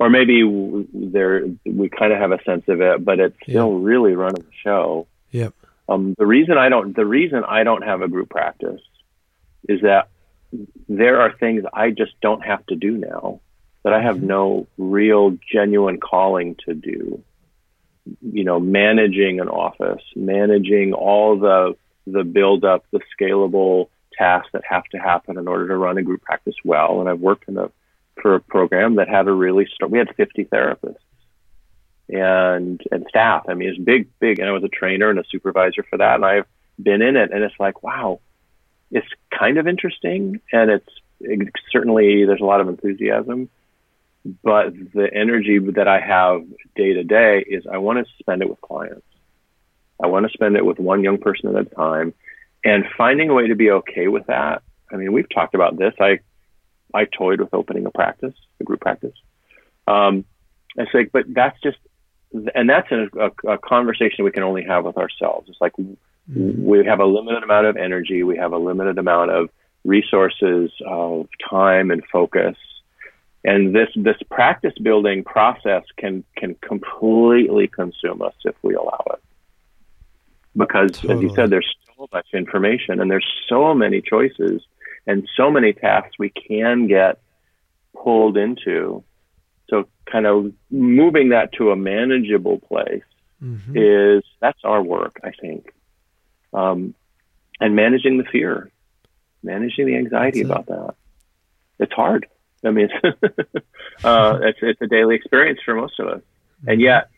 Or 0.00 0.08
maybe 0.08 0.42
there 0.94 1.44
we 1.66 1.90
kind 1.90 2.10
of 2.10 2.18
have 2.18 2.32
a 2.32 2.42
sense 2.42 2.64
of 2.68 2.80
it, 2.80 3.04
but 3.04 3.20
it's 3.20 3.36
still 3.42 3.74
really 3.74 4.14
running 4.14 4.42
the 4.42 4.56
show. 4.64 5.06
Yep. 5.30 5.52
Um, 5.90 6.14
the 6.16 6.24
reason 6.24 6.56
I 6.56 6.70
don't 6.70 6.96
the 6.96 7.04
reason 7.04 7.44
I 7.46 7.64
don't 7.64 7.82
have 7.82 8.00
a 8.00 8.08
group 8.08 8.30
practice 8.30 8.80
is 9.68 9.82
that 9.82 10.08
there 10.88 11.20
are 11.20 11.36
things 11.36 11.64
I 11.70 11.90
just 11.90 12.18
don't 12.22 12.42
have 12.42 12.64
to 12.66 12.76
do 12.76 12.96
now 12.96 13.40
that 13.84 13.92
I 13.92 14.00
have 14.00 14.22
no 14.22 14.68
real 14.78 15.36
genuine 15.52 16.00
calling 16.00 16.56
to 16.66 16.72
do. 16.72 17.22
You 18.22 18.44
know, 18.44 18.58
managing 18.58 19.38
an 19.38 19.48
office, 19.48 20.02
managing 20.16 20.94
all 20.94 21.38
the 21.38 21.76
the 22.06 22.24
build 22.24 22.64
up, 22.64 22.86
the 22.90 23.00
scalable 23.20 23.88
tasks 24.16 24.48
that 24.54 24.62
have 24.66 24.84
to 24.92 24.98
happen 24.98 25.36
in 25.36 25.46
order 25.46 25.68
to 25.68 25.76
run 25.76 25.98
a 25.98 26.02
group 26.02 26.22
practice 26.22 26.56
well. 26.64 27.00
And 27.00 27.08
I've 27.08 27.20
worked 27.20 27.48
in 27.48 27.58
a 27.58 27.70
for 28.20 28.34
a 28.34 28.40
program 28.40 28.96
that 28.96 29.08
had 29.08 29.28
a 29.28 29.32
really 29.32 29.66
we 29.88 29.98
had 29.98 30.14
50 30.16 30.44
therapists 30.46 30.96
and 32.12 32.80
and 32.90 33.06
staff. 33.08 33.44
I 33.48 33.54
mean, 33.54 33.68
it's 33.68 33.78
big, 33.78 34.08
big. 34.18 34.38
And 34.38 34.48
I 34.48 34.52
was 34.52 34.64
a 34.64 34.68
trainer 34.68 35.10
and 35.10 35.18
a 35.18 35.24
supervisor 35.30 35.84
for 35.88 35.98
that, 35.98 36.16
and 36.16 36.24
I've 36.24 36.46
been 36.82 37.02
in 37.02 37.16
it, 37.16 37.30
and 37.32 37.42
it's 37.42 37.54
like, 37.58 37.82
wow, 37.82 38.20
it's 38.90 39.06
kind 39.36 39.58
of 39.58 39.66
interesting, 39.66 40.40
and 40.52 40.70
it's 40.70 40.88
it, 41.20 41.48
certainly 41.70 42.24
there's 42.24 42.40
a 42.40 42.44
lot 42.44 42.60
of 42.60 42.68
enthusiasm, 42.68 43.48
but 44.42 44.72
the 44.94 45.08
energy 45.12 45.58
that 45.58 45.88
I 45.88 46.00
have 46.00 46.44
day 46.74 46.94
to 46.94 47.04
day 47.04 47.44
is 47.46 47.66
I 47.70 47.78
want 47.78 48.04
to 48.04 48.12
spend 48.18 48.42
it 48.42 48.50
with 48.50 48.60
clients. 48.60 49.06
I 50.02 50.06
want 50.06 50.26
to 50.26 50.32
spend 50.32 50.56
it 50.56 50.64
with 50.64 50.78
one 50.78 51.04
young 51.04 51.18
person 51.18 51.54
at 51.54 51.66
a 51.66 51.74
time, 51.74 52.14
and 52.64 52.84
finding 52.96 53.30
a 53.30 53.34
way 53.34 53.48
to 53.48 53.54
be 53.54 53.70
okay 53.70 54.08
with 54.08 54.26
that. 54.26 54.62
I 54.92 54.96
mean, 54.96 55.12
we've 55.12 55.28
talked 55.28 55.54
about 55.54 55.78
this. 55.78 55.94
I 56.00 56.20
I 56.94 57.04
toyed 57.04 57.40
with 57.40 57.52
opening 57.52 57.86
a 57.86 57.90
practice, 57.90 58.34
a 58.60 58.64
group 58.64 58.80
practice. 58.80 59.14
Um, 59.86 60.24
it's 60.76 60.92
like, 60.94 61.10
but 61.12 61.24
that's 61.28 61.60
just, 61.62 61.78
and 62.54 62.68
that's 62.68 62.90
a, 62.92 63.08
a, 63.18 63.52
a 63.54 63.58
conversation 63.58 64.24
we 64.24 64.30
can 64.30 64.42
only 64.42 64.64
have 64.64 64.84
with 64.84 64.96
ourselves. 64.96 65.48
It's 65.48 65.60
like 65.60 65.72
mm-hmm. 65.72 66.64
we 66.64 66.84
have 66.84 67.00
a 67.00 67.06
limited 67.06 67.42
amount 67.42 67.66
of 67.66 67.76
energy, 67.76 68.22
we 68.22 68.36
have 68.36 68.52
a 68.52 68.58
limited 68.58 68.98
amount 68.98 69.30
of 69.32 69.50
resources, 69.84 70.70
of 70.86 71.28
time 71.48 71.90
and 71.90 72.04
focus, 72.12 72.56
and 73.42 73.74
this 73.74 73.88
this 73.96 74.16
practice 74.30 74.74
building 74.82 75.24
process 75.24 75.82
can 75.96 76.24
can 76.36 76.54
completely 76.56 77.66
consume 77.66 78.22
us 78.22 78.34
if 78.44 78.54
we 78.62 78.74
allow 78.74 79.02
it. 79.12 79.20
Because, 80.56 80.92
totally. 80.92 81.14
as 81.14 81.22
you 81.22 81.34
said, 81.34 81.50
there's 81.50 81.74
so 81.96 82.08
much 82.12 82.26
information 82.34 83.00
and 83.00 83.10
there's 83.10 83.26
so 83.48 83.72
many 83.72 84.02
choices 84.02 84.62
and 85.06 85.28
so 85.36 85.50
many 85.50 85.72
tasks 85.72 86.16
we 86.18 86.30
can 86.30 86.86
get 86.86 87.20
pulled 87.94 88.36
into. 88.36 89.04
So 89.68 89.88
kind 90.10 90.26
of 90.26 90.52
moving 90.70 91.30
that 91.30 91.52
to 91.54 91.70
a 91.70 91.76
manageable 91.76 92.58
place 92.58 93.02
mm-hmm. 93.42 93.76
is 93.76 94.24
that's 94.40 94.60
our 94.64 94.82
work, 94.82 95.20
I 95.22 95.30
think. 95.30 95.72
Um, 96.52 96.94
and 97.60 97.76
managing 97.76 98.18
the 98.18 98.24
fear, 98.24 98.70
managing 99.42 99.86
the 99.86 99.96
anxiety 99.96 100.40
about 100.40 100.66
that. 100.66 100.94
It's 101.78 101.92
hard. 101.92 102.26
I 102.64 102.70
mean, 102.70 102.88
it's, 102.92 103.22
uh, 104.04 104.38
it's, 104.42 104.58
it's 104.60 104.80
a 104.82 104.86
daily 104.86 105.14
experience 105.14 105.60
for 105.64 105.74
most 105.74 105.98
of 105.98 106.08
us, 106.08 106.22
and 106.66 106.80
mm-hmm. 106.80 106.80
yet 106.80 107.10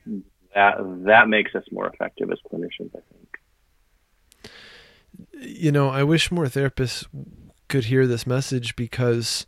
that 0.55 0.77
that 1.07 1.29
makes 1.29 1.55
us 1.55 1.65
more 1.73 1.89
effective 1.89 2.31
as 2.31 2.39
clinicians. 2.51 2.91
I 2.95 3.01
think. 3.11 3.39
You 5.33 5.73
know, 5.73 5.89
I 5.89 6.05
wish 6.05 6.31
more 6.31 6.47
therapists 6.47 7.07
could 7.73 7.87
hear 7.87 8.07
this 8.07 8.27
message 8.27 8.77
because 8.77 9.47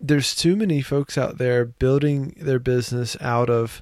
there's 0.00 0.34
too 0.34 0.56
many 0.56 0.82
folks 0.82 1.16
out 1.16 1.38
there 1.38 1.64
building 1.64 2.34
their 2.36 2.58
business 2.58 3.16
out 3.20 3.48
of 3.48 3.80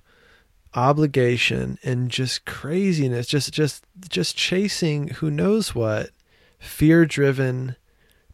obligation 0.75 1.79
and 1.83 2.11
just 2.11 2.45
craziness 2.45 3.27
just 3.27 3.51
just 3.51 3.87
just 4.11 4.37
chasing 4.37 5.09
who 5.09 5.31
knows 5.31 5.75
what 5.75 6.11
fear 6.59 7.07
driven 7.07 7.77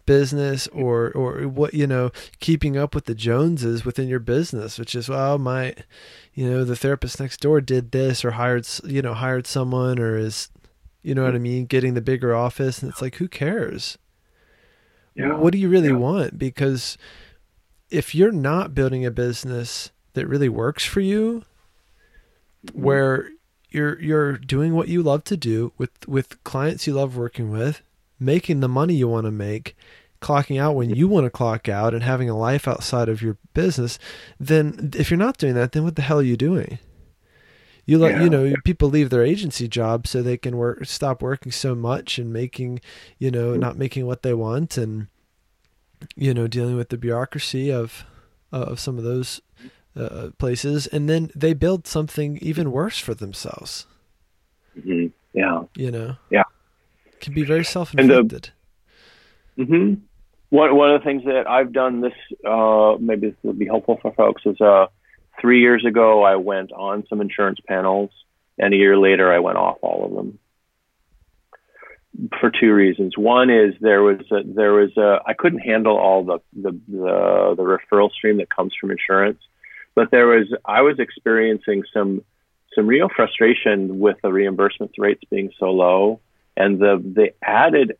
business 0.06 0.66
or 0.68 1.12
or 1.12 1.46
what 1.46 1.72
you 1.72 1.86
know 1.86 2.10
keeping 2.40 2.76
up 2.76 2.96
with 2.96 3.04
the 3.04 3.14
joneses 3.14 3.84
within 3.84 4.08
your 4.08 4.18
business 4.18 4.76
which 4.76 4.96
is 4.96 5.08
well 5.08 5.38
my 5.38 5.72
you 6.34 6.50
know 6.50 6.64
the 6.64 6.74
therapist 6.74 7.20
next 7.20 7.40
door 7.40 7.60
did 7.60 7.92
this 7.92 8.24
or 8.24 8.32
hired 8.32 8.66
you 8.82 9.00
know 9.00 9.14
hired 9.14 9.46
someone 9.46 10.00
or 10.00 10.18
is 10.18 10.48
you 11.04 11.14
know 11.14 11.22
what 11.22 11.36
i 11.36 11.38
mean 11.38 11.64
getting 11.64 11.94
the 11.94 12.00
bigger 12.00 12.34
office. 12.34 12.82
And 12.82 12.90
it's 12.90 13.00
like 13.00 13.14
who 13.14 13.28
cares 13.28 13.96
yeah. 15.16 15.34
What 15.34 15.52
do 15.52 15.58
you 15.58 15.68
really 15.68 15.88
yeah. 15.88 15.96
want? 15.96 16.38
Because 16.38 16.98
if 17.90 18.14
you're 18.14 18.32
not 18.32 18.74
building 18.74 19.04
a 19.04 19.10
business 19.10 19.90
that 20.12 20.26
really 20.26 20.48
works 20.48 20.84
for 20.84 21.00
you, 21.00 21.42
where 22.72 23.30
you're 23.70 24.00
you're 24.00 24.36
doing 24.36 24.74
what 24.74 24.88
you 24.88 25.02
love 25.02 25.24
to 25.24 25.36
do 25.36 25.72
with 25.78 25.90
with 26.06 26.42
clients 26.44 26.86
you 26.86 26.92
love 26.92 27.16
working 27.16 27.50
with, 27.50 27.82
making 28.18 28.60
the 28.60 28.68
money 28.68 28.94
you 28.94 29.08
want 29.08 29.24
to 29.26 29.30
make, 29.30 29.76
clocking 30.20 30.60
out 30.60 30.74
when 30.74 30.90
you 30.90 31.08
want 31.08 31.24
to 31.24 31.30
clock 31.30 31.68
out 31.68 31.94
and 31.94 32.02
having 32.02 32.28
a 32.28 32.36
life 32.36 32.66
outside 32.66 33.08
of 33.08 33.22
your 33.22 33.36
business, 33.54 33.98
then 34.40 34.90
if 34.96 35.10
you're 35.10 35.18
not 35.18 35.38
doing 35.38 35.54
that, 35.54 35.72
then 35.72 35.84
what 35.84 35.96
the 35.96 36.02
hell 36.02 36.18
are 36.18 36.22
you 36.22 36.36
doing? 36.36 36.78
You 37.86 37.98
let 37.98 38.16
yeah. 38.16 38.24
you 38.24 38.30
know 38.30 38.54
people 38.64 38.90
leave 38.90 39.10
their 39.10 39.24
agency 39.24 39.68
job 39.68 40.08
so 40.08 40.20
they 40.20 40.36
can 40.36 40.56
work 40.56 40.84
stop 40.86 41.22
working 41.22 41.52
so 41.52 41.74
much 41.76 42.18
and 42.18 42.32
making 42.32 42.80
you 43.18 43.30
know 43.30 43.52
mm-hmm. 43.52 43.60
not 43.60 43.78
making 43.78 44.06
what 44.06 44.22
they 44.22 44.34
want 44.34 44.76
and 44.76 45.06
you 46.16 46.34
know 46.34 46.48
dealing 46.48 46.76
with 46.76 46.88
the 46.88 46.98
bureaucracy 46.98 47.70
of 47.70 48.04
uh, 48.52 48.56
of 48.56 48.80
some 48.80 48.98
of 48.98 49.04
those 49.04 49.40
uh, 49.96 50.30
places 50.36 50.88
and 50.88 51.08
then 51.08 51.30
they 51.34 51.54
build 51.54 51.86
something 51.86 52.38
even 52.42 52.72
worse 52.72 52.98
for 52.98 53.14
themselves. 53.14 53.86
Mm-hmm. 54.76 55.06
Yeah. 55.32 55.62
You 55.76 55.90
know. 55.92 56.16
Yeah. 56.28 56.44
can 57.20 57.34
be 57.34 57.44
very 57.44 57.64
self-inflicted. 57.64 58.50
hmm 59.56 59.94
One 60.50 60.74
one 60.76 60.90
of 60.90 61.00
the 61.00 61.04
things 61.04 61.24
that 61.24 61.48
I've 61.48 61.72
done 61.72 62.00
this 62.00 62.12
uh, 62.44 62.96
maybe 62.98 63.28
this 63.28 63.36
would 63.44 63.60
be 63.60 63.66
helpful 63.66 63.98
for 64.02 64.12
folks 64.12 64.42
is 64.44 64.60
uh 64.60 64.86
three 65.40 65.60
years 65.60 65.84
ago, 65.84 66.22
I 66.22 66.36
went 66.36 66.72
on 66.72 67.04
some 67.08 67.20
insurance 67.20 67.58
panels, 67.66 68.10
and 68.58 68.72
a 68.72 68.76
year 68.76 68.98
later, 68.98 69.32
I 69.32 69.38
went 69.38 69.58
off 69.58 69.78
all 69.82 70.04
of 70.04 70.14
them 70.14 70.38
for 72.40 72.50
two 72.50 72.72
reasons. 72.72 73.16
One 73.16 73.50
is 73.50 73.74
there 73.80 74.02
was 74.02 74.20
a, 74.30 74.42
there 74.44 74.72
was 74.72 74.96
a, 74.96 75.20
I 75.26 75.34
couldn't 75.34 75.60
handle 75.60 75.96
all 75.98 76.24
the, 76.24 76.38
the 76.54 76.70
the 76.88 77.54
the 77.56 77.62
referral 77.62 78.10
stream 78.10 78.38
that 78.38 78.54
comes 78.54 78.72
from 78.80 78.90
insurance, 78.90 79.40
but 79.94 80.10
there 80.10 80.26
was 80.26 80.46
I 80.64 80.82
was 80.82 80.98
experiencing 80.98 81.84
some 81.92 82.22
some 82.74 82.86
real 82.86 83.08
frustration 83.14 83.98
with 83.98 84.16
the 84.22 84.32
reimbursement 84.32 84.92
rates 84.98 85.22
being 85.30 85.50
so 85.58 85.66
low 85.70 86.20
and 86.56 86.78
the 86.78 86.96
the 87.02 87.32
added 87.42 87.96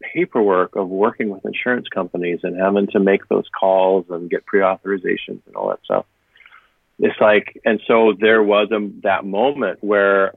paperwork 0.00 0.74
of 0.74 0.88
working 0.88 1.28
with 1.30 1.44
insurance 1.44 1.86
companies 1.88 2.40
and 2.42 2.56
having 2.56 2.88
to 2.88 2.98
make 2.98 3.28
those 3.28 3.46
calls 3.58 4.04
and 4.10 4.28
get 4.28 4.44
pre-authorizations 4.44 5.40
and 5.46 5.54
all 5.54 5.68
that 5.68 5.78
stuff 5.84 6.04
it's 6.98 7.20
like, 7.20 7.60
and 7.64 7.80
so 7.86 8.14
there 8.18 8.42
was 8.42 8.68
a, 8.70 8.90
that 9.02 9.24
moment 9.24 9.82
where 9.82 10.32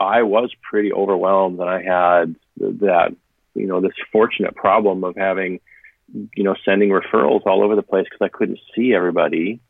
I 0.00 0.22
was 0.22 0.52
pretty 0.62 0.92
overwhelmed 0.92 1.58
and 1.58 1.68
I 1.68 1.82
had 1.82 2.36
that, 2.58 3.16
you 3.54 3.66
know, 3.66 3.80
this 3.80 3.92
fortunate 4.12 4.54
problem 4.54 5.02
of 5.04 5.16
having, 5.16 5.60
you 6.12 6.44
know, 6.44 6.54
sending 6.64 6.90
referrals 6.90 7.44
all 7.46 7.62
over 7.64 7.74
the 7.74 7.82
place 7.82 8.04
because 8.04 8.24
I 8.24 8.28
couldn't 8.28 8.60
see 8.74 8.94
everybody. 8.94 9.60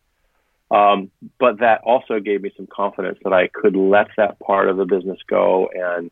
Um, 0.70 1.10
but 1.38 1.60
that 1.60 1.82
also 1.84 2.18
gave 2.20 2.42
me 2.42 2.52
some 2.56 2.66
confidence 2.66 3.18
that 3.22 3.32
I 3.32 3.48
could 3.48 3.76
let 3.76 4.08
that 4.16 4.38
part 4.40 4.68
of 4.68 4.76
the 4.76 4.84
business 4.84 5.18
go. 5.28 5.68
And, 5.72 6.10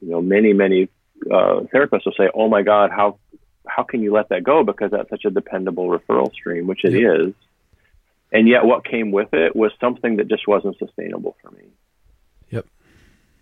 you 0.00 0.10
know, 0.10 0.20
many, 0.20 0.52
many 0.52 0.88
uh, 1.26 1.64
therapists 1.74 2.04
will 2.04 2.12
say, 2.16 2.28
oh 2.34 2.48
my 2.48 2.62
God, 2.62 2.90
how, 2.90 3.18
how 3.66 3.82
can 3.82 4.02
you 4.02 4.12
let 4.12 4.28
that 4.28 4.44
go? 4.44 4.62
Because 4.62 4.90
that's 4.92 5.08
such 5.10 5.24
a 5.24 5.30
dependable 5.30 5.88
referral 5.88 6.32
stream, 6.32 6.66
which 6.66 6.84
it 6.84 6.94
is 6.94 7.34
and 8.32 8.48
yet 8.48 8.64
what 8.64 8.84
came 8.84 9.12
with 9.12 9.32
it 9.32 9.54
was 9.54 9.72
something 9.80 10.16
that 10.16 10.28
just 10.28 10.46
wasn't 10.48 10.78
sustainable 10.78 11.36
for 11.42 11.50
me. 11.52 11.64
Yep. 12.50 12.66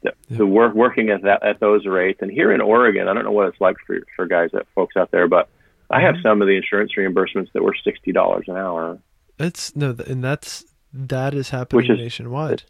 yep. 0.02 0.16
So 0.36 0.46
work, 0.46 0.74
working 0.74 1.10
at 1.10 1.22
that 1.22 1.42
at 1.42 1.60
those 1.60 1.86
rates, 1.86 2.20
and 2.22 2.30
here 2.30 2.52
in 2.52 2.60
Oregon, 2.60 3.08
I 3.08 3.14
don't 3.14 3.24
know 3.24 3.32
what 3.32 3.48
it's 3.48 3.60
like 3.60 3.76
for 3.86 3.98
for 4.16 4.26
guys 4.26 4.50
that 4.52 4.66
folks 4.74 4.96
out 4.96 5.10
there, 5.10 5.28
but 5.28 5.48
I 5.90 6.00
have 6.00 6.14
mm-hmm. 6.14 6.22
some 6.22 6.42
of 6.42 6.48
the 6.48 6.56
insurance 6.56 6.92
reimbursements 6.96 7.52
that 7.52 7.62
were 7.62 7.76
sixty 7.84 8.12
dollars 8.12 8.46
an 8.48 8.56
hour. 8.56 8.98
That's 9.36 9.74
no, 9.74 9.96
and 10.06 10.22
that's 10.22 10.64
that 10.92 11.34
is 11.34 11.50
happening 11.50 11.90
is, 11.90 11.98
nationwide. 11.98 12.64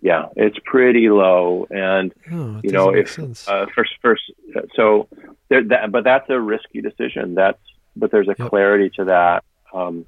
yeah, 0.00 0.28
it's 0.36 0.58
pretty 0.64 1.10
low, 1.10 1.66
and 1.70 2.14
oh, 2.32 2.60
you 2.62 2.70
know 2.70 2.94
if 2.94 3.18
uh, 3.48 3.66
first 3.74 3.92
first 4.00 4.22
so 4.74 5.08
there, 5.48 5.64
that, 5.64 5.92
but 5.92 6.04
that's 6.04 6.28
a 6.30 6.40
risky 6.40 6.80
decision. 6.80 7.34
That's 7.34 7.58
but 7.94 8.10
there's 8.10 8.28
a 8.28 8.36
yep. 8.38 8.48
clarity 8.48 8.90
to 8.96 9.04
that. 9.06 9.44
Um, 9.72 10.06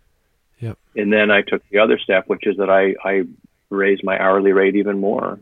Yep. 0.61 0.79
And 0.97 1.13
then 1.13 1.31
I 1.31 1.43
took 1.43 1.63
the 1.69 1.79
other 1.79 1.99
step, 1.99 2.29
which 2.29 2.47
is 2.47 2.57
that 2.57 2.71
I, 2.71 2.95
I 3.07 3.25
raised 3.71 4.05
my 4.05 4.19
hourly 4.19 4.53
rate 4.53 4.77
even 4.77 4.99
more. 4.99 5.39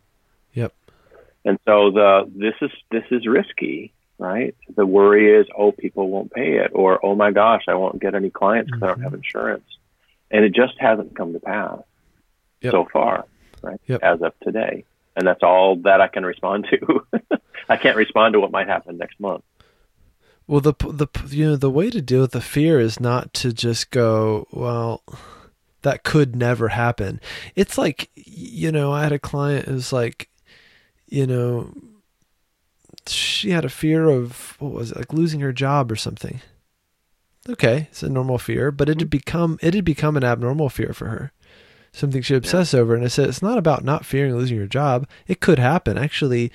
Yep. 0.54 0.72
And 1.44 1.58
so 1.64 1.90
the 1.90 2.30
this 2.34 2.54
is 2.60 2.70
this 2.90 3.04
is 3.10 3.26
risky, 3.26 3.92
right? 4.18 4.54
The 4.74 4.84
worry 4.84 5.32
is, 5.32 5.46
oh, 5.56 5.72
people 5.72 6.10
won't 6.10 6.32
pay 6.32 6.58
it, 6.58 6.72
or 6.74 7.04
oh 7.04 7.14
my 7.14 7.30
gosh, 7.30 7.64
I 7.68 7.74
won't 7.74 8.00
get 8.00 8.14
any 8.14 8.30
clients 8.30 8.70
because 8.70 8.80
mm-hmm. 8.80 8.84
I 8.84 8.88
don't 8.88 9.02
have 9.02 9.12
mm-hmm. 9.12 9.22
insurance, 9.22 9.66
and 10.30 10.44
it 10.44 10.54
just 10.54 10.74
hasn't 10.78 11.16
come 11.16 11.32
to 11.34 11.40
pass 11.40 11.78
yep. 12.60 12.72
so 12.72 12.88
far, 12.92 13.26
right? 13.62 13.80
Yep. 13.86 14.02
As 14.02 14.22
of 14.22 14.32
today, 14.40 14.84
and 15.14 15.26
that's 15.26 15.42
all 15.42 15.76
that 15.84 16.00
I 16.00 16.08
can 16.08 16.26
respond 16.26 16.66
to. 16.70 17.06
I 17.68 17.76
can't 17.76 17.96
respond 17.96 18.34
to 18.34 18.40
what 18.40 18.50
might 18.50 18.68
happen 18.68 18.98
next 18.98 19.18
month. 19.20 19.44
Well, 20.48 20.60
the 20.60 20.74
the 20.78 21.08
you 21.28 21.46
know 21.46 21.56
the 21.56 21.70
way 21.70 21.90
to 21.90 22.00
deal 22.00 22.20
with 22.20 22.32
the 22.32 22.40
fear 22.40 22.78
is 22.78 23.00
not 23.00 23.34
to 23.34 23.52
just 23.52 23.90
go, 23.90 24.46
well, 24.52 25.02
that 25.82 26.04
could 26.04 26.36
never 26.36 26.68
happen. 26.68 27.20
It's 27.56 27.76
like 27.76 28.10
you 28.14 28.70
know, 28.70 28.92
I 28.92 29.02
had 29.02 29.12
a 29.12 29.18
client 29.18 29.66
who's 29.66 29.92
like, 29.92 30.28
you 31.08 31.26
know, 31.26 31.72
she 33.08 33.50
had 33.50 33.64
a 33.64 33.68
fear 33.68 34.08
of 34.08 34.56
what 34.60 34.72
was 34.72 34.92
it, 34.92 34.98
like 34.98 35.12
losing 35.12 35.40
her 35.40 35.52
job 35.52 35.90
or 35.90 35.96
something. 35.96 36.40
Okay, 37.48 37.88
it's 37.90 38.02
a 38.02 38.08
normal 38.08 38.38
fear, 38.38 38.70
but 38.70 38.88
it 38.88 39.00
had 39.00 39.08
mm-hmm. 39.08 39.08
become 39.08 39.58
it 39.62 39.74
had 39.74 39.84
become 39.84 40.16
an 40.16 40.24
abnormal 40.24 40.68
fear 40.68 40.92
for 40.92 41.08
her. 41.08 41.32
Something 41.92 42.20
she 42.22 42.34
obsessed 42.34 42.74
yeah. 42.74 42.80
over. 42.80 42.94
And 42.94 43.04
I 43.04 43.08
said, 43.08 43.28
it's 43.28 43.40
not 43.40 43.56
about 43.56 43.82
not 43.82 44.04
fearing 44.04 44.36
losing 44.36 44.58
your 44.58 44.66
job. 44.66 45.08
It 45.26 45.40
could 45.40 45.58
happen. 45.58 45.96
Actually, 45.96 46.52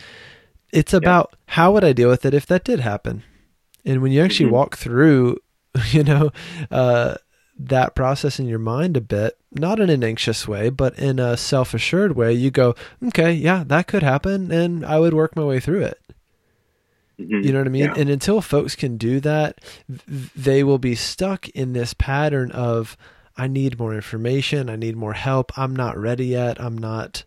it's 0.72 0.94
about 0.94 1.30
yeah. 1.32 1.38
how 1.56 1.72
would 1.72 1.84
I 1.84 1.94
deal 1.94 2.10
with 2.10 2.26
it 2.26 2.34
if 2.34 2.46
that 2.46 2.64
did 2.64 2.82
happen? 2.82 3.24
And 3.86 4.02
when 4.02 4.12
you 4.12 4.22
actually 4.22 4.48
mm-hmm. 4.48 4.56
walk 4.56 4.78
through, 4.78 5.38
you 5.92 6.04
know, 6.04 6.32
uh, 6.70 7.16
that 7.58 7.96
process 7.96 8.40
in 8.40 8.48
your 8.48 8.60
mind 8.60 8.98
a 8.98 9.02
bit, 9.02 9.38
not 9.52 9.80
in 9.80 9.90
an 9.90 10.04
anxious 10.04 10.48
way, 10.48 10.70
but 10.70 10.98
in 10.98 11.20
a 11.20 11.38
self 11.38 11.74
assured 11.74 12.16
way, 12.16 12.34
you 12.34 12.52
go, 12.52 12.76
okay, 13.08 13.32
yeah, 13.32 13.64
that 13.68 13.88
could 13.88 14.04
happen. 14.04 14.52
And 14.52 14.86
I 14.86 15.00
would 15.00 15.14
work 15.14 15.36
my 15.36 15.44
way 15.44 15.60
through 15.60 15.84
it. 15.84 16.00
Mm-hmm. 17.20 17.46
You 17.46 17.52
know 17.52 17.60
what 17.60 17.68
I 17.68 17.72
mean? 17.72 17.86
Yeah. 17.86 17.94
And 17.98 18.10
until 18.10 18.42
folks 18.42 18.76
can 18.76 18.98
do 18.98 19.20
that, 19.20 19.60
they 20.36 20.64
will 20.64 20.80
be 20.80 20.96
stuck 20.96 21.50
in 21.50 21.74
this 21.74 21.94
pattern 21.94 22.52
of 22.52 22.98
I 23.38 23.48
need 23.48 23.80
more 23.80 23.94
information, 23.94 24.70
I 24.70 24.76
need 24.76 24.96
more 24.96 25.14
help, 25.14 25.58
I'm 25.58 25.76
not 25.76 25.98
ready 25.98 26.28
yet, 26.28 26.60
I'm 26.60 26.78
not 26.78 27.24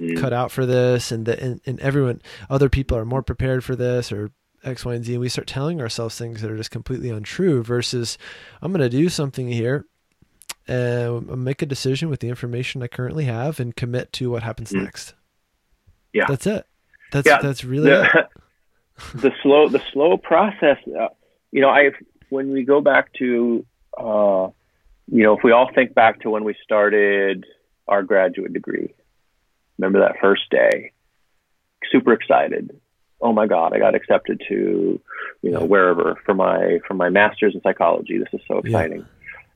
mm. 0.00 0.18
cut 0.18 0.32
out 0.32 0.50
for 0.50 0.64
this 0.64 1.12
and 1.12 1.26
the, 1.26 1.42
and, 1.42 1.60
and 1.66 1.78
everyone 1.80 2.22
other 2.48 2.68
people 2.68 2.96
are 2.96 3.04
more 3.04 3.22
prepared 3.22 3.64
for 3.64 3.76
this 3.76 4.10
or 4.12 4.30
X, 4.66 4.84
Y, 4.84 4.94
and 4.94 5.04
Z, 5.04 5.12
and 5.12 5.20
we 5.20 5.28
start 5.28 5.46
telling 5.46 5.80
ourselves 5.80 6.18
things 6.18 6.42
that 6.42 6.50
are 6.50 6.56
just 6.56 6.70
completely 6.70 7.10
untrue 7.10 7.62
versus 7.62 8.18
I'm 8.60 8.72
going 8.72 8.82
to 8.82 8.88
do 8.88 9.08
something 9.08 9.48
here 9.48 9.86
and 10.68 11.44
make 11.44 11.62
a 11.62 11.66
decision 11.66 12.08
with 12.08 12.20
the 12.20 12.28
information 12.28 12.82
I 12.82 12.88
currently 12.88 13.24
have 13.24 13.60
and 13.60 13.74
commit 13.74 14.12
to 14.14 14.30
what 14.30 14.42
happens 14.42 14.72
mm. 14.72 14.82
next. 14.82 15.14
Yeah. 16.12 16.26
That's 16.28 16.46
it. 16.46 16.66
That's, 17.12 17.26
yeah. 17.26 17.40
that's 17.40 17.64
really 17.64 17.90
the, 17.90 18.02
it. 18.02 18.26
the 19.14 19.32
slow, 19.42 19.68
the 19.68 19.82
slow 19.92 20.16
process, 20.16 20.78
uh, 20.98 21.08
you 21.52 21.60
know, 21.60 21.68
I, 21.68 21.90
when 22.30 22.50
we 22.50 22.64
go 22.64 22.80
back 22.80 23.12
to, 23.14 23.64
uh, 23.96 24.48
you 25.08 25.22
know, 25.22 25.36
if 25.36 25.44
we 25.44 25.52
all 25.52 25.70
think 25.72 25.94
back 25.94 26.20
to 26.22 26.30
when 26.30 26.44
we 26.44 26.56
started 26.64 27.44
our 27.86 28.02
graduate 28.02 28.52
degree, 28.52 28.94
remember 29.78 30.00
that 30.00 30.16
first 30.20 30.50
day, 30.50 30.92
super 31.92 32.12
excited, 32.12 32.80
oh 33.20 33.32
my 33.32 33.46
god, 33.46 33.72
I 33.74 33.78
got 33.78 33.94
accepted 33.94 34.42
to, 34.48 35.00
you 35.42 35.50
know, 35.50 35.64
wherever 35.64 36.16
for 36.24 36.34
my 36.34 36.80
for 36.86 36.94
my 36.94 37.08
master's 37.08 37.54
in 37.54 37.60
psychology. 37.62 38.18
This 38.18 38.28
is 38.32 38.40
so 38.46 38.58
exciting. 38.58 39.00
Yeah. 39.00 39.06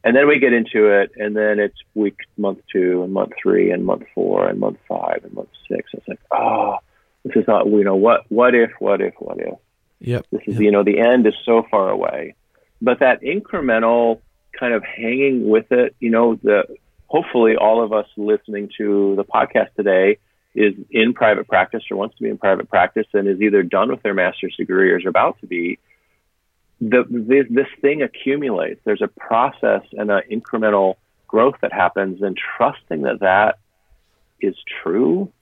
And 0.02 0.16
then 0.16 0.26
we 0.26 0.38
get 0.38 0.54
into 0.54 0.86
it, 0.86 1.12
and 1.16 1.36
then 1.36 1.58
it's 1.58 1.76
week 1.94 2.16
month 2.38 2.60
two 2.72 3.02
and 3.02 3.12
month 3.12 3.32
three 3.40 3.70
and 3.70 3.84
month 3.84 4.04
four 4.14 4.48
and 4.48 4.58
month 4.58 4.78
five 4.88 5.20
and 5.24 5.34
month 5.34 5.50
six. 5.68 5.90
It's 5.92 6.08
like, 6.08 6.20
oh, 6.32 6.76
this 7.24 7.36
is 7.36 7.46
not, 7.46 7.66
you 7.66 7.84
know, 7.84 7.96
what 7.96 8.24
what 8.30 8.54
if, 8.54 8.70
what 8.78 9.02
if, 9.02 9.14
what 9.18 9.38
if? 9.38 9.54
Yep. 10.00 10.26
This 10.32 10.42
is, 10.46 10.54
yep. 10.54 10.62
you 10.62 10.70
know, 10.70 10.82
the 10.82 10.98
end 10.98 11.26
is 11.26 11.34
so 11.44 11.66
far 11.70 11.90
away. 11.90 12.34
But 12.80 13.00
that 13.00 13.20
incremental 13.20 14.20
kind 14.58 14.72
of 14.72 14.82
hanging 14.82 15.48
with 15.48 15.70
it, 15.70 15.94
you 16.00 16.10
know, 16.10 16.36
the 16.42 16.64
hopefully 17.06 17.56
all 17.56 17.82
of 17.84 17.92
us 17.92 18.06
listening 18.16 18.70
to 18.78 19.14
the 19.16 19.24
podcast 19.24 19.74
today 19.76 20.16
is 20.54 20.74
in 20.90 21.14
private 21.14 21.46
practice 21.46 21.82
or 21.90 21.96
wants 21.96 22.16
to 22.16 22.22
be 22.22 22.28
in 22.28 22.38
private 22.38 22.68
practice 22.68 23.06
and 23.12 23.28
is 23.28 23.40
either 23.40 23.62
done 23.62 23.90
with 23.90 24.02
their 24.02 24.14
master's 24.14 24.54
degree 24.56 24.90
or 24.90 24.98
is 24.98 25.06
about 25.06 25.38
to 25.40 25.46
be, 25.46 25.78
the, 26.80 27.04
this, 27.08 27.46
this 27.50 27.68
thing 27.80 28.02
accumulates. 28.02 28.80
There's 28.84 29.02
a 29.02 29.08
process 29.08 29.82
and 29.92 30.10
an 30.10 30.22
incremental 30.30 30.96
growth 31.28 31.56
that 31.62 31.72
happens, 31.72 32.22
and 32.22 32.36
trusting 32.36 33.02
that 33.02 33.20
that 33.20 33.58
is 34.40 34.56
true 34.82 35.32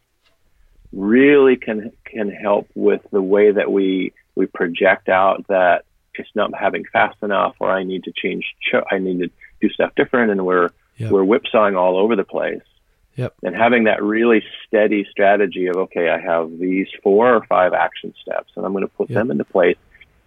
really 0.93 1.57
can 1.57 1.93
can 2.05 2.31
help 2.31 2.69
with 2.75 3.03
the 3.13 3.23
way 3.23 3.53
that 3.53 3.71
we 3.71 4.13
we 4.35 4.47
project 4.47 5.09
out 5.09 5.47
that 5.49 5.85
it's 6.15 6.29
not 6.35 6.51
having 6.55 6.85
fast 6.93 7.17
enough, 7.23 7.55
or 7.61 7.71
I 7.71 7.85
need 7.85 8.05
to 8.05 8.13
change, 8.13 8.45
I 8.91 8.99
need 8.99 9.21
to 9.21 9.31
do 9.61 9.69
stuff 9.71 9.93
different, 9.95 10.31
and 10.31 10.45
we're 10.45 10.71
yep. 10.97 11.11
we're 11.11 11.25
whipsawing 11.25 11.77
all 11.77 11.97
over 11.97 12.17
the 12.17 12.25
place. 12.25 12.63
Yep. 13.19 13.35
And 13.43 13.57
having 13.57 13.85
that 13.85 14.01
really 14.01 14.45
steady 14.65 15.05
strategy 15.11 15.67
of, 15.67 15.77
okay, 15.77 16.09
I 16.09 16.21
have 16.21 16.57
these 16.57 16.87
four 17.03 17.35
or 17.35 17.45
five 17.47 17.73
action 17.73 18.15
steps 18.23 18.53
and 18.55 18.65
I'm 18.65 18.71
going 18.71 18.85
to 18.85 18.93
put 18.95 19.11
yep. 19.11 19.19
them 19.19 19.33
into 19.33 19.45
place. 19.45 19.77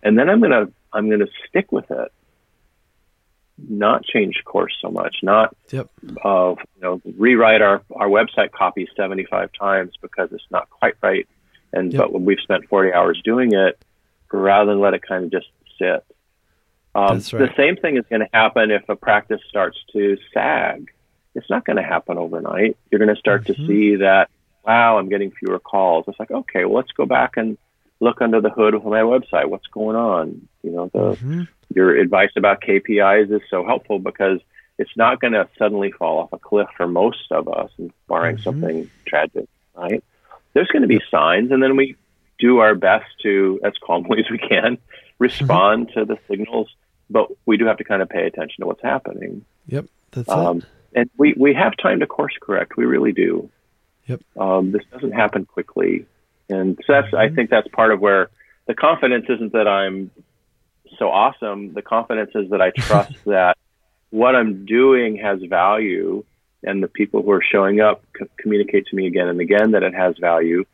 And 0.03 0.19
then 0.19 0.29
I'm 0.29 0.39
going 0.39 0.51
to, 0.51 0.73
I'm 0.91 1.07
going 1.07 1.21
to 1.21 1.29
stick 1.47 1.71
with 1.71 1.89
it. 1.89 2.11
Not 3.57 4.03
change 4.03 4.41
course 4.43 4.75
so 4.81 4.89
much, 4.89 5.17
not 5.23 5.55
yep. 5.69 5.87
uh, 6.25 6.55
you 6.75 6.81
know 6.81 7.01
rewrite 7.15 7.61
our, 7.61 7.83
our 7.95 8.07
website 8.07 8.51
copy 8.51 8.87
75 8.97 9.51
times 9.53 9.93
because 10.01 10.29
it's 10.31 10.43
not 10.49 10.67
quite 10.71 10.95
right, 11.03 11.27
and 11.71 11.93
yep. 11.93 12.01
but 12.01 12.13
when 12.13 12.25
we've 12.25 12.39
spent 12.39 12.67
40 12.69 12.91
hours 12.91 13.21
doing 13.23 13.53
it, 13.53 13.79
rather 14.31 14.71
than 14.71 14.79
let 14.79 14.95
it 14.95 15.03
kind 15.07 15.25
of 15.25 15.31
just 15.31 15.45
sit. 15.77 16.03
Um, 16.95 17.17
right. 17.17 17.31
The 17.31 17.49
same 17.55 17.75
thing 17.75 17.97
is 17.97 18.05
going 18.09 18.21
to 18.21 18.29
happen 18.33 18.71
if 18.71 18.89
a 18.89 18.95
practice 18.95 19.41
starts 19.47 19.77
to 19.93 20.17
sag 20.33 20.91
it's 21.35 21.49
not 21.49 21.65
going 21.65 21.77
to 21.77 21.83
happen 21.83 22.17
overnight. 22.17 22.77
You're 22.89 22.99
going 22.99 23.13
to 23.13 23.19
start 23.19 23.43
mm-hmm. 23.43 23.61
to 23.61 23.67
see 23.67 23.95
that, 23.97 24.29
wow, 24.65 24.97
I'm 24.97 25.09
getting 25.09 25.31
fewer 25.31 25.59
calls. 25.59 26.05
It's 26.07 26.19
like, 26.19 26.31
okay, 26.31 26.65
well, 26.65 26.75
let's 26.75 26.91
go 26.91 27.05
back 27.05 27.37
and 27.37 27.57
look 27.99 28.21
under 28.21 28.41
the 28.41 28.49
hood 28.49 28.73
of 28.73 28.83
my 28.83 29.01
website. 29.01 29.47
What's 29.47 29.67
going 29.67 29.95
on? 29.95 30.47
You 30.63 30.71
know, 30.71 30.89
the, 30.91 30.99
mm-hmm. 30.99 31.43
your 31.73 31.95
advice 31.95 32.31
about 32.35 32.61
KPIs 32.61 33.31
is 33.31 33.41
so 33.49 33.65
helpful 33.65 33.99
because 33.99 34.39
it's 34.77 34.95
not 34.97 35.21
going 35.21 35.33
to 35.33 35.47
suddenly 35.57 35.91
fall 35.91 36.19
off 36.19 36.33
a 36.33 36.39
cliff 36.39 36.67
for 36.75 36.87
most 36.87 37.31
of 37.31 37.47
us, 37.47 37.71
barring 38.07 38.37
mm-hmm. 38.37 38.43
something 38.43 38.91
tragic, 39.05 39.47
right? 39.75 40.03
There's 40.53 40.67
going 40.67 40.81
to 40.81 40.87
be 40.87 41.01
signs, 41.09 41.51
and 41.51 41.63
then 41.63 41.77
we 41.77 41.95
do 42.39 42.57
our 42.57 42.75
best 42.75 43.05
to, 43.21 43.59
as 43.63 43.73
calmly 43.81 44.19
as 44.19 44.29
we 44.31 44.37
can, 44.37 44.77
respond 45.19 45.87
mm-hmm. 45.89 45.99
to 45.99 46.05
the 46.05 46.17
signals. 46.27 46.75
But 47.09 47.27
we 47.45 47.57
do 47.57 47.65
have 47.65 47.77
to 47.77 47.83
kind 47.83 48.01
of 48.01 48.09
pay 48.09 48.25
attention 48.25 48.61
to 48.61 48.67
what's 48.67 48.81
happening. 48.81 49.45
Yep, 49.67 49.85
that's 50.11 50.29
um, 50.29 50.59
it 50.59 50.65
and 50.95 51.09
we, 51.17 51.33
we 51.37 51.53
have 51.53 51.75
time 51.77 51.99
to 51.99 52.07
course 52.07 52.33
correct. 52.41 52.77
We 52.77 52.85
really 52.85 53.11
do. 53.11 53.49
Yep. 54.07 54.21
Um, 54.37 54.71
this 54.71 54.83
doesn't 54.91 55.11
happen 55.11 55.45
quickly, 55.45 56.05
and 56.49 56.77
so 56.85 56.93
that's 56.93 57.07
mm-hmm. 57.07 57.17
I 57.17 57.29
think 57.29 57.49
that's 57.49 57.67
part 57.69 57.91
of 57.91 57.99
where 57.99 58.29
the 58.67 58.73
confidence 58.73 59.25
isn't 59.29 59.53
that 59.53 59.67
I'm 59.67 60.11
so 60.97 61.09
awesome. 61.09 61.73
The 61.73 61.81
confidence 61.81 62.31
is 62.35 62.49
that 62.49 62.61
I 62.61 62.71
trust 62.71 63.13
that 63.25 63.57
what 64.09 64.35
I'm 64.35 64.65
doing 64.65 65.17
has 65.17 65.41
value, 65.43 66.23
and 66.63 66.83
the 66.83 66.87
people 66.87 67.21
who 67.21 67.31
are 67.31 67.43
showing 67.43 67.79
up 67.79 68.03
c- 68.17 68.25
communicate 68.37 68.87
to 68.87 68.95
me 68.95 69.07
again 69.07 69.27
and 69.27 69.39
again 69.39 69.71
that 69.71 69.83
it 69.83 69.93
has 69.93 70.17
value, 70.17 70.65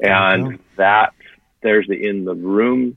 and 0.00 0.58
that 0.76 1.14
there's 1.62 1.86
the 1.86 1.94
in 1.94 2.24
the 2.24 2.34
room 2.34 2.96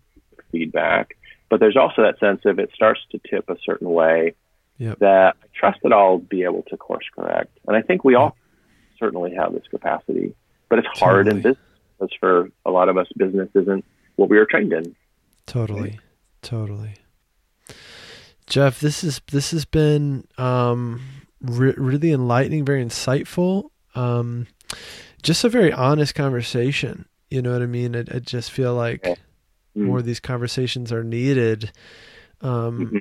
feedback. 0.52 1.16
But 1.48 1.60
there's 1.60 1.78
also 1.78 2.02
that 2.02 2.20
sense 2.20 2.42
of 2.46 2.60
it 2.60 2.72
starts 2.74 3.00
to 3.12 3.20
tip 3.30 3.50
a 3.50 3.58
certain 3.64 3.90
way 3.90 4.34
yep. 4.78 5.00
that 5.00 5.36
I 5.42 5.48
trust 5.54 5.80
that 5.84 5.94
I'll 5.94 6.20
be 6.20 6.44
able 6.44 6.64
to 6.64 6.78
course 6.78 7.06
correct. 7.16 7.58
And 7.68 7.76
I 7.76 7.82
think 7.82 8.04
we 8.04 8.16
all 8.16 8.36
certainly 9.00 9.34
have 9.36 9.54
this 9.54 9.64
capacity, 9.70 10.34
but 10.70 10.80
it's 10.80 10.88
hard 11.00 11.26
totally. 11.26 11.38
in 11.38 11.44
business 11.44 11.66
because 11.98 12.16
for 12.20 12.50
a 12.66 12.72
lot 12.72 12.90
of 12.90 12.98
us, 12.98 13.08
business 13.18 13.50
isn't 13.54 13.86
what 14.16 14.30
we 14.30 14.38
were 14.38 14.46
trained 14.46 14.74
in. 14.74 14.96
Totally, 15.46 15.82
right? 15.82 16.00
totally. 16.42 16.96
Jeff, 18.48 18.80
this 18.80 19.04
is 19.04 19.22
this 19.32 19.52
has 19.52 19.66
been 19.66 20.28
um, 20.38 21.02
re- 21.42 21.74
really 21.78 22.12
enlightening, 22.12 22.66
very 22.66 22.84
insightful. 22.84 23.70
Um, 23.96 24.48
just 25.24 25.44
a 25.44 25.50
very 25.50 25.72
honest 25.72 26.16
conversation. 26.16 27.06
You 27.30 27.42
know 27.42 27.54
what 27.54 27.64
I 27.64 27.68
mean? 27.68 27.96
I, 27.96 28.00
I 28.00 28.20
just 28.20 28.52
feel 28.52 28.76
like 28.76 29.02
mm-hmm. 29.04 29.86
more 29.86 30.00
of 30.00 30.06
these 30.06 30.20
conversations 30.20 30.92
are 30.92 31.04
needed. 31.04 31.72
Um, 32.42 32.80
mm-hmm 32.80 32.98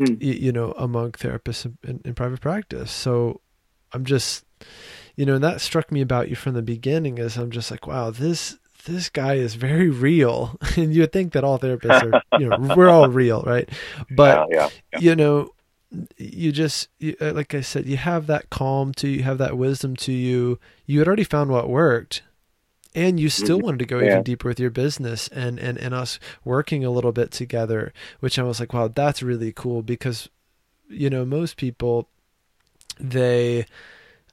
mm. 0.00 0.22
you, 0.22 0.32
you, 0.32 0.52
know, 0.52 0.72
among 0.72 1.12
therapists 1.12 1.72
in, 1.84 2.00
in, 2.04 2.14
private 2.14 2.40
practice. 2.40 2.90
So 2.90 3.40
I'm 3.92 4.04
just, 4.04 4.44
you 5.16 5.26
know, 5.26 5.34
and 5.34 5.44
that 5.44 5.60
struck 5.60 5.92
me 5.92 6.00
about 6.00 6.28
you 6.28 6.36
from 6.36 6.54
the 6.54 6.62
beginning 6.62 7.18
is 7.18 7.36
I'm 7.36 7.50
just 7.50 7.70
like, 7.70 7.86
wow, 7.86 8.10
this 8.10 8.58
this 8.86 9.08
guy 9.08 9.34
is 9.34 9.54
very 9.54 9.88
real. 9.88 10.58
and 10.76 10.94
you 10.94 11.02
would 11.02 11.12
think 11.12 11.32
that 11.32 11.44
all 11.44 11.58
therapists 11.58 12.12
are, 12.12 12.22
you 12.38 12.48
know, 12.48 12.74
we're 12.76 12.90
all 12.90 13.08
real, 13.08 13.42
right? 13.42 13.68
But 14.10 14.48
yeah, 14.50 14.56
yeah, 14.56 14.68
yeah. 14.92 14.98
you 15.00 15.16
know, 15.16 15.50
you 16.16 16.52
just 16.52 16.88
you, 16.98 17.16
uh, 17.20 17.32
like 17.32 17.54
I 17.54 17.60
said, 17.60 17.86
you 17.86 17.96
have 17.96 18.26
that 18.26 18.50
calm 18.50 18.92
to 18.94 19.08
you, 19.08 19.22
have 19.22 19.38
that 19.38 19.56
wisdom 19.56 19.96
to 19.96 20.12
you. 20.12 20.58
You 20.86 20.98
had 20.98 21.08
already 21.08 21.24
found 21.24 21.50
what 21.50 21.68
worked 21.68 22.22
and 22.94 23.18
you 23.18 23.28
still 23.28 23.58
mm-hmm. 23.58 23.66
wanted 23.66 23.78
to 23.80 23.86
go 23.86 23.98
yeah. 23.98 24.12
even 24.12 24.22
deeper 24.22 24.48
with 24.48 24.60
your 24.60 24.70
business 24.70 25.28
and, 25.28 25.58
and, 25.58 25.76
and 25.78 25.92
us 25.92 26.20
working 26.44 26.84
a 26.84 26.90
little 26.90 27.12
bit 27.12 27.32
together, 27.32 27.92
which 28.20 28.38
I 28.38 28.44
was 28.44 28.60
like, 28.60 28.72
wow, 28.72 28.88
that's 28.88 29.22
really 29.22 29.52
cool 29.52 29.82
because, 29.82 30.28
you 30.88 31.10
know, 31.10 31.24
most 31.24 31.56
people, 31.56 32.08
they, 33.00 33.66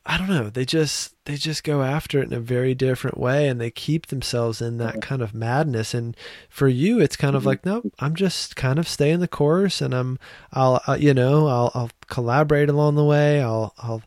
I 0.06 0.18
don't 0.20 0.30
know, 0.30 0.50
they 0.50 0.66
just, 0.66 1.16
they 1.26 1.38
just 1.38 1.64
go 1.64 1.82
after 1.82 2.20
it 2.20 2.28
in 2.28 2.34
a 2.34 2.40
very 2.40 2.76
different 2.76 3.18
way 3.18 3.48
and 3.48 3.60
they 3.60 3.72
keep 3.72 4.08
themselves 4.08 4.62
in 4.62 4.78
that 4.78 5.02
kind 5.02 5.24
of 5.24 5.34
madness. 5.34 5.96
And 5.96 6.16
for 6.48 6.68
you, 6.68 7.00
it's 7.00 7.16
kind 7.16 7.36
of 7.36 7.42
mm-hmm. 7.42 7.50
like, 7.50 7.66
no, 7.66 7.84
I'm 7.98 8.16
just 8.16 8.56
kind 8.56 8.78
of 8.78 8.88
staying 8.88 9.22
the 9.22 9.28
course 9.28 9.82
and 9.82 9.96
I'm, 9.96 10.20
I'll, 10.54 10.82
uh, 10.88 10.98
you 11.00 11.16
know, 11.16 11.48
I'll, 11.48 11.72
I'll 11.74 11.92
collaborate 12.08 12.70
along 12.70 12.94
the 12.94 13.06
way. 13.06 13.42
I'll, 13.42 13.74
I'll, 13.80 14.04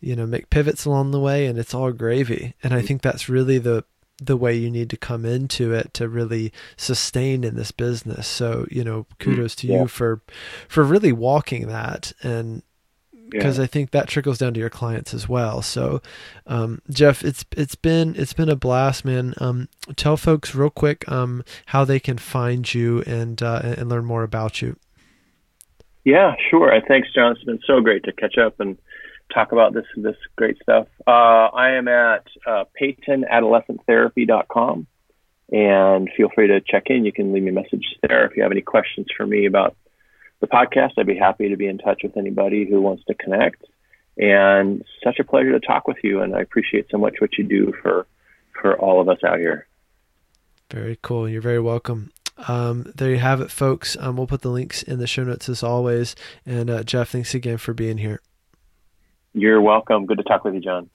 you 0.00 0.14
know, 0.14 0.26
make 0.26 0.50
pivots 0.50 0.84
along 0.84 1.12
the 1.12 1.20
way 1.20 1.46
and 1.46 1.58
it's 1.58 1.72
all 1.72 1.90
gravy. 1.90 2.54
And 2.62 2.74
I 2.74 2.78
mm-hmm. 2.78 2.86
think 2.86 3.02
that's 3.02 3.30
really 3.30 3.56
the 3.56 3.84
the 4.26 4.36
way 4.36 4.54
you 4.54 4.70
need 4.70 4.90
to 4.90 4.96
come 4.96 5.24
into 5.24 5.72
it 5.72 5.94
to 5.94 6.08
really 6.08 6.52
sustain 6.76 7.44
in 7.44 7.56
this 7.56 7.70
business. 7.70 8.26
So, 8.26 8.66
you 8.70 8.84
know, 8.84 9.06
kudos 9.18 9.54
to 9.56 9.66
yeah. 9.66 9.82
you 9.82 9.88
for 9.88 10.22
for 10.68 10.84
really 10.84 11.12
walking 11.12 11.68
that 11.68 12.12
and 12.22 12.62
because 13.30 13.58
yeah. 13.58 13.64
I 13.64 13.66
think 13.66 13.90
that 13.90 14.08
trickles 14.08 14.38
down 14.38 14.54
to 14.54 14.60
your 14.60 14.70
clients 14.70 15.12
as 15.12 15.28
well. 15.28 15.60
So, 15.62 16.00
um, 16.46 16.80
Jeff, 16.90 17.24
it's 17.24 17.44
it's 17.56 17.74
been 17.74 18.14
it's 18.16 18.32
been 18.32 18.48
a 18.48 18.56
blast, 18.56 19.04
man. 19.04 19.34
Um, 19.38 19.68
tell 19.96 20.16
folks 20.16 20.54
real 20.54 20.70
quick 20.70 21.10
um, 21.10 21.44
how 21.66 21.84
they 21.84 21.98
can 21.98 22.18
find 22.18 22.72
you 22.72 23.02
and 23.02 23.42
uh, 23.42 23.60
and 23.64 23.88
learn 23.88 24.04
more 24.04 24.22
about 24.22 24.62
you. 24.62 24.76
Yeah, 26.04 26.34
sure. 26.50 26.72
Thanks, 26.86 27.08
John. 27.14 27.32
It's 27.32 27.44
been 27.44 27.60
so 27.66 27.80
great 27.80 28.04
to 28.04 28.12
catch 28.12 28.36
up 28.36 28.60
and 28.60 28.76
talk 29.32 29.52
about 29.52 29.72
this 29.74 29.86
this 29.96 30.16
great 30.36 30.58
stuff. 30.62 30.86
Uh, 31.06 31.10
I 31.10 31.72
am 31.72 31.88
at 31.88 32.26
uh, 32.46 32.64
PeytonAdolescentTherapy.com, 32.80 34.86
and 35.52 36.10
feel 36.16 36.30
free 36.34 36.46
to 36.48 36.60
check 36.60 36.84
in. 36.86 37.04
You 37.04 37.12
can 37.12 37.32
leave 37.32 37.42
me 37.42 37.50
a 37.50 37.54
message 37.54 37.84
there 38.02 38.24
if 38.26 38.36
you 38.36 38.42
have 38.42 38.52
any 38.52 38.62
questions 38.62 39.06
for 39.16 39.26
me 39.26 39.46
about 39.46 39.76
the 40.40 40.46
podcast. 40.46 40.92
I'd 40.98 41.06
be 41.06 41.16
happy 41.16 41.48
to 41.48 41.56
be 41.56 41.66
in 41.66 41.78
touch 41.78 42.02
with 42.02 42.16
anybody 42.16 42.68
who 42.68 42.80
wants 42.80 43.04
to 43.06 43.14
connect. 43.14 43.64
And 44.16 44.84
such 45.02 45.18
a 45.18 45.24
pleasure 45.24 45.52
to 45.52 45.60
talk 45.60 45.88
with 45.88 45.96
you. 46.04 46.20
And 46.20 46.36
I 46.36 46.40
appreciate 46.40 46.86
so 46.90 46.98
much 46.98 47.16
what 47.20 47.36
you 47.36 47.44
do 47.44 47.72
for 47.82 48.06
for 48.60 48.78
all 48.78 49.00
of 49.00 49.08
us 49.08 49.18
out 49.26 49.38
here. 49.38 49.66
Very 50.70 50.98
cool. 51.02 51.28
You're 51.28 51.42
very 51.42 51.60
welcome. 51.60 52.12
Um, 52.48 52.92
there 52.96 53.10
you 53.10 53.18
have 53.18 53.40
it, 53.40 53.50
folks. 53.50 53.96
Um, 53.98 54.16
we'll 54.16 54.26
put 54.26 54.42
the 54.42 54.50
links 54.50 54.82
in 54.82 54.98
the 54.98 55.06
show 55.06 55.24
notes 55.24 55.48
as 55.48 55.62
always. 55.62 56.16
And 56.46 56.70
uh, 56.70 56.82
Jeff, 56.82 57.10
thanks 57.10 57.34
again 57.34 57.58
for 57.58 57.74
being 57.74 57.98
here. 57.98 58.20
You're 59.34 59.60
welcome. 59.60 60.06
Good 60.06 60.18
to 60.18 60.24
talk 60.24 60.44
with 60.44 60.54
you, 60.54 60.60
John. 60.60 60.88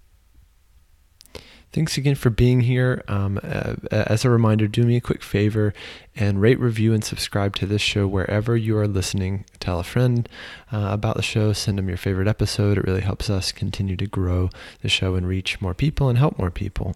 Thanks 1.72 1.98
again 1.98 2.16
for 2.16 2.32
being 2.32 2.62
here. 2.62 3.04
Um, 3.08 3.40
uh, 3.44 3.76
as 3.92 4.26
a 4.26 4.30
reminder, 4.30 4.68
do 4.68 4.84
me 4.84 4.96
a 4.96 5.02
quick 5.02 5.22
favor 5.22 5.72
and 6.16 6.42
rate, 6.42 6.60
review, 6.60 6.94
and 6.94 7.04
subscribe 7.04 7.56
to 7.58 7.68
this 7.68 7.82
show 7.82 8.08
wherever 8.08 8.58
you 8.58 8.76
are 8.78 8.88
listening. 8.88 9.46
Tell 9.60 9.80
a 9.80 9.84
friend 9.84 10.28
uh, 10.72 10.90
about 10.92 11.16
the 11.16 11.22
show, 11.22 11.54
send 11.54 11.78
them 11.78 11.88
your 11.88 11.98
favorite 11.98 12.28
episode. 12.28 12.80
It 12.80 12.86
really 12.86 13.02
helps 13.02 13.30
us 13.30 13.52
continue 13.52 13.96
to 13.98 14.08
grow 14.08 14.50
the 14.82 14.90
show 14.90 15.14
and 15.14 15.28
reach 15.28 15.62
more 15.62 15.76
people 15.76 16.10
and 16.10 16.18
help 16.18 16.40
more 16.40 16.50
people. 16.50 16.96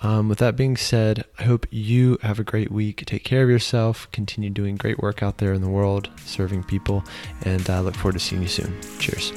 Um, 0.00 0.28
with 0.28 0.38
that 0.38 0.56
being 0.56 0.76
said, 0.76 1.24
I 1.38 1.44
hope 1.44 1.66
you 1.70 2.18
have 2.22 2.40
a 2.40 2.44
great 2.44 2.72
week. 2.72 3.04
Take 3.04 3.24
care 3.24 3.44
of 3.44 3.50
yourself. 3.50 4.10
Continue 4.10 4.50
doing 4.50 4.76
great 4.76 5.00
work 5.00 5.22
out 5.22 5.36
there 5.36 5.52
in 5.52 5.60
the 5.60 5.68
world, 5.68 6.08
serving 6.24 6.64
people, 6.64 7.04
and 7.42 7.68
I 7.68 7.76
uh, 7.76 7.82
look 7.82 7.94
forward 7.94 8.14
to 8.14 8.18
seeing 8.18 8.42
you 8.42 8.48
soon. 8.48 8.80
Cheers. 8.98 9.32